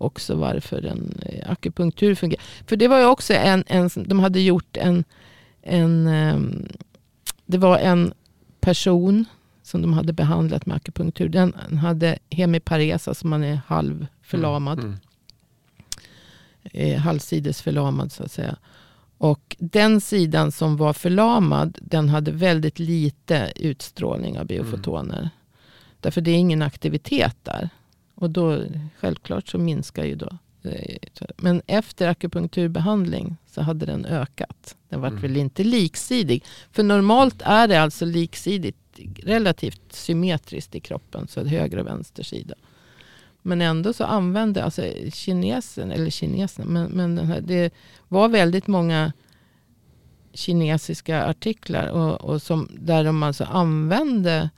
också 0.02 0.34
varför 0.34 0.84
en 0.84 1.18
eh, 1.26 1.50
akupunktur 1.50 2.14
fungerar. 2.14 2.42
För 2.66 2.76
det 2.76 2.88
var 2.88 2.98
ju 2.98 3.06
också 3.06 3.34
en, 3.34 3.64
en 3.66 3.90
de 3.94 4.20
hade 4.20 4.40
gjort 4.40 4.76
en, 4.76 5.04
en 5.62 6.06
ehm, 6.06 6.68
det 7.46 7.58
var 7.58 7.78
en 7.78 8.12
person 8.60 9.24
som 9.62 9.82
de 9.82 9.92
hade 9.92 10.12
behandlat 10.12 10.66
med 10.66 10.76
akupunktur. 10.76 11.28
Den 11.28 11.78
hade 11.78 12.18
hemipares, 12.30 13.08
alltså 13.08 13.26
man 13.26 13.44
är 13.44 13.60
halvförlamad 13.66 14.78
Mm. 14.78 14.96
eh, 16.64 16.98
halvsides 17.00 17.62
förlamad 17.62 18.12
så 18.12 18.22
att 18.22 18.32
säga. 18.32 18.56
Och 19.18 19.56
den 19.58 20.00
sidan 20.00 20.52
som 20.52 20.76
var 20.76 20.92
förlamad, 20.92 21.78
den 21.80 22.08
hade 22.08 22.30
väldigt 22.30 22.78
lite 22.78 23.52
utstrålning 23.56 24.38
av 24.38 24.46
biofotoner. 24.46 25.30
Därför 26.00 26.20
det 26.20 26.30
är 26.30 26.36
ingen 26.36 26.62
aktivitet 26.62 27.36
där. 27.42 27.68
Och 28.22 28.30
då 28.30 28.64
självklart 28.98 29.48
så 29.48 29.58
minskar 29.58 30.04
ju 30.04 30.14
då 30.14 30.38
Eh, 30.64 30.96
Men 31.36 31.62
efter 31.66 32.08
akupunkturbehandling 32.08 33.36
så 33.46 33.62
hade 33.62 33.86
den 33.86 34.04
ökat. 34.04 34.76
Den 34.88 35.00
var 35.00 35.08
Mm. 35.08 35.22
väl 35.22 35.36
inte 35.36 35.64
liksidig. 35.64 36.44
För 36.72 36.82
normalt 36.82 37.42
är 37.44 37.68
det 37.68 37.82
alltså 37.82 38.04
liksidigt, 38.04 38.76
relativt 39.22 39.92
symmetriskt 39.92 40.74
i 40.74 40.80
kroppen. 40.80 41.28
Så 41.28 41.44
höger 41.44 41.78
och 41.78 41.86
vänster 41.86 42.22
sida. 42.22 42.54
Men 43.42 43.60
ändå 43.60 43.92
så 43.92 44.04
använde 44.04 44.64
alltså 44.64 44.82
kinesen, 45.12 45.92
eller 45.92 46.10
kinesen, 46.10 46.66
men, 46.68 46.90
men 46.90 47.16
den 47.16 47.26
här, 47.26 47.40
det 47.40 47.74
var 48.08 48.28
väldigt 48.28 48.66
många 48.66 49.12
kinesiska 50.34 51.26
artiklar 51.26 51.86
och, 51.88 52.20
och 52.20 52.42
som, 52.42 52.68
där 52.80 53.04
de 53.04 53.22
alltså 53.22 53.44
använde 53.44 54.50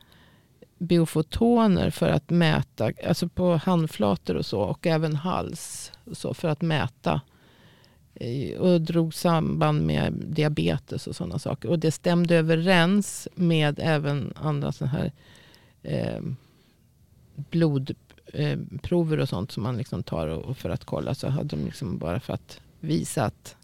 biofotoner 0.84 1.90
för 1.90 2.08
att 2.08 2.30
mäta, 2.30 2.92
alltså 3.06 3.28
på 3.28 3.56
handflator 3.56 4.34
och 4.34 4.46
så 4.46 4.60
och 4.60 4.86
även 4.86 5.16
hals 5.16 5.92
och 6.04 6.16
så 6.16 6.34
för 6.34 6.48
att 6.48 6.62
mäta. 6.62 7.20
Eh, 8.14 8.58
och 8.60 8.80
drog 8.80 9.14
samband 9.14 9.86
med 9.86 10.12
diabetes 10.12 11.06
och 11.06 11.16
sådana 11.16 11.38
saker. 11.38 11.68
Och 11.68 11.78
det 11.78 11.90
stämde 11.90 12.36
överens 12.36 13.28
med 13.34 13.80
även 13.82 14.32
andra 14.36 14.72
sådana 14.72 14.98
här 14.98 15.12
eh, 15.82 16.20
blodprover 17.34 19.16
eh, 19.16 19.22
och 19.22 19.28
sånt 19.28 19.52
som 19.52 19.62
man 19.62 19.76
liksom 19.76 20.02
tar 20.02 20.28
och, 20.28 20.42
och 20.42 20.56
för 20.56 20.70
att 20.70 20.84
kolla. 20.84 21.14
Så 21.14 21.28
hade 21.28 21.56
de 21.56 21.64
liksom 21.64 21.98
bara 21.98 22.20
för 22.20 22.32
att 22.32 22.60
visa 22.80 23.24
att 23.24 23.56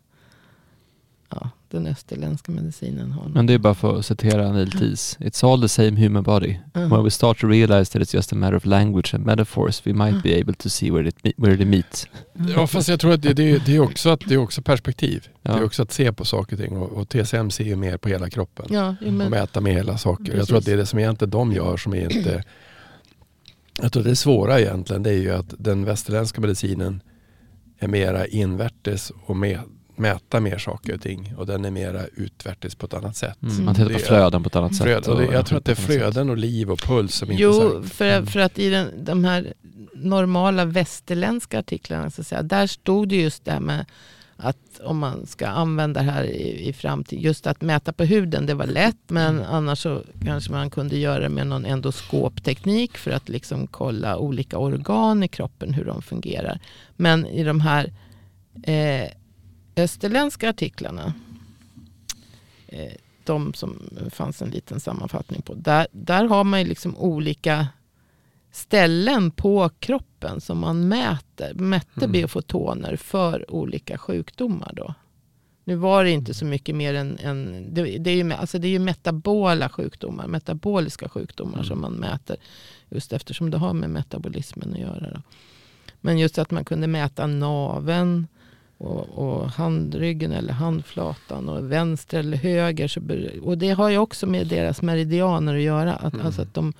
ja, 1.30 1.50
den 1.68 1.86
österländska 1.86 2.52
medicinen 2.52 3.12
har 3.12 3.28
Men 3.28 3.46
det 3.46 3.54
är 3.54 3.58
bara 3.58 3.74
för 3.74 3.98
att 3.98 4.06
citera 4.06 4.52
Neil 4.52 4.70
Teese. 4.70 5.18
It's 5.18 5.52
all 5.52 5.62
the 5.62 5.68
same 5.68 5.90
human 5.90 6.22
body. 6.22 6.56
Mm. 6.74 6.90
When 6.90 7.04
we 7.04 7.10
start 7.10 7.38
to 7.38 7.46
realize 7.46 7.92
that 7.92 8.02
it's 8.02 8.14
just 8.14 8.32
a 8.32 8.36
matter 8.36 8.56
of 8.56 8.66
language 8.66 9.14
and 9.14 9.26
metaphors 9.26 9.86
we 9.86 9.92
might 9.92 10.22
be 10.22 10.40
able 10.40 10.54
to 10.54 10.68
see 10.68 10.90
where, 10.90 11.08
it, 11.08 11.34
where 11.36 11.56
they 11.56 11.66
meet. 11.66 12.08
Ja 12.56 12.66
fast 12.66 12.88
jag 12.88 13.00
tror 13.00 13.12
att 13.12 13.22
det, 13.22 13.32
det, 13.32 13.66
det, 13.66 13.76
är, 13.76 13.80
också 13.80 14.10
att, 14.10 14.20
det 14.26 14.34
är 14.34 14.38
också 14.38 14.62
perspektiv. 14.62 15.28
Ja. 15.42 15.52
Det 15.52 15.58
är 15.58 15.64
också 15.64 15.82
att 15.82 15.92
se 15.92 16.12
på 16.12 16.24
saker 16.24 16.56
och 16.56 16.62
ting 16.62 16.76
och, 16.76 16.92
och 16.92 17.08
TCM 17.08 17.50
ser 17.50 17.64
ju 17.64 17.76
mer 17.76 17.96
på 17.96 18.08
hela 18.08 18.30
kroppen. 18.30 18.66
Ja, 18.68 18.96
jo, 19.00 19.06
och 19.06 19.12
men, 19.12 19.30
mäta 19.30 19.60
med 19.60 19.72
hela 19.72 19.98
saker. 19.98 20.24
Jag 20.24 20.32
Precis. 20.32 20.48
tror 20.48 20.58
att 20.58 20.64
det 20.64 20.72
är 20.72 20.76
det 20.76 20.86
som 20.86 20.98
egentligen 20.98 21.30
de 21.30 21.52
gör 21.52 21.76
som 21.76 21.94
är 21.94 22.16
inte... 22.16 22.44
Jag 23.82 23.92
tror 23.92 24.02
det 24.02 24.16
svåra 24.16 24.60
egentligen 24.60 25.02
det 25.02 25.10
är 25.10 25.18
ju 25.18 25.30
att 25.30 25.54
den 25.58 25.84
västerländska 25.84 26.40
medicinen 26.40 27.02
är 27.78 27.88
mera 27.88 28.26
invärtes 28.26 29.12
och 29.26 29.36
med, 29.36 29.60
mäta 30.00 30.40
mer 30.40 30.58
saker 30.58 30.94
och 30.94 31.00
ting. 31.00 31.34
Och 31.36 31.46
den 31.46 31.64
är 31.64 31.70
mera 31.70 32.06
utvärtes 32.06 32.74
på 32.74 32.86
ett 32.86 32.94
annat 32.94 33.16
sätt. 33.16 33.42
Mm. 33.42 33.64
Man 33.64 33.74
tittar 33.74 33.92
på 33.92 33.98
flöden 33.98 34.42
på 34.42 34.46
ett 34.46 34.56
annat 34.56 34.76
Flöden, 34.78 35.02
sätt. 35.02 35.12
och 35.12 35.18
det, 35.20 35.24
jag 35.32 35.46
tror 35.46 35.58
att 35.58 35.64
det 35.64 35.72
är 35.72 35.76
flöden 35.76 36.30
och 36.30 36.36
liv 36.36 36.70
och 36.70 36.78
puls 36.80 37.14
som 37.14 37.30
är 37.30 37.34
jo, 37.34 37.52
intressant. 37.52 37.92
för, 37.92 38.10
Mm. 38.10 38.26
för 38.26 38.40
att 38.40 38.58
i 38.58 38.70
den, 38.70 39.04
de 39.04 39.24
här 39.24 39.54
normala 39.94 40.64
västerländska 40.64 41.58
artiklarna 41.58 42.10
så 42.10 42.20
att 42.20 42.26
säga, 42.26 42.42
där 42.42 42.66
stod 42.66 43.08
det 43.08 43.16
just 43.16 43.44
det 43.44 43.50
här 43.52 43.60
med 43.60 43.84
att 44.36 44.80
om 44.84 44.98
man 44.98 45.26
ska 45.26 45.46
använda 45.46 46.02
det 46.02 46.10
här 46.10 46.24
i, 46.24 46.68
i 46.68 46.72
framtiden, 46.72 47.22
just 47.24 47.46
att 47.46 47.60
mäta 47.62 47.92
på 47.92 48.04
huden, 48.04 48.46
det 48.46 48.54
var 48.54 48.66
lätt, 48.66 48.96
men 49.08 49.34
Mm. 49.38 49.50
annars 49.50 49.78
så 49.82 50.02
kanske 50.24 50.52
man 50.52 50.70
kunde 50.70 50.96
göra 50.98 51.20
det 51.20 51.28
med 51.28 51.46
någon 51.46 51.64
endoskopteknik 51.64 52.96
för 52.98 53.10
att 53.10 53.28
liksom 53.28 53.66
kolla 53.66 54.16
olika 54.18 54.58
organ 54.58 55.22
i 55.22 55.28
kroppen, 55.28 55.74
hur 55.74 55.84
de 55.84 56.02
fungerar. 56.02 56.58
Men 56.96 57.26
i 57.26 57.44
de 57.44 57.60
här 57.60 57.92
eh, 58.62 59.08
österländska 59.76 60.50
artiklarna, 60.50 61.14
eh, 62.68 62.92
de 63.24 63.54
som 63.54 63.80
fanns 64.10 64.42
en 64.42 64.50
liten 64.50 64.80
sammanfattning 64.80 65.42
på, 65.42 65.54
där, 65.54 65.86
där 65.92 66.24
har 66.24 66.44
man 66.44 66.60
ju 66.60 66.66
liksom 66.66 66.96
olika 66.96 67.68
ställen 68.52 69.30
på 69.30 69.68
kroppen 69.78 70.40
som 70.40 70.58
man 70.58 70.88
mäter, 70.88 71.54
mätte 71.54 72.04
Mm. 72.04 72.12
biofotoner 72.12 72.96
för 72.96 73.50
olika 73.54 73.98
sjukdomar. 73.98 74.72
Då. 74.76 74.94
Nu 75.64 75.74
var 75.76 76.04
det 76.04 76.10
inte 76.10 76.34
så 76.34 76.44
mycket 76.44 76.74
mer 76.76 76.94
än, 76.94 77.18
än 77.18 77.68
det, 77.74 77.98
det, 77.98 78.10
är 78.10 78.14
ju, 78.14 78.32
alltså 78.32 78.58
det 78.58 78.68
är 78.68 78.70
ju 78.70 78.78
metabola 78.78 79.68
sjukdomar, 79.68 80.26
metaboliska 80.26 81.08
sjukdomar 81.08 81.54
Mm. 81.54 81.64
som 81.64 81.80
man 81.80 81.92
mäter. 81.92 82.36
Just 82.88 83.12
eftersom 83.12 83.50
det 83.50 83.58
har 83.58 83.72
med 83.74 83.90
metabolismen 83.90 84.72
att 84.72 84.78
göra. 84.78 85.10
Då. 85.10 85.22
Men 86.00 86.18
just 86.18 86.38
att 86.38 86.50
man 86.50 86.64
kunde 86.64 86.86
mäta 86.86 87.26
naven 87.26 88.26
och, 88.80 89.08
och 89.18 89.50
handryggen 89.50 90.32
eller 90.32 90.52
handflatan 90.52 91.48
och 91.48 91.72
vänster 91.72 92.18
eller 92.18 92.36
höger. 92.36 92.88
Så, 92.88 93.00
och 93.42 93.58
det 93.58 93.70
har 93.70 93.88
ju 93.88 93.98
också 93.98 94.26
med 94.26 94.46
deras 94.46 94.82
meridianer 94.82 95.54
att 95.56 95.62
göra. 95.62 95.94
Att, 95.94 96.14
Mm. 96.14 96.26
alltså 96.26 96.42
att 96.42 96.54
de, 96.54 96.72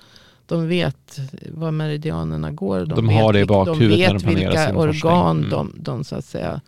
de 0.45 0.67
vet 0.67 1.19
var 1.49 1.71
meridianerna 1.71 2.51
går. 2.51 2.85
De 2.85 3.07
vet 3.07 3.15
har 3.21 3.33
det 3.33 3.39
i 3.39 3.45
bakhuvudet 3.45 3.97
De 3.97 4.03
när 4.03 4.07
de 4.07 4.13
vet 4.13 4.23
planerar 4.23 4.49
vilka 4.49 4.67
sin 4.67 4.75
organ 4.75 5.37
forskning. 5.41 5.49
de, 5.49 5.75
de 5.83 6.03
så 6.03 6.15
att 6.15 6.25
säga 6.25 6.61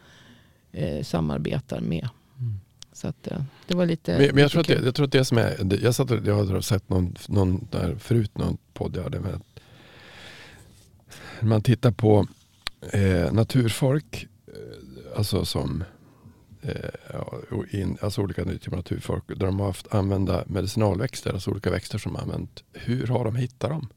eh, 0.72 1.04
samarbetar 1.04 1.80
med. 1.80 2.10
Mm. 2.40 2.60
Så 2.94 3.08
att, 3.08 3.28
eh, 3.28 3.38
det 3.68 3.76
var 3.76 3.86
lite 3.86 4.18
Men, 4.18 4.28
men 4.28 4.38
jag, 4.38 4.52
tror 4.52 4.62
att 4.62 4.70
lite 4.70 4.82
det, 4.82 4.86
jag 4.86 4.96
tror 4.96 5.06
att 5.06 5.12
det 5.12 5.26
som 5.26 5.38
är, 5.38 5.58
det- 5.64 5.82
jag, 5.82 5.96
satt 5.96 6.12
och, 6.12 6.20
jag 6.26 6.46
har 6.46 6.62
sett 6.62 6.90
någon, 6.90 7.16
någon 7.28 7.68
där 7.72 7.96
förut, 8.00 8.38
någon 8.38 8.58
podd 8.74 8.96
jag 8.98 9.04
hade 9.04 9.20
med. 9.20 9.42
Man 11.42 11.62
tittar 11.62 11.92
på 11.92 12.28
eh, 12.94 13.32
naturfolk, 13.34 14.28
alltså 15.16 15.46
som 15.46 15.84
eh, 16.62 17.80
in, 17.80 17.98
alltså 18.02 18.22
olika 18.22 18.46
typer 18.46 18.72
av 18.72 18.78
naturfolk, 18.78 19.24
där 19.28 19.46
de 19.46 19.60
har 19.60 19.68
haft 19.68 19.94
använda 19.96 20.44
medicinalväxter, 20.48 21.34
alltså 21.34 21.52
olika 21.52 21.72
växter 21.72 21.98
som 21.98 22.16
har 22.16 22.22
använt. 22.22 22.64
Hur 22.74 23.08
har 23.08 23.26
de 23.26 23.36
hittat 23.36 23.70
dem? 23.70 23.88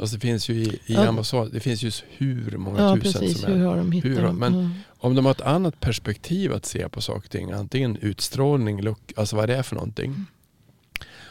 Alltså 0.00 0.16
det 0.16 0.20
finns 0.20 0.48
ju 0.48 0.54
i, 0.54 0.66
i 0.68 0.80
Ja. 0.94 1.08
Amazon, 1.08 1.50
det 1.52 1.60
finns 1.60 1.82
ju 1.82 1.90
hur 2.08 2.56
många 2.58 2.80
Ja, 2.82 2.96
tusen 2.96 3.20
precis. 3.20 3.40
som 3.40 3.52
är 3.52 3.56
Hur 3.56 3.66
har 3.66 3.76
de 3.76 3.92
hittat 3.92 4.10
hur 4.10 4.22
dem? 4.22 4.36
men- 4.36 4.54
Ja. 4.54 4.70
om 4.98 5.14
de 5.14 5.24
har 5.24 5.32
ett 5.32 5.40
annat 5.40 5.80
perspektiv 5.80 6.52
att 6.52 6.66
se 6.66 6.88
på 6.88 7.00
saker 7.00 7.20
och 7.26 7.30
ting, 7.30 7.50
antingen 7.52 7.96
utstrålning, 7.96 8.82
look, 8.82 9.12
alltså 9.16 9.36
vad 9.36 9.48
det 9.48 9.56
är 9.56 9.62
för 9.62 9.74
någonting. 9.76 10.24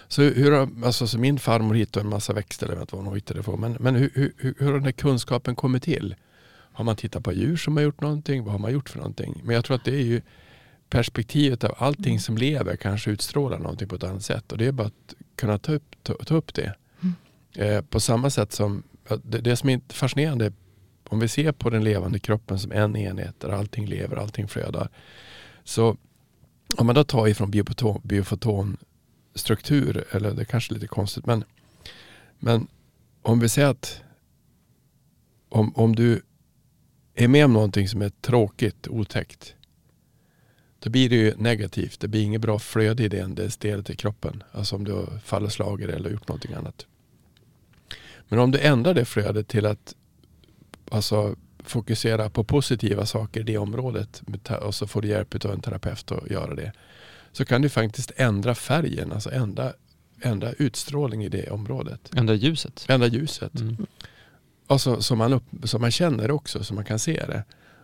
Så 0.07 0.21
hur 0.21 0.51
har, 0.51 0.69
alltså 0.85 1.07
så 1.07 1.17
min 1.19 1.39
farmor 1.39 1.75
hittade 1.75 2.03
en 2.03 2.09
massa 2.09 2.33
växter, 2.33 2.67
eller 2.67 2.85
vad 2.91 3.05
hon 3.05 3.15
hittade 3.15 3.39
det 3.39 3.43
för, 3.43 3.57
men, 3.57 3.77
men 3.79 3.95
hur, 3.95 4.11
hur, 4.13 4.33
hur 4.57 4.65
har 4.65 4.73
den 4.73 4.83
här 4.85 4.91
kunskapen 4.91 5.55
kommit 5.55 5.83
till? 5.83 6.15
Har 6.77 6.85
man 6.85 6.95
tittat 6.95 7.23
på 7.23 7.33
djur 7.33 7.57
som 7.57 7.77
har 7.77 7.83
gjort 7.83 8.01
någonting? 8.01 8.43
Vad 8.43 8.51
har 8.51 8.59
man 8.59 8.71
gjort 8.71 8.89
för 8.89 8.97
någonting? 8.97 9.41
Men 9.43 9.55
jag 9.55 9.65
tror 9.65 9.75
att 9.75 9.85
det 9.85 9.95
är 9.95 10.03
ju 10.03 10.21
perspektivet 10.89 11.63
av 11.63 11.75
allting 11.77 12.19
som 12.19 12.37
lever 12.37 12.75
kanske 12.75 13.11
utstrålar 13.11 13.59
någonting 13.59 13.87
på 13.87 13.95
ett 13.95 14.03
annat 14.03 14.23
sätt. 14.23 14.51
Och 14.51 14.57
det 14.57 14.65
är 14.65 14.71
bara 14.71 14.87
att 14.87 15.15
kunna 15.35 15.57
ta 15.57 15.71
upp, 15.71 15.95
ta, 16.03 16.13
ta 16.13 16.35
upp 16.35 16.53
det. 16.53 16.75
Mm. 17.01 17.15
Eh, 17.55 17.81
på 17.81 17.99
samma 17.99 18.29
sätt 18.29 18.51
som, 18.51 18.83
det, 19.23 19.37
det 19.37 19.55
som 19.55 19.69
är 19.69 19.81
fascinerande 19.89 20.51
om 21.09 21.19
vi 21.19 21.27
ser 21.27 21.51
på 21.51 21.69
den 21.69 21.83
levande 21.83 22.19
kroppen 22.19 22.59
som 22.59 22.71
en 22.71 22.95
enhet 22.95 23.39
där 23.39 23.49
allting 23.49 23.85
lever, 23.85 24.17
allting 24.17 24.47
flödar. 24.47 24.89
Så 25.63 25.97
om 26.77 26.85
man 26.85 26.95
då 26.95 27.03
tar 27.03 27.27
ifrån 27.27 27.51
biofoton, 27.51 28.01
biofotonstruktur, 28.03 30.05
eller 30.11 30.31
det 30.31 30.41
är 30.41 30.45
kanske 30.45 30.71
är 30.71 30.75
lite 30.75 30.87
konstigt, 30.87 31.25
men, 31.25 31.43
men 32.39 32.67
om 33.21 33.39
vi 33.39 33.49
säger 33.49 33.67
att 33.67 34.01
om, 35.49 35.75
om 35.75 35.95
du 35.95 36.21
är 37.23 37.27
med 37.27 37.45
om 37.45 37.53
någonting 37.53 37.87
som 37.87 38.01
är 38.01 38.09
tråkigt, 38.09 38.87
otäckt, 38.87 39.55
då 40.79 40.89
blir 40.89 41.09
det 41.09 41.15
ju 41.15 41.33
negativt. 41.37 41.99
Det 41.99 42.07
blir 42.07 42.23
inget 42.23 42.41
bra 42.41 42.59
flöde 42.59 43.03
i 43.03 43.07
det, 43.07 43.25
det 43.25 43.51
stelet 43.51 43.89
i 43.89 43.95
kroppen. 43.95 44.43
Alltså 44.51 44.75
om 44.75 44.83
du 44.83 44.91
har 44.91 45.19
fallit 45.25 45.53
slager 45.53 45.87
eller 45.87 46.09
gjort 46.09 46.27
någonting 46.27 46.53
annat. 46.53 46.85
Men 48.27 48.39
om 48.39 48.51
du 48.51 48.59
ändrar 48.59 48.93
det 48.93 49.05
flödet 49.05 49.47
till 49.47 49.65
att 49.65 49.95
alltså, 50.91 51.35
fokusera 51.59 52.29
på 52.29 52.43
positiva 52.43 53.05
saker 53.05 53.39
i 53.39 53.43
det 53.43 53.57
området 53.57 54.21
och 54.61 54.75
så 54.75 54.87
får 54.87 55.01
du 55.01 55.07
hjälp 55.07 55.45
av 55.45 55.51
en 55.51 55.61
terapeut 55.61 56.11
att 56.11 56.29
göra 56.29 56.55
det. 56.55 56.71
Så 57.31 57.45
kan 57.45 57.61
du 57.61 57.69
faktiskt 57.69 58.11
ändra 58.15 58.55
färgen, 58.55 59.11
alltså 59.11 59.31
ändra, 59.31 59.73
ändra 60.21 60.51
utstrålning 60.51 61.23
i 61.23 61.29
det 61.29 61.51
området. 61.51 62.11
Ändra 62.15 62.35
ljuset. 62.35 62.85
Ändra 62.89 63.07
ljuset. 63.07 63.59
Mm. 63.59 63.85
Alltså, 64.67 65.01
så, 65.01 65.15
man 65.15 65.33
upp, 65.33 65.43
så 65.63 65.79
man 65.79 65.91
känner 65.91 66.27
det 66.27 66.33
också, 66.33 66.63
så 66.63 66.73
man 66.73 66.85
kan 66.85 66.99
se 66.99 67.25
det. 67.25 67.43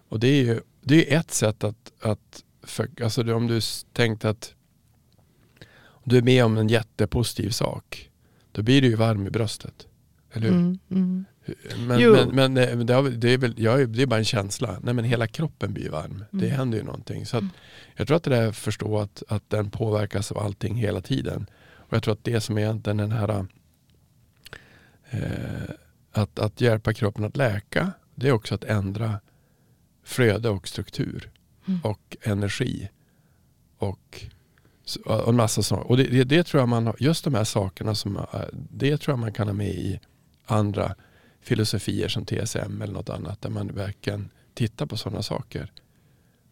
Och 0.09 0.19
det 0.19 0.27
är 0.27 0.43
ju 0.43 0.59
det 0.81 1.13
är 1.13 1.19
ett 1.19 1.31
sätt 1.31 1.63
att, 1.63 1.91
att 2.01 2.43
för, 2.63 2.89
alltså 3.03 3.23
det, 3.23 3.33
om 3.33 3.47
du 3.47 3.59
tänkt 3.93 4.25
att 4.25 4.53
du 6.03 6.17
är 6.17 6.21
med 6.21 6.45
om 6.45 6.57
en 6.57 6.67
jättepositiv 6.67 7.49
sak, 7.49 8.09
då 8.51 8.61
blir 8.61 8.81
du 8.81 8.87
ju 8.87 8.95
varm 8.95 9.27
i 9.27 9.29
bröstet. 9.29 9.87
Eller 10.33 10.47
hur? 10.47 10.55
Mm, 10.55 10.79
mm. 10.89 11.25
Men, 11.77 12.31
men, 12.31 12.53
men 12.53 12.57
eh, 12.57 12.77
det, 12.77 12.93
har, 12.93 13.09
det, 13.09 13.29
är 13.29 13.37
väl, 13.37 13.53
jag, 13.57 13.89
det 13.89 14.01
är 14.01 14.05
bara 14.05 14.19
en 14.19 14.25
känsla. 14.25 14.79
Nej, 14.81 14.93
men 14.93 15.05
hela 15.05 15.27
kroppen 15.27 15.73
blir 15.73 15.89
varm. 15.89 16.25
Det 16.31 16.45
Mm. 16.45 16.57
händer 16.57 16.77
ju 16.77 16.83
någonting. 16.83 17.25
Så 17.25 17.37
att, 17.37 17.43
jag 17.95 18.07
tror 18.07 18.17
att 18.17 18.23
det 18.23 18.29
där 18.29 18.47
att 18.47 18.55
förstå 18.55 18.99
att, 18.99 19.23
att 19.27 19.49
den 19.49 19.71
påverkas 19.71 20.31
av 20.31 20.37
allting 20.37 20.75
hela 20.75 21.01
tiden. 21.01 21.45
Och 21.75 21.93
jag 21.93 22.03
tror 22.03 22.13
att 22.13 22.23
det 22.23 22.41
som 22.41 22.57
är 22.57 22.73
den 22.73 23.11
här 23.11 23.45
eh, 25.09 25.19
att, 26.13 26.39
att 26.39 26.61
hjälpa 26.61 26.93
kroppen 26.93 27.23
att 27.23 27.37
läka, 27.37 27.91
det 28.15 28.27
är 28.27 28.31
också 28.31 28.55
att 28.55 28.63
ändra 28.63 29.19
flöde 30.03 30.49
och 30.49 30.67
struktur 30.67 31.29
Mm. 31.67 31.79
och 31.83 32.17
energi. 32.21 32.89
Och, 33.77 34.23
och 35.05 35.29
en 35.29 35.35
massa 35.35 35.63
saker. 35.63 35.89
Och 35.91 35.97
det, 35.97 36.03
det, 36.03 36.23
det 36.23 36.43
tror 36.43 36.61
jag 36.61 36.69
man 36.69 36.93
just 36.99 37.23
de 37.23 37.33
här 37.33 37.43
sakerna 37.43 37.95
som, 37.95 38.17
eh, 38.17 38.23
det 38.51 38.97
tror 38.97 39.13
jag 39.13 39.19
man 39.19 39.33
kan 39.33 39.47
ha 39.47 39.53
med 39.53 39.69
i 39.69 39.99
andra 40.45 40.95
filosofier 41.41 42.07
som 42.07 42.25
TSM 42.25 42.81
eller 42.81 42.93
något 42.93 43.09
annat 43.09 43.41
där 43.41 43.49
man 43.49 43.67
verkligen 43.67 44.29
titta 44.53 44.87
på 44.87 44.97
sådana 44.97 45.23
saker 45.23 45.71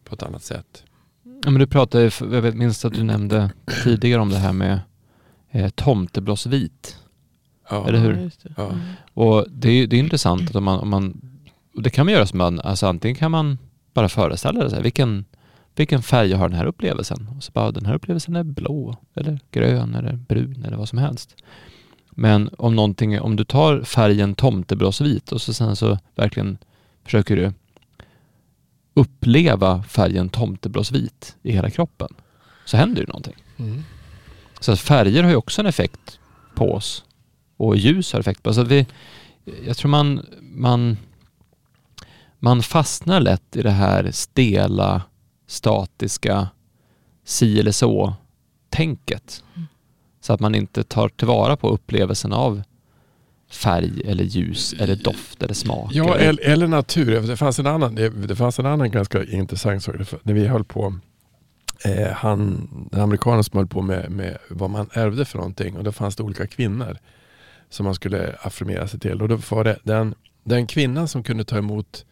på 0.04 0.14
ett 0.14 0.22
annat 0.22 0.42
sätt. 0.42 0.84
Ja, 1.22 1.50
men 1.50 1.54
du 1.54 1.66
pratade, 1.66 2.10
jag 2.20 2.54
minns 2.54 2.84
att 2.84 2.94
du 2.94 3.02
nämnde 3.02 3.50
tidigare 3.84 4.20
om 4.20 4.28
det 4.30 4.38
här 4.38 4.52
med 4.52 4.80
eh, 5.50 5.70
tomteblåsvit. 5.70 6.98
Ja. 7.72 7.88
Eller 7.88 7.98
hur? 7.98 8.12
Det. 8.12 8.30
Ja. 8.56 8.72
Och 9.14 9.46
det 9.50 9.68
är, 9.70 9.86
det 9.86 9.96
är 9.96 10.00
intressant 10.00 10.50
att 10.50 10.56
om 10.56 10.64
man, 10.64 10.78
om 10.78 10.88
man 10.90 11.20
och 11.74 11.82
det 11.82 11.90
kan 11.90 12.06
man 12.06 12.12
göra 12.12 12.26
som 12.26 12.38
man, 12.38 12.60
alltså 12.60 12.86
antingen 12.86 13.14
kan 13.14 13.30
man 13.30 13.58
bara 13.94 14.08
föreställa 14.08 14.70
sig 14.70 14.82
vilken, 14.82 15.24
vilken 15.76 16.02
färg 16.02 16.32
har 16.32 16.48
den 16.48 16.58
här 16.58 16.66
upplevelsen? 16.66 17.28
Och 17.36 17.42
så 17.42 17.52
bara, 17.52 17.70
den 17.70 17.86
här 17.86 17.94
upplevelsen 17.94 18.36
är 18.36 18.42
blå 18.42 18.96
eller 19.14 19.40
grön 19.50 19.94
eller 19.94 20.12
brun 20.12 20.64
eller 20.66 20.76
vad 20.76 20.88
som 20.88 20.98
helst. 20.98 21.36
Men 22.10 22.50
om 22.58 22.76
någonting, 22.76 23.20
om 23.20 23.36
du 23.36 23.44
tar 23.44 23.82
färgen 23.82 24.34
tomteblåsvit 24.34 25.32
och 25.32 25.42
så 25.42 25.54
sen 25.54 25.76
så 25.76 25.98
verkligen 26.14 26.58
försöker 27.04 27.36
du 27.36 27.52
uppleva 28.94 29.82
färgen 29.82 30.28
tomteblåsvit 30.28 31.36
i 31.42 31.52
hela 31.52 31.70
kroppen 31.70 32.08
så 32.64 32.76
händer 32.76 33.00
ju 33.00 33.06
någonting. 33.06 33.36
Mm. 33.56 33.82
Så 34.60 34.72
att 34.72 34.80
färger 34.80 35.22
har 35.22 35.30
ju 35.30 35.36
också 35.36 35.60
en 35.60 35.66
effekt 35.66 36.18
på 36.54 36.72
oss 36.74 37.04
och 37.66 37.76
ljus 37.76 38.12
har 38.12 38.20
effekt 38.20 38.42
på 38.42 38.50
oss. 38.50 38.56
Så 38.56 38.62
att 38.62 38.68
vi, 38.68 38.86
jag 39.66 39.76
tror 39.76 39.90
man, 39.90 40.26
man, 40.40 40.96
man 42.38 42.62
fastnar 42.62 43.20
lätt 43.20 43.56
i 43.56 43.62
det 43.62 43.70
här 43.70 44.10
stela, 44.10 45.02
statiska, 45.46 46.48
si 47.24 47.60
eller 47.60 47.72
så 47.72 48.14
tänket. 48.70 49.44
Mm. 49.54 49.66
Så 50.20 50.32
att 50.32 50.40
man 50.40 50.54
inte 50.54 50.82
tar 50.84 51.08
tillvara 51.08 51.56
på 51.56 51.68
upplevelsen 51.68 52.32
av 52.32 52.62
färg 53.50 54.02
eller 54.04 54.24
ljus 54.24 54.74
eller 54.78 54.96
doft 54.96 55.42
eller 55.42 55.54
smak. 55.54 55.90
Ja, 55.92 56.16
eller, 56.16 56.44
eller, 56.44 56.66
natur. 56.66 57.20
Det 57.20 57.36
fanns 57.36 57.58
en 57.58 57.66
annan, 57.66 57.94
det, 57.94 58.08
det 58.08 58.36
fanns 58.36 58.58
en 58.58 58.66
annan 58.66 58.90
ganska 58.90 59.24
intressant 59.24 59.84
sak. 59.84 59.94
När 60.22 60.34
vi 60.34 60.46
höll 60.46 60.64
på, 60.64 60.94
eh, 61.84 62.12
han, 62.12 62.68
den 62.92 63.00
amerikanen 63.00 63.44
som 63.44 63.56
höll 63.56 63.66
på 63.66 63.82
med, 63.82 64.10
med 64.10 64.38
vad 64.50 64.70
man 64.70 64.88
ärvde 64.92 65.24
för 65.24 65.38
någonting. 65.38 65.76
Och 65.76 65.84
då 65.84 65.92
fanns 65.92 66.16
det 66.16 66.22
olika 66.22 66.46
kvinnor 66.46 66.98
som 67.72 67.84
man 67.84 67.94
skulle 67.94 68.36
affirmera 68.40 68.88
sig 68.88 69.00
till. 69.00 69.22
Och 69.22 69.28
då 69.28 69.36
var 69.36 69.64
det 69.64 69.78
den, 69.82 70.14
den 70.44 70.66
kvinnan 70.66 71.08
som 71.08 71.22
kunde 71.22 71.44
ta 71.44 71.58
emot, 71.58 72.04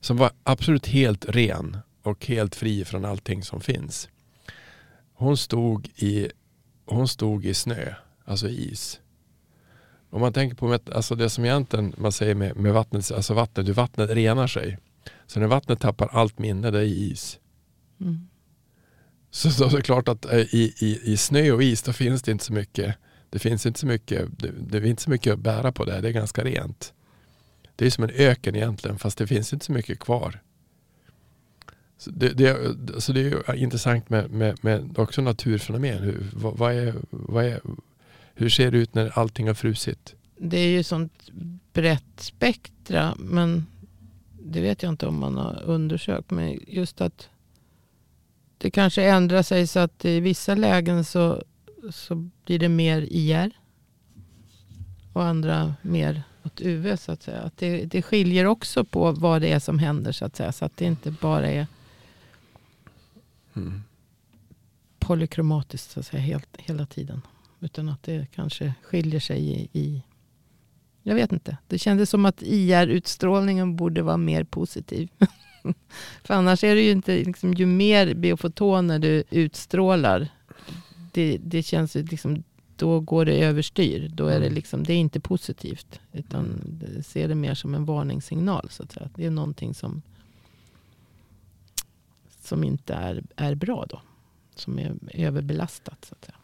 som 0.00 0.16
var 0.16 0.30
absolut 0.42 0.86
helt 0.86 1.24
ren 1.28 1.76
och 2.02 2.26
helt 2.26 2.54
fri 2.54 2.84
från 2.84 3.04
allting 3.04 3.42
som 3.42 3.60
finns. 3.60 4.08
Hon 5.14 5.36
stod 5.36 5.88
i, 5.96 6.30
hon 6.86 7.08
stod 7.08 7.46
i 7.46 7.54
snö, 7.54 7.94
alltså 8.24 8.48
is. 8.48 9.00
Om 10.10 10.20
man 10.20 10.32
tänker 10.32 10.56
på 10.56 10.78
alltså 10.94 11.14
det 11.14 11.30
som 11.30 11.44
egentligen 11.44 11.94
man 11.96 12.12
säger 12.12 12.34
med, 12.34 12.56
med 12.56 12.72
vattnet, 12.72 13.12
alltså 13.12 13.34
vattnet, 13.34 13.68
hur 13.68 13.74
vattnet 13.74 14.10
renar 14.10 14.46
sig. 14.46 14.78
Så 15.26 15.40
när 15.40 15.46
vattnet 15.46 15.80
tappar 15.80 16.08
allt 16.12 16.38
minne, 16.38 16.70
det 16.70 16.78
är 16.78 16.84
is. 16.84 17.38
Mm. 18.00 18.28
Så, 19.30 19.50
så 19.50 19.64
är 19.64 19.70
det 19.70 19.82
klart 19.82 20.08
att 20.08 20.24
eh, 20.24 20.38
i, 20.38 20.74
i, 20.80 21.12
i 21.12 21.16
snö 21.16 21.50
och 21.50 21.62
is 21.62 21.82
då 21.82 21.92
finns 21.92 22.22
det 22.22 22.32
inte 22.32 22.44
så 22.44 22.52
mycket. 22.52 22.96
Det 23.30 23.38
finns 23.38 23.66
inte 23.66 23.80
så 23.80 23.86
mycket, 23.86 24.28
det, 24.38 24.50
det 24.68 24.78
är 24.78 24.86
inte 24.86 25.02
så 25.02 25.10
mycket 25.10 25.32
att 25.32 25.38
bära 25.38 25.72
på 25.72 25.84
där. 25.84 26.02
Det 26.02 26.08
är 26.08 26.12
ganska 26.12 26.44
rent. 26.44 26.92
Det 27.76 27.86
är 27.86 27.90
som 27.90 28.04
en 28.04 28.10
öken 28.10 28.56
egentligen 28.56 28.98
fast 28.98 29.18
det 29.18 29.26
finns 29.26 29.52
inte 29.52 29.64
så 29.64 29.72
mycket 29.72 29.98
kvar. 29.98 30.40
Så 31.98 32.10
det, 32.10 32.28
det, 32.28 32.76
så 33.02 33.12
det 33.12 33.20
är 33.20 33.54
intressant 33.54 34.10
med, 34.10 34.30
med, 34.30 34.64
med 34.64 34.98
också 34.98 35.22
naturfenomen. 35.22 36.02
Hur, 36.02 36.26
vad, 36.32 36.56
vad 36.56 36.72
är, 36.72 36.94
vad 37.10 37.44
är, 37.44 37.60
hur 38.34 38.48
ser 38.48 38.70
det 38.70 38.78
ut 38.78 38.94
när 38.94 39.18
allting 39.18 39.46
har 39.46 39.54
frusit? 39.54 40.14
Det 40.36 40.58
är 40.58 40.68
ju 40.68 40.82
sånt 40.82 41.30
brett 41.72 42.20
spektra. 42.20 43.14
Men 43.18 43.66
det 44.42 44.60
vet 44.60 44.82
jag 44.82 44.92
inte 44.92 45.06
om 45.06 45.18
man 45.18 45.36
har 45.36 45.62
undersökt. 45.64 46.30
Men 46.30 46.60
just 46.66 47.00
att 47.00 47.28
det 48.58 48.70
kanske 48.70 49.02
ändrar 49.02 49.42
sig 49.42 49.66
så 49.66 49.78
att 49.78 50.04
i 50.04 50.20
vissa 50.20 50.54
lägen 50.54 51.04
så, 51.04 51.42
så 51.90 52.28
blir 52.44 52.58
det 52.58 52.68
mer 52.68 53.06
IR. 53.10 53.52
Och 55.12 55.24
andra 55.24 55.74
mer 55.82 56.22
åt 56.42 56.60
UV 56.60 56.96
så 56.96 57.12
att 57.12 57.22
säga. 57.22 57.40
Att 57.40 57.56
det, 57.56 57.84
det 57.84 58.02
skiljer 58.02 58.44
också 58.44 58.84
på 58.84 59.12
vad 59.12 59.42
det 59.42 59.52
är 59.52 59.58
som 59.58 59.78
händer 59.78 60.12
så 60.12 60.24
att 60.24 60.36
säga. 60.36 60.52
Så 60.52 60.64
att 60.64 60.76
det 60.76 60.84
inte 60.84 61.10
bara 61.10 61.50
är 61.50 61.66
Mm. 63.54 63.82
polykromatiskt 64.98 65.90
så 65.90 66.00
att 66.00 66.06
säga 66.06 66.20
helt, 66.20 66.48
hela 66.58 66.86
tiden. 66.86 67.22
Utan 67.60 67.88
att 67.88 68.02
det 68.02 68.26
kanske 68.34 68.74
skiljer 68.82 69.20
sig 69.20 69.40
i, 69.40 69.68
i 69.72 70.02
jag 71.02 71.14
vet 71.14 71.32
inte. 71.32 71.56
Det 71.66 71.78
kändes 71.78 72.10
som 72.10 72.24
att 72.26 72.42
IR-utstrålningen 72.42 73.76
borde 73.76 74.02
vara 74.02 74.16
mer 74.16 74.44
positiv. 74.44 75.08
För 76.24 76.34
annars 76.34 76.64
är 76.64 76.74
det 76.74 76.82
ju 76.82 76.90
inte, 76.90 77.16
liksom, 77.16 77.54
ju 77.54 77.66
mer 77.66 78.14
biofotoner 78.14 78.98
du 78.98 79.24
utstrålar, 79.30 80.28
det, 81.12 81.38
det 81.38 81.62
känns 81.62 81.94
liksom, 81.94 82.42
då 82.76 83.00
går 83.00 83.24
det 83.24 83.44
överstyr. 83.44 84.10
Då 84.14 84.26
är 84.26 84.40
det 84.40 84.46
Mm. 84.46 84.54
liksom, 84.54 84.84
det 84.84 84.92
är 84.92 84.96
inte 84.96 85.20
positivt. 85.20 86.00
Utan 86.12 86.60
ser 87.06 87.28
det 87.28 87.34
mer 87.34 87.54
som 87.54 87.74
en 87.74 87.84
varningssignal. 87.84 88.66
Så 88.70 88.82
att 88.82 88.92
säga. 88.92 89.08
Det 89.14 89.26
är 89.26 89.30
någonting 89.30 89.74
som, 89.74 90.02
som 92.42 92.64
inte 92.64 92.94
är, 92.94 93.22
är 93.36 93.54
bra 93.54 93.86
då. 93.88 94.00
Som 94.54 94.78
är 94.78 94.94
överbelastat. 95.14 96.04
Så 96.04 96.14
att 96.14 96.24
säga. 96.24 96.36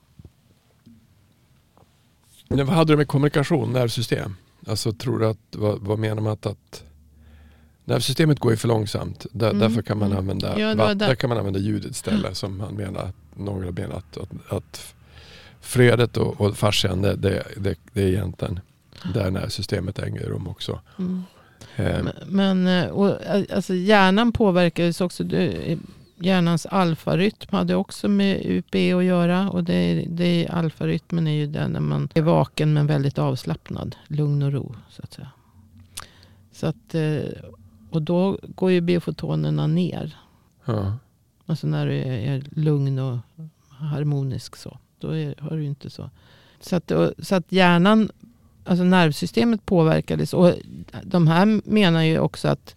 Men 2.49 2.67
vad 2.67 2.77
hade 2.77 2.93
du 2.93 2.97
med 2.97 3.09
kommunikation, 3.09 3.73
nervsystem? 3.73 4.35
Alltså 4.67 4.93
tror 4.93 5.19
du 5.19 5.27
att, 5.27 5.39
vad, 5.51 5.81
vad 5.81 5.99
menar 5.99 6.23
man 6.23 6.33
att, 6.33 6.47
att 6.47 6.85
nervsystemet 7.85 8.39
går 8.41 8.51
ju 8.53 8.57
för 8.57 8.69
långsamt. 8.69 9.27
Där, 9.33 9.51
Mm, 9.51 9.61
Därför 9.61 9.83
kan 9.83 9.99
man 9.99 10.07
mm. 10.09 10.19
använda, 10.19 10.61
Ja, 10.61 10.75
där. 10.75 10.95
där 10.95 11.15
kan 11.15 11.29
man 11.29 11.39
använda 11.39 11.59
ljudet 11.59 11.91
istället 11.91 12.37
som 12.37 12.61
han 12.61 12.75
menar, 12.75 13.13
några 13.37 13.71
menar 13.71 13.97
att, 13.97 14.17
att, 14.17 14.53
att 14.53 14.95
flödet 15.61 16.17
och, 16.17 16.41
och 16.41 16.57
fascian 16.57 17.03
det, 17.03 17.17
det, 17.17 17.43
det, 17.57 17.79
det 17.93 18.03
är 18.03 18.09
egentligen 18.09 18.61
där 19.15 19.31
nervsystemet 19.31 19.99
äger 19.99 20.27
rum 20.27 20.49
också. 20.49 20.81
Mm. 20.99 21.23
Eh, 21.77 22.07
Men, 22.27 22.67
eh, 22.67 22.89
och, 22.89 23.23
eh, 23.23 23.45
alltså 23.55 23.75
hjärnan 23.75 24.33
påverkas 24.33 25.01
också. 25.01 25.25
Hjärnans 26.19 26.67
alfarytm 26.67 27.57
hade 27.57 27.75
också 27.75 28.09
med 28.09 28.41
UP 28.45 28.75
att 28.75 29.05
göra. 29.05 29.51
Och 29.51 29.65
det, 29.65 30.07
det, 30.09 30.49
alfarytmen 30.51 31.27
är 31.27 31.33
ju 31.33 31.47
den 31.47 31.73
när 31.73 31.81
man 31.81 32.09
är 32.15 32.23
vaken 32.23 32.73
men 32.73 32.87
väldigt 32.87 33.19
avslappnad. 33.19 33.97
Lugn 34.07 34.43
och 34.43 34.53
ro 34.53 34.75
så 34.91 35.03
att 35.03 35.13
säga. 35.13 35.29
Så 36.53 36.67
att, 36.67 36.95
eh, 36.95 37.21
och 37.91 38.03
då 38.03 38.39
går 38.43 38.71
ju 38.71 38.81
biofotonerna 38.81 39.67
ner. 39.67 40.17
ja. 40.65 40.93
Alltså 41.47 41.67
när 41.67 41.87
du 41.87 41.95
är, 41.95 42.43
lugn 42.51 42.99
och 42.99 43.19
harmonisk 43.69 44.57
så. 44.57 44.79
Då 44.99 45.17
är, 45.17 45.35
har 45.39 45.57
du 45.57 45.65
inte 45.65 45.91
så. 45.91 46.11
Så 46.61 46.77
att, 46.77 46.93
så 47.19 47.35
att 47.35 47.53
hjärnan, 47.53 48.11
alltså 48.65 48.85
nervsystemet 48.85 49.67
påverkades. 49.67 50.35
Och 50.35 50.53
de 51.03 51.27
här 51.27 51.61
menar 51.65 52.03
ju 52.03 52.19
också 52.19 52.49
att 52.49 52.77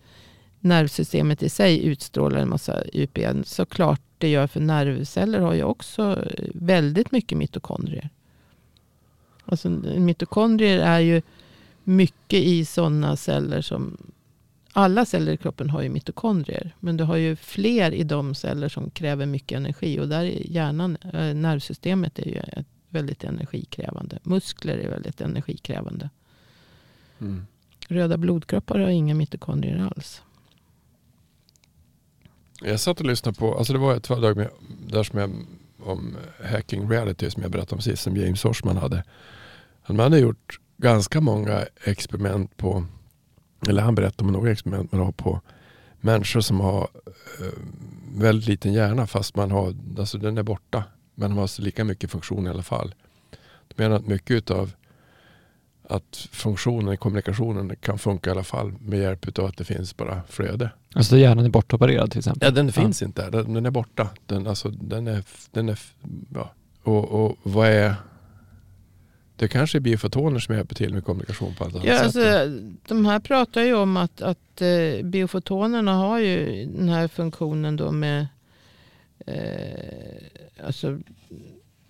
nervsystemet 0.60 1.44
i 1.44 1.50
sig 1.50 1.86
utstrålar 1.86 2.40
en 2.40 2.50
massa 2.50 2.84
UPN. 2.94 3.44
Såklart 3.46 4.02
det 4.18 4.30
gör 4.30 4.48
för 4.48 4.60
nervceller 4.60 5.40
har 5.40 5.54
ju 5.54 5.64
också 5.64 6.26
väldigt 6.54 7.12
mycket 7.12 7.38
mitokondrier. 7.38 8.10
Alltså 9.46 9.70
mitokondrier 9.70 10.80
är 10.80 11.00
ju 11.00 11.22
mycket 11.84 12.44
i 12.44 12.66
sådana 12.66 13.16
celler 13.16 13.62
som 13.62 13.98
alla 14.74 15.06
celler 15.06 15.32
i 15.32 15.38
kroppen 15.38 15.70
har 15.70 15.82
ju 15.82 15.90
mitokondrier. 15.90 16.76
Men 16.80 16.98
du 16.98 17.04
har 17.04 17.16
ju 17.16 17.36
fler 17.36 17.92
i 17.92 18.04
de 18.04 18.36
celler 18.36 18.70
som 18.70 18.90
kräver 18.90 19.26
mycket 19.26 19.58
energi. 19.58 20.00
Och 20.00 20.08
där 20.08 20.24
är 20.24 20.52
hjärnan, 20.52 20.98
eh, 21.14 21.36
nervsystemet 21.36 22.20
är 22.20 22.28
ju 22.28 22.36
ett 22.38 22.68
väldigt 22.90 23.24
energikrävande. 23.24 24.20
Muskler 24.24 24.78
är 24.78 24.90
väldigt 24.90 25.22
energikrävande. 25.22 26.10
Mm. 27.20 27.48
Röda 27.88 28.18
blodkroppar 28.18 28.80
har 28.80 28.90
inga 28.90 29.16
mitokondrier 29.16 29.92
alls. 29.96 30.22
Jag 32.62 32.80
satt 32.80 33.00
och 33.00 33.06
lyssnade 33.06 33.38
på, 33.38 33.58
alltså 33.58 33.74
det 33.74 33.80
var 33.80 33.96
ett 33.96 34.08
föredrag 34.08 34.38
med, 34.38 34.50
där 34.88 35.04
som 35.04 35.20
jag, 35.20 35.32
om 35.84 36.18
hacking 36.52 36.90
reality 36.90 37.30
som 37.30 37.44
jag 37.44 37.52
berättade 37.52 37.76
om 37.76 37.82
sist 37.82 38.04
som 38.04 38.18
James 38.18 38.44
Horsman 38.44 38.78
hade. 38.78 39.04
Han 39.82 40.00
hade 40.00 40.20
gjort 40.20 40.60
ganska 40.78 41.22
många 41.22 41.66
experiment 41.84 42.58
på, 42.58 42.86
eller 43.68 43.82
han 43.82 43.96
berättade 43.96 44.28
om 44.28 44.34
några 44.34 44.52
experiment 44.52 44.92
man 44.92 45.02
har 45.02 45.12
på 45.12 45.42
människor 46.02 46.42
som 46.42 46.60
har 46.60 46.90
eh, 47.40 47.60
väldigt 48.16 48.48
liten 48.48 48.74
hjärna 48.74 49.08
fast 49.08 49.36
man 49.36 49.52
har, 49.52 49.76
alltså 50.00 50.18
den 50.18 50.38
är 50.38 50.44
borta. 50.44 50.84
Men 51.16 51.30
de 51.30 51.38
har 51.38 51.62
lika 51.62 51.84
mycket 51.84 52.12
funktion 52.12 52.48
i 52.48 52.50
alla 52.50 52.64
fall. 52.64 52.96
De 53.68 53.84
menar 53.84 53.96
att 53.96 54.08
mycket 54.08 54.52
av 54.52 54.72
att 55.90 56.28
funktionen 56.32 56.98
kommunikationen 56.98 57.76
kan 57.76 58.00
funka 58.00 58.30
i 58.30 58.32
alla 58.32 58.44
fall 58.44 58.74
med 58.80 59.00
hjälp 59.00 59.40
av 59.40 59.46
att 59.46 59.58
det 59.58 59.64
finns 59.64 59.98
bara 59.98 60.22
flöde. 60.30 60.72
Alltså 60.96 61.18
hjärnan 61.18 61.46
är 61.46 61.50
bortopererad 61.50 62.12
till 62.12 62.20
exempel. 62.20 62.48
Ja, 62.48 62.52
den 62.52 62.72
finns 62.72 63.02
inte 63.02 63.22
där. 63.22 63.32
Den, 63.32 63.54
den 63.54 63.66
är 63.66 63.72
borta. 63.72 64.10
Den, 64.26 64.48
alltså, 64.48 64.70
den 64.70 65.08
är, 65.08 65.24
den 65.52 65.70
är, 65.70 65.80
ja. 66.34 66.52
och, 66.84 67.26
och 67.26 67.38
vad 67.44 67.68
är 67.68 67.96
Det 69.40 69.48
kanske 69.48 69.78
är 69.78 69.80
biofotoner 69.80 70.40
som 70.40 70.56
hjälper 70.56 70.76
till 70.76 70.94
med 70.94 71.06
kommunikation 71.06 71.54
på 71.56 71.64
ett 71.66 71.74
annat 71.76 71.88
Ja, 71.88 71.96
sätt. 71.96 72.04
alltså, 72.06 72.60
de 72.88 73.06
här 73.06 73.20
pratar 73.20 73.62
ju 73.62 73.74
om 73.76 73.98
att, 73.98 74.22
att 74.22 74.62
eh, 74.62 75.04
biofotonerna 75.06 75.94
har 75.94 76.20
ju 76.20 76.66
den 76.66 76.90
här 76.90 77.08
funktionen 77.08 77.76
då 77.76 77.92
med 77.92 78.28
eh, 79.26 80.66
alltså, 80.66 81.00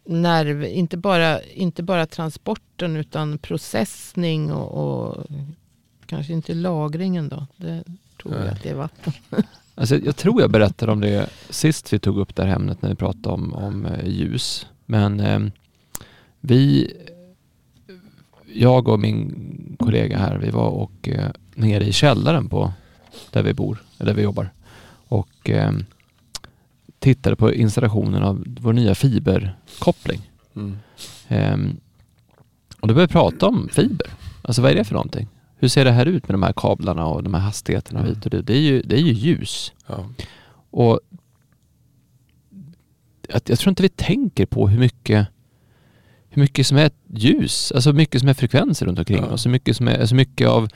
nerv, 0.06 0.64
inte 0.66 0.98
bara, 0.98 1.42
inte 1.44 1.84
bara 1.84 2.06
transporten 2.06 2.96
utan 2.98 3.38
processning 3.38 4.52
och, 4.54 5.08
och 5.12 5.26
kanske 6.06 6.34
inte 6.34 6.54
lagringen 6.54 7.30
då. 7.30 7.48
Det 7.58 7.84
tror 8.22 8.34
jag 8.34 8.44
Nej. 8.44 8.50
att 8.54 8.64
det 8.64 8.70
är 8.70 8.76
vatten. 8.76 9.14
Alltså, 9.76 9.96
jag 9.98 10.16
tror 10.16 10.42
jag 10.42 10.52
berättade 10.52 10.92
om 10.92 11.02
det 11.02 11.30
sist 11.50 11.94
vi 11.94 12.00
tog 12.00 12.18
upp 12.18 12.36
det 12.36 12.44
här 12.44 12.56
ämnet 12.56 12.82
när 12.82 12.90
vi 12.90 12.96
pratade 12.96 13.30
om, 13.30 13.54
om 13.54 13.86
eh, 13.86 14.08
ljus. 14.08 14.68
Men 14.86 15.20
eh, 15.20 15.40
vi, 16.40 16.92
jag 18.54 18.88
och 18.88 19.00
min 19.00 19.76
kollega 19.80 20.18
här, 20.18 20.38
vi 20.38 20.50
var 20.50 20.70
och 20.70 21.10
eh, 21.10 21.30
nere 21.56 21.84
i 21.86 21.92
källaren 21.92 22.50
på 22.50 22.74
där 23.32 23.44
vi 23.44 23.54
bor, 23.54 23.84
eller 23.98 24.12
där 24.12 24.18
vi 24.18 24.24
jobbar. 24.24 24.54
Och 25.08 25.50
eh, 25.50 25.72
tittade 27.00 27.36
på 27.36 27.54
installationen 27.54 28.24
av 28.24 28.44
vår 28.60 28.74
nya 28.74 28.96
fiberkoppling. 28.96 30.32
Mm. 30.56 30.78
Ehm, 31.28 31.80
och 32.80 32.88
då 32.88 32.94
började 32.94 33.08
vi 33.08 33.14
prata 33.14 33.48
om 33.48 33.70
fiber. 33.72 34.08
Alltså 34.42 34.62
vad 34.62 34.72
är 34.72 34.76
det 34.76 34.84
för 34.84 34.94
någonting? 34.94 35.28
Hur 35.56 35.68
ser 35.68 35.86
det 35.86 35.92
här 35.92 36.06
ut 36.06 36.28
med 36.28 36.34
de 36.34 36.44
här 36.44 36.54
kablarna 36.56 37.06
och 37.06 37.24
de 37.24 37.34
här 37.34 37.42
hastigheterna 37.42 38.00
Mm. 38.00 38.14
hit 38.16 38.26
och 38.26 38.32
dit? 38.32 38.48
Det 38.48 38.54
är 38.54 38.62
ju, 38.62 38.82
det 38.82 38.96
är 38.96 39.02
ju 39.02 39.14
ljus. 39.14 39.74
Ja. 39.88 40.06
Och 40.72 41.00
att 43.34 43.50
jag 43.50 43.60
tror 43.60 43.70
inte 43.70 43.84
vi 43.84 43.90
tänker 43.90 44.46
på 44.46 44.68
hur 44.68 44.80
mycket 44.80 45.28
hur 46.30 46.42
mycket 46.42 46.68
som 46.68 46.78
är 46.78 46.92
ljus, 47.14 47.72
alltså 47.72 47.90
hur 47.90 47.98
mycket 47.98 48.20
som 48.20 48.30
är 48.30 48.34
frekvenser 48.34 48.86
runt 48.86 49.00
omkring 49.00 49.18
Ja. 49.28 49.34
oss, 49.34 49.46
hur 49.46 49.52
mycket 49.52 49.78
som 49.78 49.88
är, 49.88 50.00
alltså 50.00 50.16
mycket 50.16 50.48
av 50.48 50.68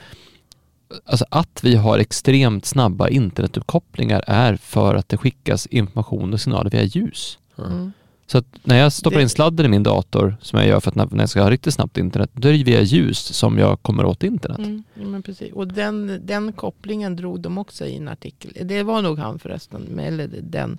Alltså 1.06 1.24
att 1.30 1.60
vi 1.64 1.76
har 1.76 1.98
extremt 1.98 2.66
snabba 2.66 3.08
internetuppkopplingar 3.08 4.24
är 4.26 4.56
för 4.56 4.94
att 4.94 5.08
det 5.08 5.16
skickas 5.16 5.66
information 5.66 6.32
och 6.32 6.40
signaler 6.40 6.70
via 6.70 6.82
ljus. 6.82 7.38
Mm. 7.58 7.92
Så 8.26 8.38
att 8.38 8.44
när 8.62 8.76
jag 8.76 8.92
stoppar 8.92 9.16
Det- 9.16 9.22
in 9.22 9.28
sladden 9.28 9.66
i 9.66 9.68
min 9.68 9.82
dator, 9.82 10.36
som 10.40 10.58
jag 10.58 10.68
gör 10.68 10.80
för 10.80 10.90
att 10.90 10.94
när 11.12 11.18
jag 11.22 11.28
ska 11.28 11.42
ha 11.42 11.50
riktigt 11.50 11.74
snabbt 11.74 11.98
internet, 11.98 12.30
då 12.32 12.48
är 12.48 12.52
det 12.52 12.64
via 12.64 12.82
ljus 12.82 13.18
som 13.18 13.58
jag 13.58 13.82
kommer 13.82 14.04
åt 14.04 14.22
internet. 14.22 14.58
Mm, 14.58 14.84
ja, 14.94 15.04
men 15.06 15.22
precis. 15.22 15.52
Och 15.52 15.68
den, 15.68 16.20
den 16.24 16.52
kopplingen 16.52 17.16
drog 17.16 17.40
de 17.40 17.58
också 17.58 17.86
i 17.86 17.96
en 17.96 18.08
artikel. 18.08 18.52
Det 18.68 18.82
var 18.82 19.02
nog 19.02 19.18
han 19.18 19.38
förresten. 19.38 19.82
men- 19.90 20.04
Eller 20.04 20.28
den, 20.42 20.78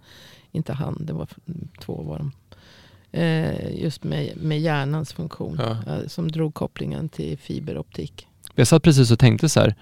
inte 0.51 0.73
han, 0.73 1.05
det 1.05 1.13
var 1.13 1.27
två 1.81 2.01
var 2.03 2.17
de. 2.17 2.31
Eh, 3.15 3.83
just 3.83 4.03
med, 4.03 4.31
med 4.37 4.59
hjärnans 4.59 5.13
funktion. 5.13 5.59
Ja. 5.63 5.93
eh, 5.93 6.07
som 6.07 6.31
drog 6.31 6.53
kopplingen 6.53 7.09
till 7.09 7.37
fiberoptik. 7.37 8.27
Jag 8.55 8.67
satt 8.67 8.83
precis 8.83 9.11
och 9.11 9.19
tänkte 9.19 9.49
så 9.49 9.59
här, 9.59 9.75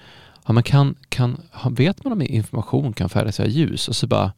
ja, 0.46 0.54
men 0.54 0.64
kan, 0.64 0.96
kan, 1.10 1.38
vet 1.70 2.04
man 2.04 2.14
om 2.14 2.22
information 2.22 2.94
kan 2.94 3.10
färdas 3.10 3.40
via 3.40 3.48
ljus? 3.48 3.88
Och 3.88 3.96
så 3.96 4.08
bara, 4.08 4.32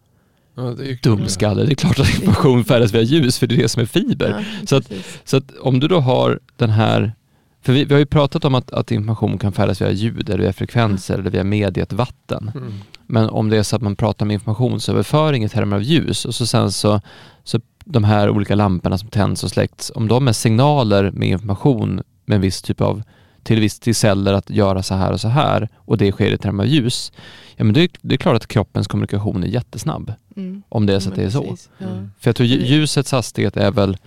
Ja, 0.58 0.64
det 0.64 0.84
är 0.84 0.88
ju 0.88 0.96
dumskalle, 1.04 1.64
det 1.64 1.72
är 1.72 1.76
klart 1.76 2.00
att 2.00 2.10
information 2.10 2.64
färdas 2.66 2.93
via 2.93 3.02
ljus 3.02 3.39
för 3.39 3.48
det 3.48 3.56
är 3.56 3.58
det 3.58 3.70
som 3.70 3.82
är 3.82 3.86
fiber. 3.86 4.30
Ja, 4.30 4.66
Så 4.68 4.76
att-. 4.76 4.91
Så 5.24 5.38
att 5.38 5.58
om 5.62 5.80
du 5.80 5.88
då 5.88 6.00
har 6.00 6.39
den 6.56 6.70
här, 6.70 7.14
för 7.62 7.74
vi, 7.74 7.86
vi 7.86 7.93
har 7.93 8.00
ju 8.00 8.06
pratat 8.06 8.46
om 8.46 8.56
att, 8.56 8.72
att 8.72 8.91
information 8.91 9.38
kan 9.38 9.52
färdas 9.52 9.82
via 9.82 9.91
ljud 9.91 10.30
eller 10.30 10.43
via 10.43 10.54
frekvenser 10.54 11.20
eller 11.20 11.32
via 11.32 11.43
mediet 11.43 11.93
vatten. 11.93 12.52
Mm. 12.56 12.74
Men 13.08 13.30
om 13.30 13.50
det 13.50 13.58
är 13.58 13.64
så 13.64 13.76
att 13.76 13.82
man 13.82 13.96
pratar 13.96 14.26
om 14.26 14.32
informationsöverföring 14.32 15.43
i 15.43 15.50
termer 15.50 15.76
av 15.76 15.84
ljus 15.84 16.26
och 16.26 16.36
så 16.36 16.46
sen 16.46 16.72
så, 16.72 17.02
så 17.43 17.60
de 17.86 18.04
här 18.04 18.30
olika 18.30 18.56
lamporna 18.56 18.98
som 18.98 19.10
tänds 19.10 19.44
och 19.44 19.50
släcks, 19.50 19.92
om 19.96 20.08
de 20.08 20.28
är 20.28 20.34
signaler 20.34 21.12
med 21.12 21.30
information 21.30 22.02
med 22.26 22.36
en 22.36 22.42
viss 22.42 22.62
typ 22.62 22.82
av 22.82 23.04
till 23.44 23.60
viss 23.60 23.80
till 23.80 23.96
celler 23.96 24.34
att 24.34 24.50
göra 24.50 24.84
så 24.84 24.96
här 24.96 25.12
och 25.12 25.22
så 25.22 25.28
här 25.28 25.70
och 25.76 25.98
det 25.98 26.12
sker 26.12 26.32
i 26.32 26.38
termer 26.38 26.64
av 26.64 26.70
ljus, 26.70 27.12
ja 27.56 27.64
men 27.64 27.74
det 27.74 27.82
är, 27.82 27.90
det 28.02 28.16
är 28.16 28.18
klart 28.18 28.36
att 28.36 28.48
kroppens 28.48 28.88
kommunikation 28.88 29.44
är 29.44 29.48
jättesnabb 29.48 30.14
Mm. 30.38 30.64
om 30.70 30.86
det 30.86 30.94
är 30.96 31.00
så 31.00 31.08
Ja, 31.10 31.12
att 31.12 31.16
det 31.16 31.24
är 31.24 31.30
så. 31.30 31.56
Mm. 31.80 32.12
För 32.20 32.30
jag 32.30 32.36
tror 32.36 32.48
ljusets 32.48 33.12
hastighet 33.12 33.58
är 33.58 33.72
väl 33.72 33.98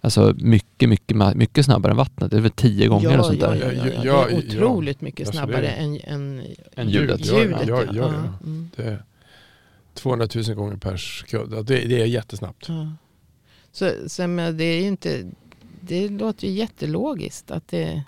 alltså 0.00 0.34
mycket, 0.38 0.88
mycket, 0.88 1.36
mycket 1.36 1.64
snabbare 1.64 1.90
än 1.92 1.96
vattnet. 1.96 2.30
Det 2.30 2.36
är 2.36 2.40
väl 2.40 2.50
tio 2.50 2.88
gånger 2.88 3.10
ja, 3.12 3.18
och 3.18 3.26
sånt 3.26 3.40
ja, 3.42 3.50
där. 3.50 3.72
ja, 3.76 3.84
ja, 3.86 3.92
ja. 3.94 4.00
Ja, 4.04 4.26
Det 4.28 4.34
är 4.34 4.38
otroligt 4.38 5.00
mycket 5.00 5.26
Alltså, 5.28 5.38
snabbare 5.42 5.66
är- 5.68 5.84
än, 5.84 6.00
än, 6.04 6.42
Än 6.76 6.88
ljudet. 6.90 7.26
Ja, 7.26 7.38
ljudet, 7.40 7.60
ja, 7.68 7.82
ja. 7.82 7.92
ja, 7.92 8.12
ja. 8.14 8.32
Mm. 8.44 8.70
Det 8.76 8.82
är 8.82 9.02
200 9.94 10.28
000 10.34 10.44
gånger 10.54 10.76
per 10.76 10.96
sekund. 10.96 11.50
Det, 11.66 11.80
det 11.80 12.02
är 12.02 12.06
jättesnabbt. 12.06 12.68
Så, 13.72 13.92
så 14.06 14.26
men 14.26 14.56
det 14.56 14.64
är 14.64 14.86
inte, 14.86 15.24
det 15.80 16.08
låter 16.08 16.46
ju 16.46 16.52
jättelogiskt 16.52 17.50
att 17.50 17.68
det, 17.68 18.02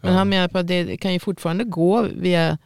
men 0.00 0.14
han 0.14 0.28
menar 0.28 0.48
på 0.48 0.58
att 0.58 0.66
det 0.66 0.96
kan 0.96 1.12
ju 1.12 1.18
fortfarande 1.18 1.64
gå 1.64 2.02
via 2.02 2.58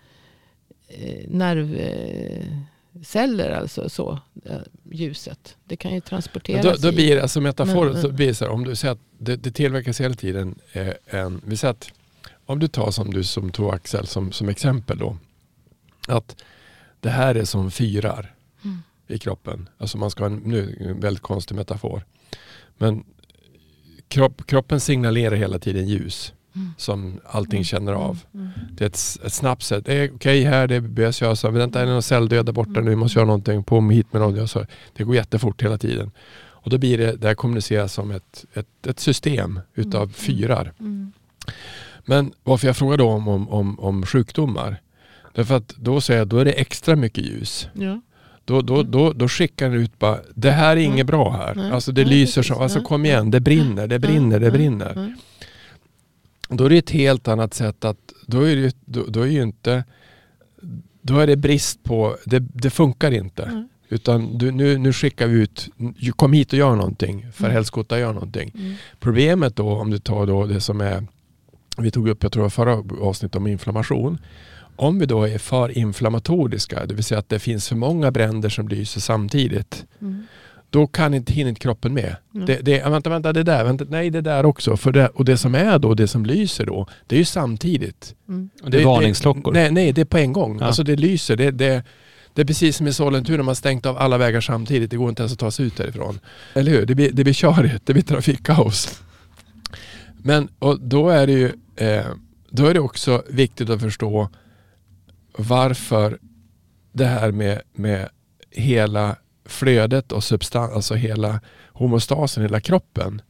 eh, 0.89 1.29
nervceller, 1.29 3.51
alltså 3.51 3.89
så, 3.89 4.19
eh, 4.45 4.57
ljuset. 4.93 5.57
Det 5.65 5.77
kan 5.77 5.91
ju 5.91 5.95
Men 5.95 6.03
transporteras 6.03 6.81
Då, 6.81 6.89
då 6.89 6.93
blir 6.95 7.15
det, 7.17 7.23
alltså 7.23 7.41
metafor, 7.41 7.93
Men- 7.93 8.03
så 8.03 8.09
blir 8.09 8.27
det 8.27 8.35
så 8.35 8.45
här, 8.45 8.53
om 8.53 8.65
du 8.65 8.77
säger 8.77 8.93
att 8.93 9.01
det, 9.19 9.37
det 9.37 9.51
tillverkas 9.51 10.01
hela 10.01 10.15
tiden 10.15 10.55
eh, 10.73 10.89
en, 11.07 11.41
vi 11.45 11.57
säger 11.57 11.73
att 11.73 11.91
om 12.47 12.59
du 12.59 12.69
tar 12.69 12.91
som 12.91 13.15
du 13.15 13.25
som 13.25 13.51
tog 13.51 13.75
Axel 13.75 14.07
som, 14.07 14.33
som 14.33 14.49
exempel 14.49 14.99
då, 14.99 15.17
att 16.09 16.37
det 17.01 17.11
här 17.11 17.35
är 17.35 17.45
som 17.45 17.71
fyrar 17.71 18.19
Mm. 18.21 18.34
I 19.09 19.19
kroppen. 19.19 19.69
Alltså 19.79 19.99
man 19.99 20.11
ska 20.11 20.23
ha 20.23 20.31
en, 20.31 20.37
nu 20.37 20.77
en 20.81 21.01
väldigt 21.01 21.23
konstig 21.23 21.55
metafor. 21.55 22.05
Men 22.79 23.05
kropp, 24.09 24.47
kroppen 24.47 24.81
signalerar 24.81 25.37
hela 25.37 25.59
tiden 25.59 25.89
ljus 25.89 26.33
Mm. 26.57 26.71
som 26.79 27.21
allting 27.27 27.65
känner 27.65 27.93
av. 27.93 28.19
Mm. 28.35 28.49
Det 28.73 28.85
är 28.85 28.89
ett, 28.89 29.27
ett 29.27 29.33
snabbt 29.33 29.63
sätt. 29.63 29.85
Det 29.87 29.95
är 29.95 30.11
okej 30.15 30.43
här, 30.43 30.67
det 30.67 30.81
behövs 30.81 31.23
göra 31.23 31.37
så. 31.37 31.51
Vänta, 31.51 31.81
är 31.81 31.87
det 31.87 31.93
någon 31.93 32.03
celldöd 32.03 32.47
där 32.47 32.53
borta 32.53 32.81
nu? 32.81 32.91
Vi 32.91 32.97
måste 32.97 33.19
göra 33.19 33.27
någonting. 33.27 33.65
På 33.65 33.81
hit 33.81 34.13
med 34.13 34.23
någon. 34.23 34.49
Så 34.49 34.67
det 34.93 35.05
går 35.05 35.15
jättefort 35.15 35.63
hela 35.63 35.79
tiden. 35.79 36.11
Och 36.37 36.71
då 36.71 36.79
blir 36.79 36.99
det, 36.99 37.13
det 37.17 37.27
här 37.29 37.35
kommuniceras 37.35 37.93
som 37.93 38.11
ett, 38.11 38.45
ett, 38.55 38.87
ett 38.87 39.01
system 39.01 39.61
utav 39.75 40.03
Mm. 40.03 40.13
fyrar. 40.13 40.73
Mm. 40.81 41.13
Men 42.05 42.33
varför 42.43 42.67
jag 42.67 42.77
frågar 42.77 42.97
då 42.97 43.09
om, 43.09 43.29
om, 43.29 43.49
om, 43.49 43.81
om 43.81 44.07
sjukdomar. 44.07 44.81
Därför 45.33 45.57
att 45.57 45.69
då 45.69 46.01
säger 46.01 46.21
jag, 46.21 46.29
då 46.29 46.39
är 46.39 46.45
det 46.45 46.53
extra 46.53 46.97
mycket 46.97 47.25
ljus. 47.25 47.69
Ja. 47.75 48.01
Då, 48.45 48.61
då, 48.63 48.83
då, 48.83 49.13
då 49.13 49.29
skickar 49.29 49.71
den 49.71 49.81
ut 49.81 49.99
bara, 49.99 50.19
det 50.35 50.51
här 50.51 50.77
är 50.77 50.81
inget 50.81 50.95
Mm. 50.95 51.07
bra 51.07 51.31
här. 51.31 51.73
Alltså 51.73 51.93
det 51.93 52.05
lyser 52.05 52.43
så, 52.43 52.55
alltså 52.55 52.81
kom 52.81 53.05
igen, 53.05 53.31
det 53.31 53.41
brinner, 53.41 53.87
det 53.87 53.99
brinner, 53.99 54.41
det 54.41 54.51
brinner. 54.51 55.15
Då 56.49 56.65
är 56.65 56.71
det 56.71 56.79
ett 56.79 56.91
helt 56.91 57.29
annat 57.29 57.55
sätt 57.55 57.85
att, 57.85 57.99
då 58.27 58.41
är 58.49 58.57
det, 58.57 58.77
då, 58.85 59.05
då 59.09 59.21
är 59.21 59.27
ju 59.27 59.43
inte, 59.43 59.85
då 61.03 61.19
är 61.19 61.27
det 61.27 61.37
brist 61.37 61.83
på, 61.85 62.17
det, 62.25 62.39
det 62.39 62.71
funkar 62.71 63.11
inte. 63.11 63.43
Mm. 63.43 63.69
Utan 63.89 64.39
du, 64.39 64.51
nu, 64.51 64.79
nu 64.79 64.93
skickar 64.93 65.27
vi 65.27 65.41
ut, 65.41 65.69
kom 66.17 66.33
hit 66.33 66.53
och 66.53 66.59
gör 66.59 66.77
någonting, 66.77 67.27
för 67.33 67.45
Mm. 67.45 67.55
helskotta 67.55 67.99
gör 67.99 68.13
någonting. 68.13 68.53
Mm. 68.55 68.75
Problemet 69.01 69.57
då 69.57 69.69
om 69.69 69.91
du 69.91 69.99
tar 69.99 70.27
då 70.27 70.47
det 70.47 70.61
som 70.61 70.81
är, 70.81 71.07
vi 71.79 71.91
tog 71.91 72.09
upp, 72.09 72.23
jag 72.23 72.33
tror 72.33 72.49
förra 72.49 72.85
avsnittet 73.09 73.37
om 73.37 73.47
inflammation. 73.47 74.19
Om 74.77 74.99
vi 74.99 75.07
då 75.07 75.25
är 75.29 75.39
för 75.39 75.79
inflammatoriska, 75.79 76.87
det 76.87 76.95
vill 76.95 77.05
säga 77.05 77.19
att 77.19 77.29
det 77.29 77.39
finns 77.39 77.69
för 77.69 77.77
många 77.77 78.11
bränder 78.11 78.49
som 78.49 78.69
lyser 78.69 79.01
samtidigt, 79.01 79.85
Mm. 80.01 80.27
då 80.71 80.87
kan 80.87 81.15
inte, 81.15 81.33
hinner 81.33 81.49
inte 81.49 81.61
kroppen 81.61 81.95
med. 81.95 82.17
Mm. 82.35 82.47
Det, 82.47 82.57
det, 82.63 82.83
vänta, 82.89 83.11
vänta, 83.11 83.33
det 83.33 83.43
där, 83.43 83.65
vänta, 83.65 83.85
nej 83.89 84.11
det 84.11 84.21
där 84.21 84.47
också. 84.47 84.77
För 84.77 84.93
det, 84.93 85.09
och 85.09 85.25
det 85.25 85.37
som 85.37 85.55
är 85.55 85.79
då, 85.79 85.95
det 85.95 86.09
som 86.09 86.27
lyser 86.27 86.67
då, 86.67 86.87
det 87.07 87.17
är 87.17 87.19
ju 87.19 87.25
samtidigt. 87.25 88.15
Mm. 88.29 88.51
Det 88.67 88.81
är 88.81 88.85
varningsklockor. 88.85 89.53
Nej, 89.53 89.71
nej, 89.71 89.93
det 89.93 90.01
är 90.01 90.05
på 90.05 90.19
en 90.19 90.33
gång. 90.33 90.59
Ja. 90.61 90.67
Alltså 90.67 90.83
det 90.83 90.97
lyser. 90.97 91.37
Det, 91.37 91.51
det, 91.51 91.83
det 92.35 92.43
är 92.43 92.47
precis 92.47 92.77
som 92.77 92.87
i 92.87 92.93
Sollentuna, 92.93 93.39
man 93.39 93.47
har 93.47 93.55
stängt 93.55 93.87
av 93.87 93.99
alla 93.99 94.19
vägar 94.19 94.41
samtidigt. 94.41 94.91
Det 94.91 94.97
går 94.97 95.09
inte 95.09 95.23
ens 95.23 95.33
att 95.33 95.39
ta 95.39 95.51
sig 95.51 95.67
ut 95.67 95.77
därifrån. 95.77 96.19
Eller 96.55 96.73
hur? 96.73 96.87
Det 96.87 96.95
blir, 96.95 97.13
det 97.13 97.25
blir 97.25 97.35
körigt, 97.35 97.87
det 97.87 97.93
blir 97.93 98.03
trafikkaos. 98.03 99.01
Men 100.23 100.49
och 100.59 100.81
då 100.81 101.09
är 101.09 101.27
det 101.27 101.33
ju 101.33 101.53
eh, 101.77 102.05
då 102.51 102.67
är 102.67 102.75
det 102.75 102.81
också 102.81 103.23
viktigt 103.31 103.71
att 103.71 103.81
förstå 103.81 104.29
varför 105.39 106.19
det 106.93 107.07
här 107.07 107.33
med, 107.33 107.63
med 107.73 108.09
hela 108.51 109.17
flödet 109.45 110.13
och 110.13 110.25
substans, 110.25 110.73
alltså 110.73 110.95
hela 110.95 111.41
homostasen, 111.69 112.43
hela 112.43 112.61
kroppen, 112.61 113.23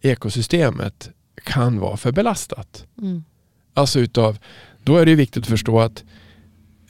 ekosystemet 0.00 1.10
kan 1.44 1.80
vara 1.80 1.96
för 1.96 2.12
belastat. 2.12 2.86
Mm. 2.98 3.24
Alltså 3.74 4.00
utav, 4.00 4.38
då 4.84 4.96
är 4.96 5.06
det 5.06 5.14
viktigt 5.14 5.42
att 5.42 5.48
förstå 5.48 5.80
att 5.80 6.04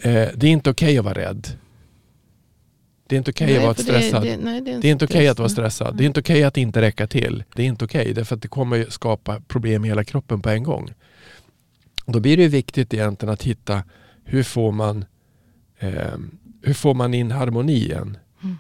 eh, 0.01 0.29
det 0.35 0.47
är 0.47 0.51
inte 0.51 0.71
okej 0.71 0.99
att 0.99 1.05
vara 1.05 1.15
rädd. 1.15 1.49
Det 3.09 3.17
är 3.17 3.19
inte 3.19 3.31
okej 3.31 3.47
Nej, 3.47 3.57
att 3.57 3.63
vara 3.63 3.75
för 3.75 3.83
stressad. 3.83 4.23
Det, 4.23 4.31
det, 4.31 4.37
nej, 4.37 4.61
det 4.61 4.73
är, 4.73 4.81
Det 4.81 4.89
är 4.89 4.93
inte 4.93 5.05
okej 5.05 5.29
att 5.29 5.39
vara 5.39 5.49
stress. 5.49 5.75
stressad. 5.75 5.97
Det 5.97 6.05
är 6.05 6.07
inte 6.07 6.21
okej 6.21 6.45
att 6.45 6.57
inte 6.57 6.81
räcka 6.81 7.07
till. 7.07 7.45
Det 7.55 7.63
är 7.63 7.67
inte 7.67 7.85
okej 7.85 8.15
därför 8.15 8.37
att 8.37 8.43
det 8.43 8.49
kommer 8.49 8.87
skapa 8.89 9.41
problem 9.41 9.85
i 9.85 9.89
hela 9.89 10.05
kroppen 10.05 10.43
på 10.43 10.49
en 10.49 10.63
gång. 10.63 10.93
Då 12.07 12.21
blir 12.21 12.37
det 12.37 12.49
viktigt 12.49 12.95
egentligen 12.95 13.33
att 13.33 13.43
hitta 13.43 13.83
hur 14.27 14.43
får 14.43 14.73
man, 14.73 15.05
eh, 15.79 16.19
hur 16.63 16.75
får 16.75 16.95
man 16.95 17.15
in 17.15 17.31
harmonin? 17.31 18.19
Mm. 18.43 18.57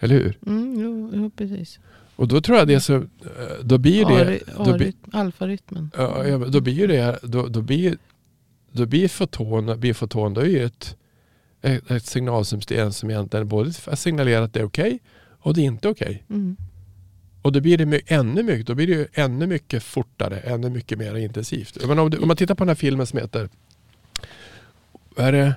Eller 0.00 0.14
hur? 0.14 0.38
Mm, 0.46 0.80
jo, 0.80 1.10
jo, 1.14 1.30
precis. 1.30 1.78
Och 2.16 2.28
då 2.28 2.40
tror 2.40 2.58
jag 2.58 2.68
det 2.68 2.80
så, 2.80 2.94
eh, 2.94 3.02
då 3.62 3.78
blir 3.78 4.04
det, 4.04 4.40
Alfarytmen. 5.12 5.90
ja, 5.96 6.38
då 6.38 6.60
blir 6.60 6.88
det, 6.88 7.18
då, 7.22 7.46
då 7.46 7.62
blir, 7.62 7.96
då 8.72 8.86
blir 8.86 9.08
foton, 9.08 9.80
blir 9.80 9.94
foton, 9.94 10.34
då 10.34 10.40
är 10.40 10.46
ju 10.46 10.64
ett, 10.64 10.96
ett, 11.62 12.04
signalsystem 12.04 12.92
som 12.92 13.10
egentligen 13.10 13.48
både 13.48 13.72
signalerar 13.72 14.42
att 14.42 14.52
det 14.52 14.60
är 14.60 14.64
okej 14.64 14.98
och 15.40 15.54
det 15.54 15.60
är 15.60 15.64
inte 15.64 15.88
okej. 15.88 16.24
Mm. 16.30 16.56
Och 17.42 17.52
då 17.52 17.60
blir 17.60 17.78
det 17.78 17.86
my- 17.86 18.00
ännu 18.06 18.42
mycket, 18.42 18.66
då 18.66 18.74
blir 18.74 18.86
det 18.86 18.92
ju 18.92 19.06
ännu 19.12 19.46
mycket 19.46 19.82
fortare, 19.82 20.38
ännu 20.38 20.70
mycket 20.70 20.98
mer 20.98 21.14
intensivt. 21.14 21.86
Menar, 21.86 22.02
om, 22.02 22.12
om 22.22 22.28
man 22.28 22.36
tittar 22.36 22.54
på 22.54 22.64
den 22.64 22.68
här 22.68 22.74
filmen 22.74 23.06
som 23.06 23.18
heter, 23.18 23.48
vad 25.16 25.26
är 25.26 25.32
det? 25.32 25.54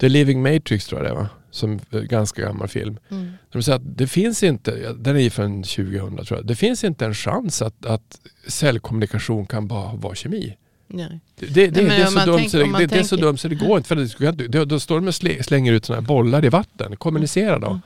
The 0.00 0.08
Living 0.08 0.42
Matrix 0.42 0.86
tror 0.86 1.00
jag 1.00 1.10
det 1.10 1.10
är 1.10 1.22
va? 1.22 1.28
Som 1.50 1.80
är 1.90 1.98
en 1.98 2.08
ganska 2.08 2.42
gammal 2.42 2.68
film. 2.68 2.98
Mm. 3.10 3.32
De 3.52 3.62
säger 3.62 3.76
att 3.76 3.98
det 3.98 4.06
finns 4.06 4.42
inte, 4.42 4.92
den 4.92 5.16
är 5.16 5.30
från 5.30 5.62
2000 5.62 6.24
tror 6.24 6.38
jag, 6.38 6.46
det 6.46 6.56
finns 6.56 6.84
inte 6.84 7.06
en 7.06 7.14
chans 7.14 7.62
att, 7.62 7.86
att 7.86 8.20
cellkommunikation 8.48 9.46
kan 9.46 9.68
bara 9.68 9.94
vara 9.94 10.14
kemi. 10.14 10.56
Nej. 10.88 11.20
Det, 11.38 11.46
det, 11.46 11.66
det, 11.70 11.82
men 11.82 11.90
det, 11.90 11.96
är 11.96 12.06
så 12.06 12.26
dumt 12.26 12.48
så 12.48 12.58
det, 12.96 13.04
så 13.04 13.16
dumt 13.16 13.36
så 13.36 13.48
det 13.48 13.54
går 13.54 13.76
inte. 13.76 13.88
För 13.88 13.96
det, 14.32 14.48
det, 14.48 14.64
då 14.64 14.80
står 14.80 14.94
de 14.94 15.08
och 15.08 15.14
slä- 15.14 15.42
slänger 15.42 15.72
ut 15.72 15.84
sådana 15.84 16.00
här 16.00 16.06
bollar 16.06 16.44
i 16.44 16.48
vatten. 16.48 16.96
Kommunicera 16.96 17.58
då. 17.58 17.80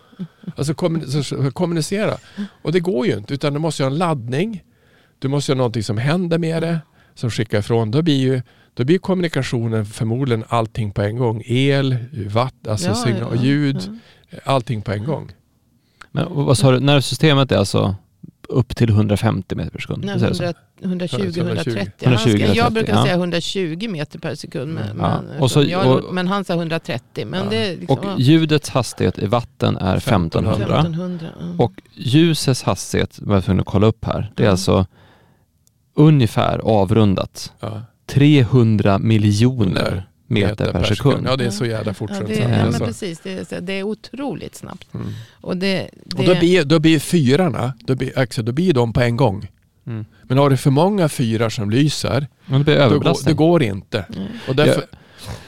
Alltså 0.56 0.74
kommun, 0.74 1.10
så, 1.10 1.22
så, 1.22 1.50
kommunicera. 1.50 2.18
Och 2.62 2.72
det 2.72 2.80
går 2.80 3.06
ju 3.06 3.16
inte 3.16 3.34
utan 3.34 3.52
du 3.52 3.58
måste 3.58 3.82
ha 3.82 3.90
en 3.90 3.98
laddning. 3.98 4.62
Du 5.18 5.28
måste 5.28 5.52
ha 5.52 5.56
någonting 5.56 5.82
som 5.82 5.98
händer 5.98 6.38
med 6.38 6.62
det. 6.62 6.78
Som 7.14 7.30
skickar 7.30 7.58
ifrån. 7.58 7.90
Då 7.90 8.02
blir 8.02 8.18
ju 8.18 8.42
då 8.78 8.84
blir 8.84 8.98
kommunikationen 8.98 9.86
förmodligen 9.86 10.44
allting 10.48 10.92
på 10.92 11.02
en 11.02 11.16
gång. 11.16 11.42
El, 11.46 11.96
vatten, 12.28 12.72
alltså 12.72 12.88
Ja, 12.88 12.94
signal, 12.94 13.32
ja, 13.36 13.42
ljud. 13.42 13.76
ja. 14.30 14.38
Allting 14.44 14.82
på 14.82 14.92
en 14.92 15.04
gång. 15.04 15.32
Men 16.12 16.26
vad 16.30 16.58
sa 16.58 16.70
du, 16.70 16.80
nervsystemet 16.80 17.52
är 17.52 17.56
alltså 17.56 17.94
upp 18.48 18.76
till 18.76 18.90
150 18.90 19.54
meter 19.54 19.70
per 19.70 19.78
sekund? 19.80 20.04
Nej, 20.04 20.14
Visst 20.14 20.24
är 20.24 20.28
det 20.28 20.34
så? 20.34 20.44
100, 20.84 21.04
120, 21.04 21.38
120. 21.40 21.70
130. 21.70 21.92
120, 22.00 22.08
han 22.08 22.18
ska, 22.18 22.30
jag 22.30 22.48
130, 22.56 22.74
brukar 22.74 22.92
ja. 22.94 23.02
säga 23.02 23.14
120 23.14 23.88
meter 23.90 24.18
per 24.18 24.34
sekund. 24.34 24.74
Men. 24.74 24.98
Ja, 24.98 25.20
men, 25.28 25.42
och 25.42 25.50
så- 25.50 25.62
jag, 25.62 25.86
och- 25.96 26.14
men 26.14 26.28
han 26.28 26.44
sa 26.44 26.54
130. 26.54 27.26
Men 27.26 27.44
Ja. 27.44 27.50
det 27.50 27.76
liksom, 27.76 27.98
Och 27.98 28.20
ljudets 28.20 28.70
hastighet 28.70 29.18
i 29.18 29.26
vatten 29.26 29.76
är 29.76 29.96
1500. 29.96 30.78
1500. 30.78 31.26
ja. 31.40 31.64
Och 31.64 31.72
ljusets 31.94 32.62
hastighet, 32.62 33.18
vad 33.22 33.36
jag 33.36 33.44
tvungen 33.44 33.60
att 33.60 33.66
kolla 33.66 33.86
upp 33.86 34.04
här, 34.04 34.32
det 34.36 34.44
är 34.44 34.50
alltså 34.50 34.86
ungefär 35.94 36.58
avrundat 36.58 37.52
Ja. 37.60 37.82
300 38.08 38.98
miljoner 38.98 40.08
meter 40.26 40.72
per 40.72 40.82
sekund. 40.84 41.26
Ja 41.26 41.36
det 41.36 41.44
är 41.44 41.50
så 41.50 41.66
jävla 41.66 41.94
fort. 41.94 42.10
Ja, 42.14 42.20
det, 42.26 42.32
att- 42.34 42.38
ja, 42.40 42.48
men 42.48 42.66
alltså. 42.66 42.84
precis. 42.84 43.20
Det 43.20 43.52
är, 43.52 43.60
det 43.60 43.72
är 43.72 43.82
otroligt 43.82 44.54
snabbt. 44.54 44.94
Mm. 44.94 45.06
Och, 45.40 45.56
det, 45.56 45.90
det, 46.04 46.16
Och 46.18 46.24
då 46.24 46.34
blir, 46.34 46.64
då 46.64 46.78
blir 46.78 46.98
fyrarna, 46.98 47.72
då 47.80 47.94
blir, 47.94 48.18
Axel, 48.18 48.44
då 48.44 48.52
blir 48.52 48.72
de 48.72 48.92
på 48.92 49.00
en 49.00 49.16
gång. 49.16 49.48
Mm. 49.86 50.04
Men 50.22 50.38
har 50.38 50.50
du 50.50 50.56
för 50.56 50.70
många 50.70 51.08
fyrar 51.08 51.48
som 51.48 51.70
lyser, 51.70 52.26
Men 52.46 52.58
det 52.60 52.64
blir 52.64 52.74
då 52.74 52.80
går, 52.80 52.86
överbelastning. 52.86 53.34
det 53.34 53.36
går 53.38 53.62
inte. 53.62 54.04
Nej. 54.08 54.28
Och 54.48 54.56
därför, 54.56 54.84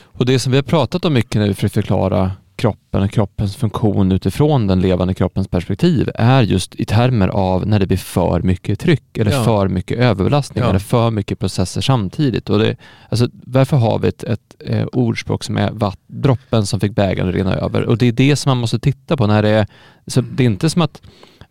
Och 0.03 0.27
det 0.27 0.39
som 0.39 0.53
vi 0.53 0.59
har 0.59 0.63
pratat 0.63 1.05
om 1.05 1.13
mycket 1.13 1.41
när 1.41 1.49
vi 1.49 1.55
försöker 1.55 1.75
förklara 1.75 2.33
kroppen 2.61 3.03
och 3.03 3.11
kroppens 3.11 3.57
funktion 3.57 4.13
utifrån 4.13 4.67
den 4.67 4.81
levande 4.81 5.15
kroppens 5.15 5.49
perspektiv 5.49 6.11
är 6.15 6.43
just 6.43 6.75
i 6.75 6.85
termer 6.85 7.29
av 7.29 7.67
när 7.67 7.79
det 7.79 7.87
blir 7.87 7.97
för 7.97 8.43
mycket 8.43 8.81
tryck 8.81 9.19
eller 9.19 9.31
Ja. 9.33 9.45
för 9.45 9.69
mycket 9.69 9.99
överbelastning 9.99 10.65
Ja. 10.65 10.71
eller 10.71 10.79
för 10.79 11.11
mycket 11.11 11.39
processer 11.39 11.81
samtidigt. 11.81 12.51
Och 12.51 12.59
det, 12.59 12.77
alltså, 13.09 13.29
varför 13.33 13.77
har 13.77 13.99
vi 13.99 14.09
ett, 14.09 14.23
ett 14.25 14.55
eh, 14.59 14.85
ordspråk 14.87 15.45
som 15.45 15.57
är 15.57 15.71
vatt, 15.71 15.99
droppen 16.07 16.67
som 16.67 16.81
fick 16.81 16.95
bägaren 16.95 17.29
att 17.29 17.35
rinna 17.35 17.55
över? 17.55 17.83
Och 17.83 17.99
det 17.99 18.07
är 18.07 18.13
det 18.13 18.37
som 18.37 18.51
man 18.51 18.59
måste 18.59 18.79
titta 18.79 19.17
på 19.17 19.27
när 19.27 19.43
det 19.43 19.49
är, 19.49 19.67
så 20.07 20.21
det 20.21 20.43
är 20.43 20.47
inte 20.47 20.71
som 20.71 20.83
att 20.83 21.03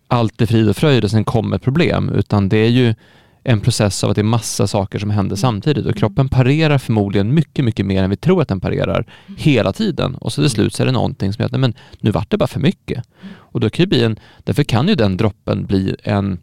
allt 0.07 0.41
är 0.41 0.45
frid 0.45 0.69
och 0.69 0.75
fröjd 0.77 1.03
och 1.03 1.11
sen 1.11 1.23
kommer 1.23 1.57
problem, 1.57 2.09
utan 2.09 2.49
det 2.49 2.57
är 2.57 2.69
ju 2.69 2.95
en 3.49 3.59
process 3.61 4.03
av 4.03 4.09
att 4.09 4.15
det 4.15 4.21
är 4.21 4.23
massa 4.23 4.67
saker 4.67 4.99
som 4.99 5.09
händer 5.09 5.35
samtidigt 5.35 5.85
och 5.85 5.97
kroppen 5.97 6.29
parerar 6.29 6.77
förmodligen 6.77 7.33
mycket, 7.33 7.65
mycket 7.65 7.85
mer 7.85 8.03
än 8.03 8.09
vi 8.09 8.15
tror 8.15 8.41
att 8.41 8.47
den 8.47 8.59
parerar 8.59 9.05
hela 9.37 9.73
tiden 9.73 10.15
och 10.15 10.33
så 10.33 10.41
till 10.41 10.49
slut 10.49 10.73
så 10.73 10.83
är 10.83 10.85
det 10.85 10.91
någonting 10.91 11.33
som 11.33 11.43
heter, 11.43 11.57
men 11.57 11.73
nu 11.99 12.11
vart 12.11 12.31
det 12.31 12.37
bara 12.37 12.47
för 12.47 12.59
mycket. 12.59 13.03
Och 13.31 13.59
då 13.59 13.69
kan 13.69 13.83
det 13.83 13.87
bli 13.87 14.03
en, 14.03 14.19
därför 14.43 14.63
kan 14.63 14.87
ju 14.87 14.95
den 14.95 15.17
droppen 15.17 15.65
bli 15.65 15.95
en, 16.03 16.39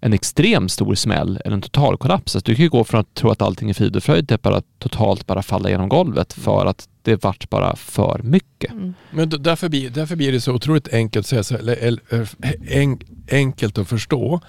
en 0.00 0.12
extrem 0.12 0.68
stor 0.68 0.94
smäll 0.94 1.40
eller 1.44 1.54
en 1.54 1.62
total 1.62 1.96
kollaps. 1.96 2.36
Alltså 2.36 2.50
du 2.50 2.54
kan 2.54 2.62
ju 2.62 2.68
gå 2.68 2.84
från 2.84 3.00
att 3.00 3.14
tro 3.14 3.30
att 3.30 3.42
allting 3.42 3.70
är 3.70 3.74
frid 3.74 3.96
och 3.96 4.02
fröjd 4.02 4.28
till 4.28 4.34
att 4.34 4.42
bara 4.42 4.62
totalt 4.78 5.26
bara 5.26 5.42
falla 5.42 5.70
genom 5.70 5.88
golvet 5.88 6.32
för 6.32 6.66
att 6.66 6.88
det 7.02 7.24
vart 7.24 7.50
bara 7.50 7.76
för 7.76 8.20
mycket. 8.24 8.72
Mm. 8.72 8.94
men 9.10 9.28
därför, 9.28 9.68
blir, 9.68 9.90
därför 9.90 10.16
blir 10.16 10.32
det 10.32 10.40
så 10.40 10.52
otroligt 10.52 10.94
enkelt, 10.94 11.24
att 11.24 11.28
säga 11.28 11.42
så, 11.42 11.56
eller, 11.56 11.76
eller, 11.76 12.28
en, 12.68 12.98
enkelt 13.30 13.78
att 13.78 13.88
förstå. 13.88 14.40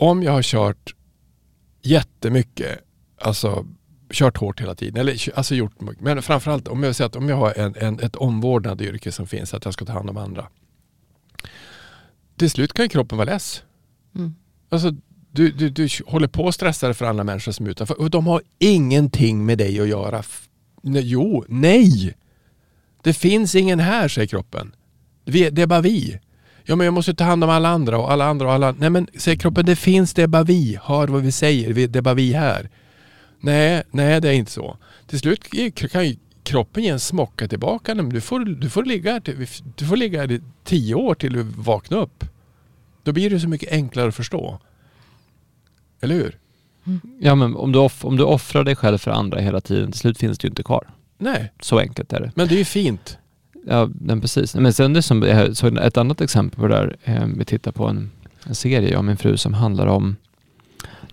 Om 0.00 0.22
jag 0.22 0.32
har 0.32 0.42
kört 0.42 0.94
jättemycket, 1.82 2.78
alltså 3.18 3.66
kört 4.12 4.36
hårt 4.36 4.60
hela 4.60 4.74
tiden, 4.74 5.00
eller 5.00 5.36
alltså 5.38 5.54
gjort 5.54 5.80
mycket. 5.80 6.00
Men 6.00 6.22
framförallt 6.22 6.68
om 6.68 6.82
jag 6.82 6.96
säger 6.96 7.08
att 7.08 7.16
om 7.16 7.28
jag 7.28 7.36
har 7.36 7.58
en, 7.58 7.74
en, 7.76 8.00
ett 8.00 8.16
omvårdnande 8.16 8.84
yrke 8.84 9.12
som 9.12 9.26
finns, 9.26 9.54
att 9.54 9.64
jag 9.64 9.74
ska 9.74 9.84
ta 9.84 9.92
hand 9.92 10.10
om 10.10 10.16
andra. 10.16 10.48
Till 12.36 12.50
slut 12.50 12.72
kan 12.72 12.84
ju 12.84 12.88
kroppen 12.88 13.18
vara 13.18 13.32
less. 13.32 13.62
Mm. 14.14 14.34
Alltså, 14.68 14.90
du, 15.30 15.52
du, 15.52 15.70
du 15.70 15.88
håller 16.06 16.28
på 16.28 16.48
att 16.48 16.54
stressa 16.54 16.86
dig 16.86 16.94
för 16.94 17.04
andra 17.04 17.24
människor 17.24 17.52
som 17.52 17.66
är 17.66 17.70
utanför. 17.70 18.00
Och 18.00 18.10
de 18.10 18.26
har 18.26 18.42
ingenting 18.58 19.46
med 19.46 19.58
dig 19.58 19.80
att 19.80 19.88
göra. 19.88 20.22
Nej, 20.82 21.02
jo, 21.04 21.44
nej! 21.48 22.16
Det 23.02 23.12
finns 23.12 23.54
ingen 23.54 23.80
här, 23.80 24.08
säger 24.08 24.28
kroppen. 24.28 24.74
Det 25.24 25.58
är 25.58 25.66
bara 25.66 25.80
vi. 25.80 26.20
Ja, 26.64 26.76
men 26.76 26.84
jag 26.84 26.94
måste 26.94 27.14
ta 27.14 27.24
hand 27.24 27.44
om 27.44 27.50
alla 27.50 27.68
andra 27.68 27.98
och 27.98 28.12
alla 28.12 28.24
andra 28.24 28.46
och 28.46 28.52
alla 28.52 28.72
Nej, 28.78 28.90
men 28.90 29.06
säger 29.18 29.38
kroppen, 29.38 29.66
det 29.66 29.76
finns, 29.76 30.14
det 30.14 30.22
är 30.22 30.26
bara 30.26 30.42
vi. 30.44 30.78
Hör 30.82 31.08
vad 31.08 31.22
vi 31.22 31.32
säger, 31.32 31.88
det 31.88 31.98
är 31.98 32.02
bara 32.02 32.14
vi 32.14 32.32
här. 32.32 32.70
Nej, 33.40 33.82
nej, 33.90 34.20
det 34.20 34.28
är 34.28 34.32
inte 34.32 34.52
så. 34.52 34.76
Till 35.06 35.18
slut 35.18 35.48
kan 35.92 36.06
ju 36.06 36.16
kroppen 36.42 36.82
ge 36.82 36.88
en 36.88 37.00
smocka 37.00 37.48
tillbaka. 37.48 37.94
Men 37.94 38.08
du, 38.08 38.20
får, 38.20 38.40
du, 38.40 38.70
får 38.70 38.84
ligga 38.84 39.12
här 39.12 39.20
till, 39.20 39.46
du 39.76 39.86
får 39.86 39.96
ligga 39.96 40.20
här 40.20 40.32
i 40.32 40.40
tio 40.64 40.94
år 40.94 41.14
till 41.14 41.32
du 41.32 41.42
vaknar 41.42 41.98
upp. 41.98 42.24
Då 43.02 43.12
blir 43.12 43.30
det 43.30 43.40
så 43.40 43.48
mycket 43.48 43.72
enklare 43.72 44.08
att 44.08 44.14
förstå. 44.14 44.58
Eller 46.00 46.14
hur? 46.14 46.38
Ja 47.20 47.34
men 47.34 47.56
om 47.56 47.72
du, 47.72 47.78
off, 47.78 48.04
om 48.04 48.16
du 48.16 48.22
offrar 48.22 48.64
dig 48.64 48.76
själv 48.76 48.98
för 48.98 49.10
andra 49.10 49.40
hela 49.40 49.60
tiden, 49.60 49.92
till 49.92 50.00
slut 50.00 50.18
finns 50.18 50.38
det 50.38 50.46
ju 50.46 50.48
inte 50.50 50.62
kvar. 50.62 50.88
Nej, 51.18 51.52
Så 51.60 51.78
enkelt 51.78 52.12
är 52.12 52.20
det. 52.20 52.32
men 52.34 52.48
det 52.48 52.54
är 52.54 52.58
ju 52.58 52.64
fint. 52.64 53.18
Ja, 53.66 53.88
men 54.00 54.20
precis. 54.20 54.54
Men 54.54 54.72
sen 54.72 54.92
det 54.92 55.02
som, 55.02 55.22
jag 55.22 55.56
såg 55.56 55.76
ett 55.76 55.96
annat 55.96 56.20
exempel 56.20 56.60
på 56.60 56.68
det 56.68 56.74
där, 56.74 56.96
eh, 57.04 57.26
vi 57.36 57.44
tittar 57.44 57.72
på 57.72 57.86
en, 57.86 58.10
en 58.44 58.54
serie, 58.54 58.90
jag 58.90 58.98
och 58.98 59.04
min 59.04 59.16
fru, 59.16 59.36
som 59.36 59.54
handlar 59.54 59.86
om, 59.86 60.16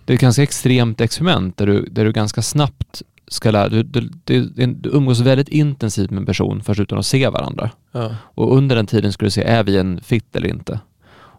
det 0.04 0.12
är 0.12 0.14
ett 0.14 0.20
ganska 0.20 0.42
extremt 0.42 1.00
experiment 1.00 1.56
där 1.56 1.66
du, 1.66 1.88
där 1.90 2.04
du 2.04 2.12
ganska 2.12 2.42
snabbt 2.42 3.02
ska 3.28 3.50
lära, 3.50 3.68
du, 3.68 3.82
du, 3.82 4.10
du, 4.24 4.44
du 4.66 4.90
umgås 4.90 5.20
väldigt 5.20 5.48
intensivt 5.48 6.10
med 6.10 6.20
en 6.20 6.26
person 6.26 6.62
först 6.62 6.80
utan 6.80 6.98
att 6.98 7.06
se 7.06 7.28
varandra. 7.28 7.70
Ja. 7.92 8.14
Och 8.34 8.56
under 8.56 8.76
den 8.76 8.86
tiden 8.86 9.12
ska 9.12 9.24
du 9.24 9.30
se, 9.30 9.42
är 9.42 9.64
vi 9.64 9.76
en 9.76 10.00
fit 10.00 10.36
eller 10.36 10.48
inte? 10.48 10.80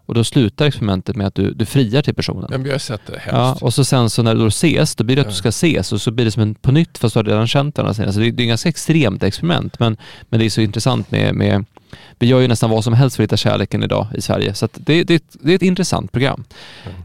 Och 0.10 0.16
då 0.16 0.24
slutar 0.24 0.66
experimentet 0.66 1.16
med 1.16 1.28
att 1.28 1.36
du, 1.36 1.54
du 1.54 1.66
friar 1.66 2.02
till 2.02 2.14
personen. 2.16 2.46
Men 2.50 2.66
jag 2.66 2.72
har 2.72 2.80
sett 2.80 3.02
det 3.08 3.22
Ja, 3.32 3.46
hemskt. 3.46 3.64
och 3.64 3.74
så 3.74 3.84
sen 3.86 4.10
så 4.10 4.24
när 4.24 4.36
du 4.36 4.48
ses, 4.48 4.96
då 4.96 5.04
blir 5.04 5.16
det 5.16 5.22
att 5.22 5.26
Ja. 5.28 5.32
du 5.32 5.36
ska 5.38 5.50
ses 5.50 5.92
och 5.94 6.02
så 6.02 6.12
blir 6.12 6.26
det 6.26 6.32
som 6.32 6.42
en 6.44 6.56
på 6.56 6.72
nytt 6.72 6.98
fast 6.98 7.14
du 7.14 7.20
har 7.20 7.24
redan 7.24 7.48
känt 7.48 7.78
varandra 7.78 7.94
sen. 7.94 8.14
Så 8.14 8.20
det, 8.20 8.32
det 8.32 8.42
är 8.44 8.46
ett 8.46 8.50
ganska 8.50 8.70
extremt 8.70 9.24
experiment 9.24 9.80
men, 9.80 9.98
men 10.30 10.40
det 10.40 10.46
är 10.46 10.50
så 10.50 10.62
intressant 10.62 11.12
med, 11.12 11.36
med 11.36 11.66
vi 12.20 12.28
gör 12.28 12.40
ju 12.40 12.48
nästan 12.48 12.70
vad 12.70 12.84
som 12.84 12.94
helst 12.94 13.16
för 13.16 13.24
att 13.24 13.26
hitta 13.26 13.38
kärleken 13.38 13.84
idag 13.84 14.08
i 14.16 14.22
Sverige 14.22 14.54
så 14.54 14.68
det, 14.74 15.04
det, 15.04 15.24
det 15.42 15.52
är 15.52 15.56
ett 15.56 15.62
intressant 15.62 16.12
program. 16.12 16.44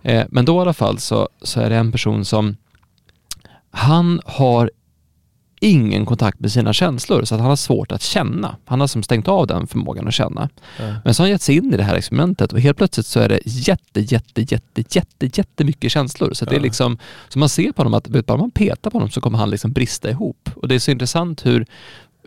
Eh, 0.02 0.24
men 0.30 0.44
då 0.44 0.57
i 0.59 0.61
alla 0.61 0.72
fall 0.74 0.98
så, 0.98 1.28
så 1.42 1.61
är 1.61 1.70
det 1.70 1.76
en 1.76 1.92
person 1.92 2.24
som 2.24 2.57
han 3.70 4.20
har 4.24 4.70
ingen 5.64 6.06
kontakt 6.06 6.40
med 6.40 6.52
sina 6.52 6.72
känslor 6.72 7.24
så 7.24 7.34
att 7.34 7.40
han 7.40 7.50
har 7.50 7.56
svårt 7.56 7.92
att 7.92 8.02
känna. 8.02 8.56
Han 8.64 8.80
har 8.80 8.86
som 8.86 9.02
stängt 9.02 9.28
av 9.28 9.46
den 9.46 9.66
förmågan 9.66 10.08
att 10.08 10.14
känna. 10.14 10.48
Ja. 10.78 10.94
Men 11.04 11.14
så 11.14 11.22
har 11.22 11.26
han 11.26 11.30
gett 11.30 11.42
sig 11.42 11.56
in 11.56 11.74
i 11.74 11.76
det 11.76 11.82
här 11.82 11.94
experimentet 11.94 12.52
och 12.52 12.60
helt 12.60 12.76
plötsligt 12.76 13.06
så 13.06 13.20
är 13.20 13.28
det 13.28 13.40
jätte, 13.44 14.00
jätte, 14.00 14.42
jätte, 14.42 14.84
jätte, 14.90 15.40
jättemycket 15.40 15.92
känslor. 15.92 16.32
Så 16.32 16.44
det 16.44 16.56
är 16.56 16.60
liksom, 16.60 16.98
så 17.28 17.38
man 17.38 17.48
ser 17.48 17.72
på 17.72 17.82
honom 17.82 17.94
att 17.94 18.26
bara 18.26 18.38
man 18.38 18.50
petar 18.50 18.90
på 18.90 18.96
honom 18.96 19.10
så 19.10 19.20
kommer 19.20 19.38
han 19.38 19.50
liksom 19.50 19.72
brista 19.72 20.10
ihop. 20.10 20.50
Och 20.56 20.68
det 20.68 20.74
är 20.74 20.78
så 20.78 20.90
intressant 20.90 21.46
hur, 21.46 21.66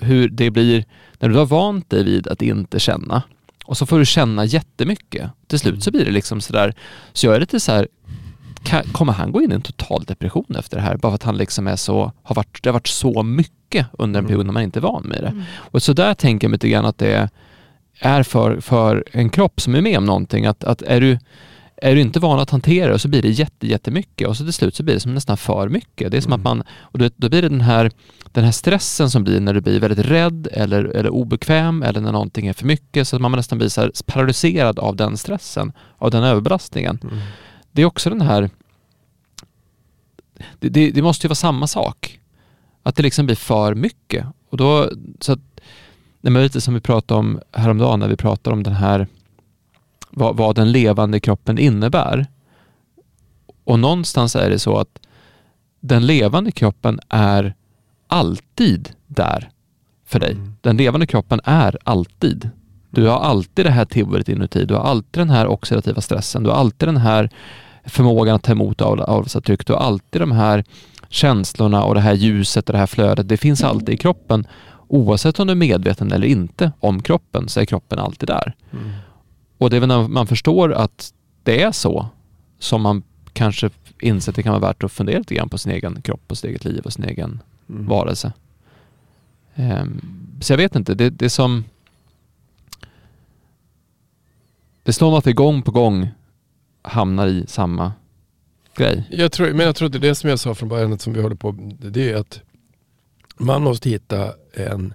hur 0.01 0.29
det 0.29 0.51
blir, 0.51 0.85
när 1.19 1.29
du 1.29 1.35
har 1.35 1.45
vant 1.45 1.89
dig 1.89 2.03
vid 2.03 2.27
att 2.27 2.41
inte 2.41 2.79
känna 2.79 3.23
och 3.67 3.77
så 3.77 3.85
får 3.85 3.99
du 3.99 4.05
känna 4.05 4.45
jättemycket. 4.45 5.31
Till 5.47 5.59
slut 5.59 5.83
så 5.83 5.91
blir 5.91 6.05
det 6.05 6.11
liksom 6.11 6.41
sådär, 6.41 6.73
så 7.13 7.25
jag 7.25 7.35
är 7.35 7.39
lite 7.39 7.59
så 7.59 7.71
här 7.71 7.88
kan, 8.68 8.84
kommer 8.84 9.13
han 9.13 9.32
gå 9.32 9.41
in 9.41 9.51
i 9.51 9.55
en 9.55 9.61
total 9.61 10.03
depression 10.03 10.55
efter 10.59 10.78
det 10.78 10.84
här? 10.84 10.97
Bara 10.97 11.11
för 11.11 11.15
att 11.15 11.24
han 11.24 11.38
liksom 11.38 11.68
är 11.68 11.76
så, 11.76 12.11
har 12.24 12.36
varit, 12.36 12.63
det 12.63 12.70
har 12.70 12.74
varit 12.74 12.88
så 12.88 13.24
mycket 13.24 13.88
under 13.93 14.20
en 14.20 14.26
Mm. 14.26 14.28
period 14.28 14.45
när 14.45 14.53
man 14.53 14.63
inte 14.63 14.80
är 14.80 14.82
van 14.82 15.03
med 15.03 15.22
det. 15.24 15.28
Mm. 15.28 15.43
Och 15.55 15.84
så 15.84 15.93
där 15.93 16.13
tänker 16.13 16.47
jag 16.47 16.51
lite 16.51 16.70
grann 16.70 16.86
att 16.86 16.97
det 16.97 17.30
är 17.99 18.24
för, 18.24 18.59
för 18.59 19.03
en 19.11 19.30
kropp 19.30 19.61
som 19.61 19.76
är 19.76 19.82
med 19.82 19.97
om 19.97 20.05
någonting. 20.05 20.45
Att, 20.45 20.63
att 20.63 20.82
är, 20.82 21.01
du, 21.01 21.20
är 21.78 21.95
du 21.95 22.01
inte 22.01 22.20
van 22.20 22.39
att 22.39 22.49
hantera 22.49 22.91
det 22.91 22.99
så 22.99 23.07
blir 23.07 23.22
det 23.22 23.30
jätte, 23.30 23.68
jättemycket 23.68 24.28
och 24.28 24.38
så 24.38 24.43
till 24.43 24.53
slut 24.53 24.76
så 24.76 24.84
blir 24.84 24.93
det 24.93 24.99
som 24.99 25.13
nästan 25.13 25.38
för 25.38 25.70
mycket. 25.70 26.11
Det 26.11 26.18
är 26.18 26.22
som 26.22 26.34
Mm. 26.34 26.39
att 26.39 26.43
man, 26.43 26.63
och 26.80 26.99
då, 26.99 27.09
då 27.15 27.30
blir 27.30 27.41
det 27.41 27.49
den 27.49 27.61
här, 27.61 27.91
den 28.32 28.43
här 28.43 28.51
stressen 28.51 29.09
som 29.09 29.24
blir 29.24 29.39
när 29.39 29.53
du 29.53 29.61
blir 29.61 29.80
väldigt 29.80 30.05
rädd 30.05 30.47
eller, 30.51 30.84
eller 30.84 31.09
obekväm 31.09 31.84
eller 31.84 32.01
när 32.01 32.11
någonting 32.11 32.47
är 32.47 32.53
för 32.53 32.65
mycket 32.65 33.07
så 33.07 33.15
att 33.15 33.22
man 33.22 33.32
nästan 33.32 33.57
blir 33.57 33.70
så 33.70 33.89
paralyserad 34.05 34.80
av 34.80 34.95
den 34.95 35.18
stressen, 35.18 35.72
av 35.97 36.11
den 36.11 36.24
överbelastningen. 36.24 36.99
Mm. 37.03 37.18
Det 37.72 37.82
är 37.82 37.86
också 37.86 38.09
den 38.09 38.22
här, 38.22 38.49
det, 40.59 40.69
det, 40.69 40.91
det 40.91 41.01
måste 41.01 41.27
ju 41.27 41.29
vara 41.29 41.35
samma 41.35 41.67
sak. 41.67 42.19
Att 42.83 42.95
det 42.95 43.03
liksom 43.03 43.25
blir 43.25 43.35
för 43.35 43.75
mycket. 43.75 44.25
Och 44.49 44.57
då, 44.57 44.89
så 45.19 45.33
att, 45.33 45.39
det 46.21 46.29
är 46.29 46.43
lite 46.43 46.61
som 46.61 46.73
vi 46.73 46.79
pratade 46.79 47.19
om 47.19 47.39
häromdagen 47.51 47.99
när 47.99 48.07
vi 48.07 48.17
pratade 48.17 48.53
om 48.53 48.63
den 48.63 48.73
här 48.73 49.07
vad, 50.09 50.38
vad 50.38 50.55
den 50.55 50.71
levande 50.71 51.19
kroppen 51.19 51.57
innebär. 51.57 52.27
Och 53.63 53.79
någonstans 53.79 54.35
är 54.35 54.49
det 54.49 54.59
så 54.59 54.77
att 54.77 54.99
den 55.79 56.05
levande 56.05 56.51
kroppen 56.51 56.99
är 57.09 57.55
alltid 58.07 58.89
där 59.07 59.49
för 60.05 60.19
dig. 60.19 60.31
Mm. 60.31 60.55
Den 60.61 60.77
levande 60.77 61.07
kroppen 61.07 61.41
är 61.43 61.77
alltid. 61.83 62.49
Du 62.89 63.07
har 63.07 63.19
alltid 63.19 63.65
det 63.65 63.71
här 63.71 63.85
tivorit 63.85 64.29
inuti. 64.29 64.65
Du 64.65 64.73
har 64.73 64.81
alltid 64.81 65.21
den 65.21 65.29
här 65.29 65.47
oxidativa 65.47 66.01
stressen. 66.01 66.43
Du 66.43 66.49
har 66.49 66.57
alltid 66.57 66.88
den 66.88 66.97
här 66.97 67.29
förmågan 67.88 68.35
att 68.35 68.43
ta 68.43 68.51
emot 68.51 68.81
av- 68.81 68.99
avloppstryck. 69.01 69.65
Du 69.67 69.73
har 69.73 69.79
alltid 69.79 70.21
de 70.21 70.31
här 70.31 70.63
känslorna 71.09 71.83
och 71.83 71.95
det 71.95 72.01
här 72.01 72.13
ljuset 72.13 72.69
och 72.69 72.73
det 72.73 72.79
här 72.79 72.88
flödet. 72.88 73.27
Det 73.29 73.38
finns 73.38 73.63
alltid 73.63 73.89
i 73.89 73.97
kroppen. 73.97 74.47
Oavsett 74.88 75.39
om 75.39 75.47
du 75.47 75.51
är 75.51 75.55
medveten 75.55 76.11
eller 76.11 76.27
inte 76.27 76.71
om 76.79 77.01
kroppen 77.01 77.49
så 77.49 77.59
är 77.59 77.65
kroppen 77.65 77.99
alltid 77.99 78.29
där. 78.29 78.53
Mm. 78.73 78.91
Och 79.57 79.69
det 79.69 79.75
är 79.75 79.79
väl 79.79 79.89
när 79.89 80.07
man 80.07 80.27
förstår 80.27 80.73
att 80.73 81.13
det 81.43 81.61
är 81.63 81.71
så 81.71 82.07
som 82.59 82.81
man 82.81 83.03
kanske 83.33 83.69
inser 84.01 84.31
att 84.31 84.35
det 84.35 84.43
kan 84.43 84.51
vara 84.51 84.67
värt 84.67 84.83
att 84.83 84.91
fundera 84.91 85.17
lite 85.17 85.35
grann 85.35 85.49
på 85.49 85.57
sin 85.57 85.71
egen 85.71 86.01
kropp 86.01 86.21
och 86.27 86.38
sitt 86.38 86.45
eget 86.49 86.65
liv 86.65 86.81
och 86.85 86.93
sin 86.93 87.03
egen 87.05 87.39
Mm. 87.69 87.88
varelse. 87.88 88.33
Ehm, 89.55 90.01
så 90.41 90.53
jag 90.53 90.57
vet 90.57 90.75
inte, 90.75 90.93
det, 90.95 91.09
det 91.09 91.25
är 91.25 91.29
som... 91.29 91.63
Det 94.83 94.93
slår 94.93 95.09
mig 95.11 95.17
att 95.17 95.27
vi 95.27 95.33
gång 95.33 95.61
på 95.61 95.71
gång 95.71 96.07
hamnar 96.88 97.27
i 97.27 97.45
samma 97.47 97.93
grej. 98.75 99.07
Jag 99.11 99.31
tror, 99.31 99.53
men 99.53 99.65
jag 99.65 99.75
tror 99.75 99.85
att 99.85 99.91
det 99.91 99.97
är 99.97 100.09
det 100.09 100.15
som 100.15 100.29
jag 100.29 100.39
sa 100.39 100.55
från 100.55 100.69
början 100.69 100.99
som 100.99 101.13
vi 101.13 101.21
håller 101.21 101.35
på 101.35 101.55
det 101.79 102.11
är 102.11 102.15
att 102.15 102.41
man 103.38 103.63
måste 103.63 103.89
hitta 103.89 104.33
en 104.53 104.93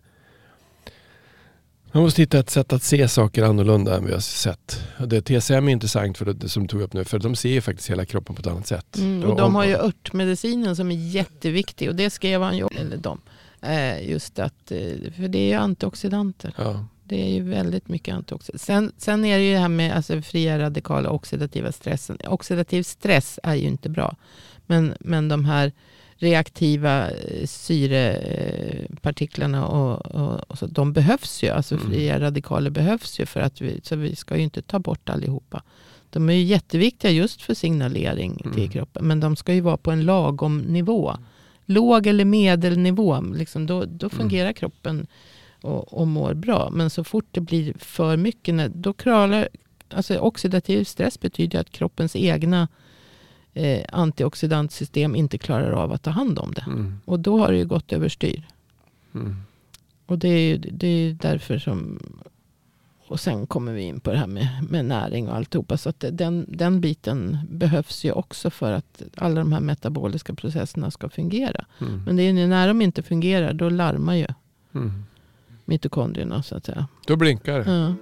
man 1.95 2.03
måste 2.03 2.23
hitta 2.23 2.39
ett 2.39 2.51
sätt 2.51 2.73
att 2.73 2.83
se 2.83 3.09
saker 3.09 3.43
annorlunda 3.43 3.97
än 3.97 4.07
vi 4.07 4.13
har 4.13 4.21
sett. 4.21 4.83
Och 4.99 5.09
det, 5.09 5.23
TCM 5.23 5.69
är 5.69 5.73
intressant 5.73 6.19
för 6.19 6.25
det, 6.25 6.33
det 6.33 6.49
som 6.49 6.63
du 6.63 6.69
tog 6.69 6.81
upp 6.83 6.93
nu, 6.93 7.05
för 7.05 7.19
de 7.19 7.37
ser 7.37 7.49
ju 7.49 7.61
faktiskt 7.61 7.91
hela 7.91 8.05
kroppen 8.05 8.35
på 8.35 8.41
ett 8.41 8.47
annat 8.47 8.67
sätt. 8.67 8.99
Mm, 8.99 9.31
och 9.31 9.37
de 9.37 9.55
har 9.55 9.65
ju 9.65 9.75
örtmedicinen 9.75 10.77
som 10.77 10.91
är 10.91 10.95
jätteviktig 10.95 11.89
och 11.89 11.95
det 11.95 12.11
skrev 12.11 12.43
han 12.43 12.57
ju 12.57 12.63
om, 12.63 12.77
eller 12.77 12.97
de. 12.97 13.21
Just 14.03 14.39
att, 14.39 14.73
eh, 14.73 15.13
för 15.17 15.29
det 15.29 15.39
är 15.39 15.49
ju 15.49 15.55
antioxidanter. 15.55 16.55
Ja. 16.57 16.87
Det 17.13 17.23
är 17.23 17.29
ju 17.35 17.43
väldigt 17.43 17.89
mycket 17.89 18.15
antioxidanter. 18.15 18.65
Sen, 18.65 18.93
sen 18.97 19.25
är 19.25 19.39
det 19.39 19.45
ju 19.45 19.53
det 19.53 19.59
här 19.59 19.69
med 19.69 19.97
alltså, 19.97 20.23
fria 20.23 20.59
radikala 20.59 21.11
oxidativa 21.11 21.73
stressen. 21.73 22.19
Oxidativ 22.27 22.83
stress 22.83 23.39
är 23.43 23.55
ju 23.55 23.67
inte 23.69 23.89
bra. 23.89 24.17
Men, 24.67 24.95
men 25.01 25.29
de 25.29 25.45
här 25.45 25.73
reaktiva 26.17 27.11
eh, 27.11 27.47
syrepartiklarna 27.47 29.67
och, 29.67 30.07
och, 30.07 30.51
och 30.51 30.59
så, 30.59 30.67
de 30.67 30.93
behövs 30.93 31.43
ju. 31.43 31.49
Alltså 31.49 31.75
Mm. 31.75 31.91
fria 31.91 32.21
radikaler 32.21 32.71
behövs 32.71 33.21
ju 33.21 33.27
för 33.27 33.41
att 33.41 33.61
vi, 33.61 33.81
så 33.83 33.97
vi 33.97 34.17
ska 34.17 34.37
ju 34.37 34.43
inte 34.43 34.63
ta 34.63 34.79
bort 34.79 35.09
allihopa. 35.09 35.63
De 36.11 36.29
är 36.29 36.33
ju 36.35 36.43
jätteviktiga 36.43 37.11
just 37.11 37.43
för 37.43 37.55
signalering 37.55 38.37
till 38.37 38.53
Mm. 38.63 38.71
kroppen. 38.71 39.07
Men 39.07 39.21
de 39.21 39.37
ska 39.37 39.55
ju 39.55 39.61
vara 39.61 39.77
på 39.77 39.91
en 39.91 40.05
lagom 40.05 40.59
nivå. 40.59 41.17
Låg 41.67 42.07
eller 42.07 42.25
medelnivå. 42.25 43.21
Liksom, 43.21 43.67
då, 43.67 43.85
då 43.85 44.09
fungerar 44.09 44.53
kroppen 44.53 45.07
och, 45.63 45.93
och 45.93 46.09
mår 46.09 46.35
bra. 46.35 46.71
Men 46.73 46.91
så 46.91 47.05
fort 47.05 47.27
det 47.31 47.41
blir 47.41 47.75
för 47.79 48.17
mycket, 48.17 48.75
då 48.75 48.93
kralar, 48.93 49.49
alltså 49.89 50.19
oxidativ 50.19 50.85
stress 50.85 51.21
betyder 51.21 51.61
att 51.61 51.71
kroppens 51.71 52.17
egna 52.17 52.69
eh, 53.55 53.85
antioxidantsystem 53.93 55.17
inte 55.17 55.39
klarar 55.39 55.71
av 55.71 55.93
att 55.93 56.03
ta 56.03 56.11
hand 56.11 56.39
om 56.39 56.53
det. 56.53 56.65
Mm. 56.67 57.01
Och 57.05 57.21
då 57.21 57.39
har 57.39 57.53
det 57.53 57.59
ju 57.59 57.65
gått 57.65 57.93
överstyr. 57.93 58.49
Mm. 59.15 59.37
Och 60.07 60.19
det 60.19 60.29
är 60.29 60.49
ju 60.49 60.57
det 60.57 60.87
är 60.87 61.13
därför 61.13 61.59
som... 61.59 61.99
Och 63.09 63.21
sen 63.21 63.47
kommer 63.47 63.73
vi 63.73 63.83
in 63.83 64.01
på 64.01 64.13
det 64.13 64.19
här 64.19 64.27
med, 64.27 64.49
med 64.71 64.85
näring 64.85 65.29
och 65.29 65.37
alltihopa. 65.37 65.77
Så 65.77 65.89
att 65.89 66.05
den, 66.11 66.47
den 66.49 66.81
biten 66.81 67.39
behövs 67.51 68.05
ju 68.05 68.13
också 68.13 68.51
för 68.51 68.73
att 68.73 69.03
alla 69.17 69.41
de 69.41 69.53
här 69.53 69.61
metaboliska 69.61 70.35
processerna 70.35 70.91
ska 70.91 71.09
fungera. 71.09 71.65
Mm. 71.81 72.03
Men 72.05 72.17
det 72.17 72.23
är 72.23 72.33
ju 72.33 72.47
när 72.47 72.69
de 72.69 72.83
inte 72.83 73.03
fungerar, 73.03 73.53
då 73.53 73.69
larmar 73.69 74.15
ju 74.15 74.27
Mm. 74.75 75.05
Mitokondrierna 75.65 76.43
så 76.43 76.57
att 76.57 76.67
säga. 76.67 76.87
Då 77.07 77.17
blinkar 77.17 77.59
det. 77.59 77.71
Ja. 77.73 77.95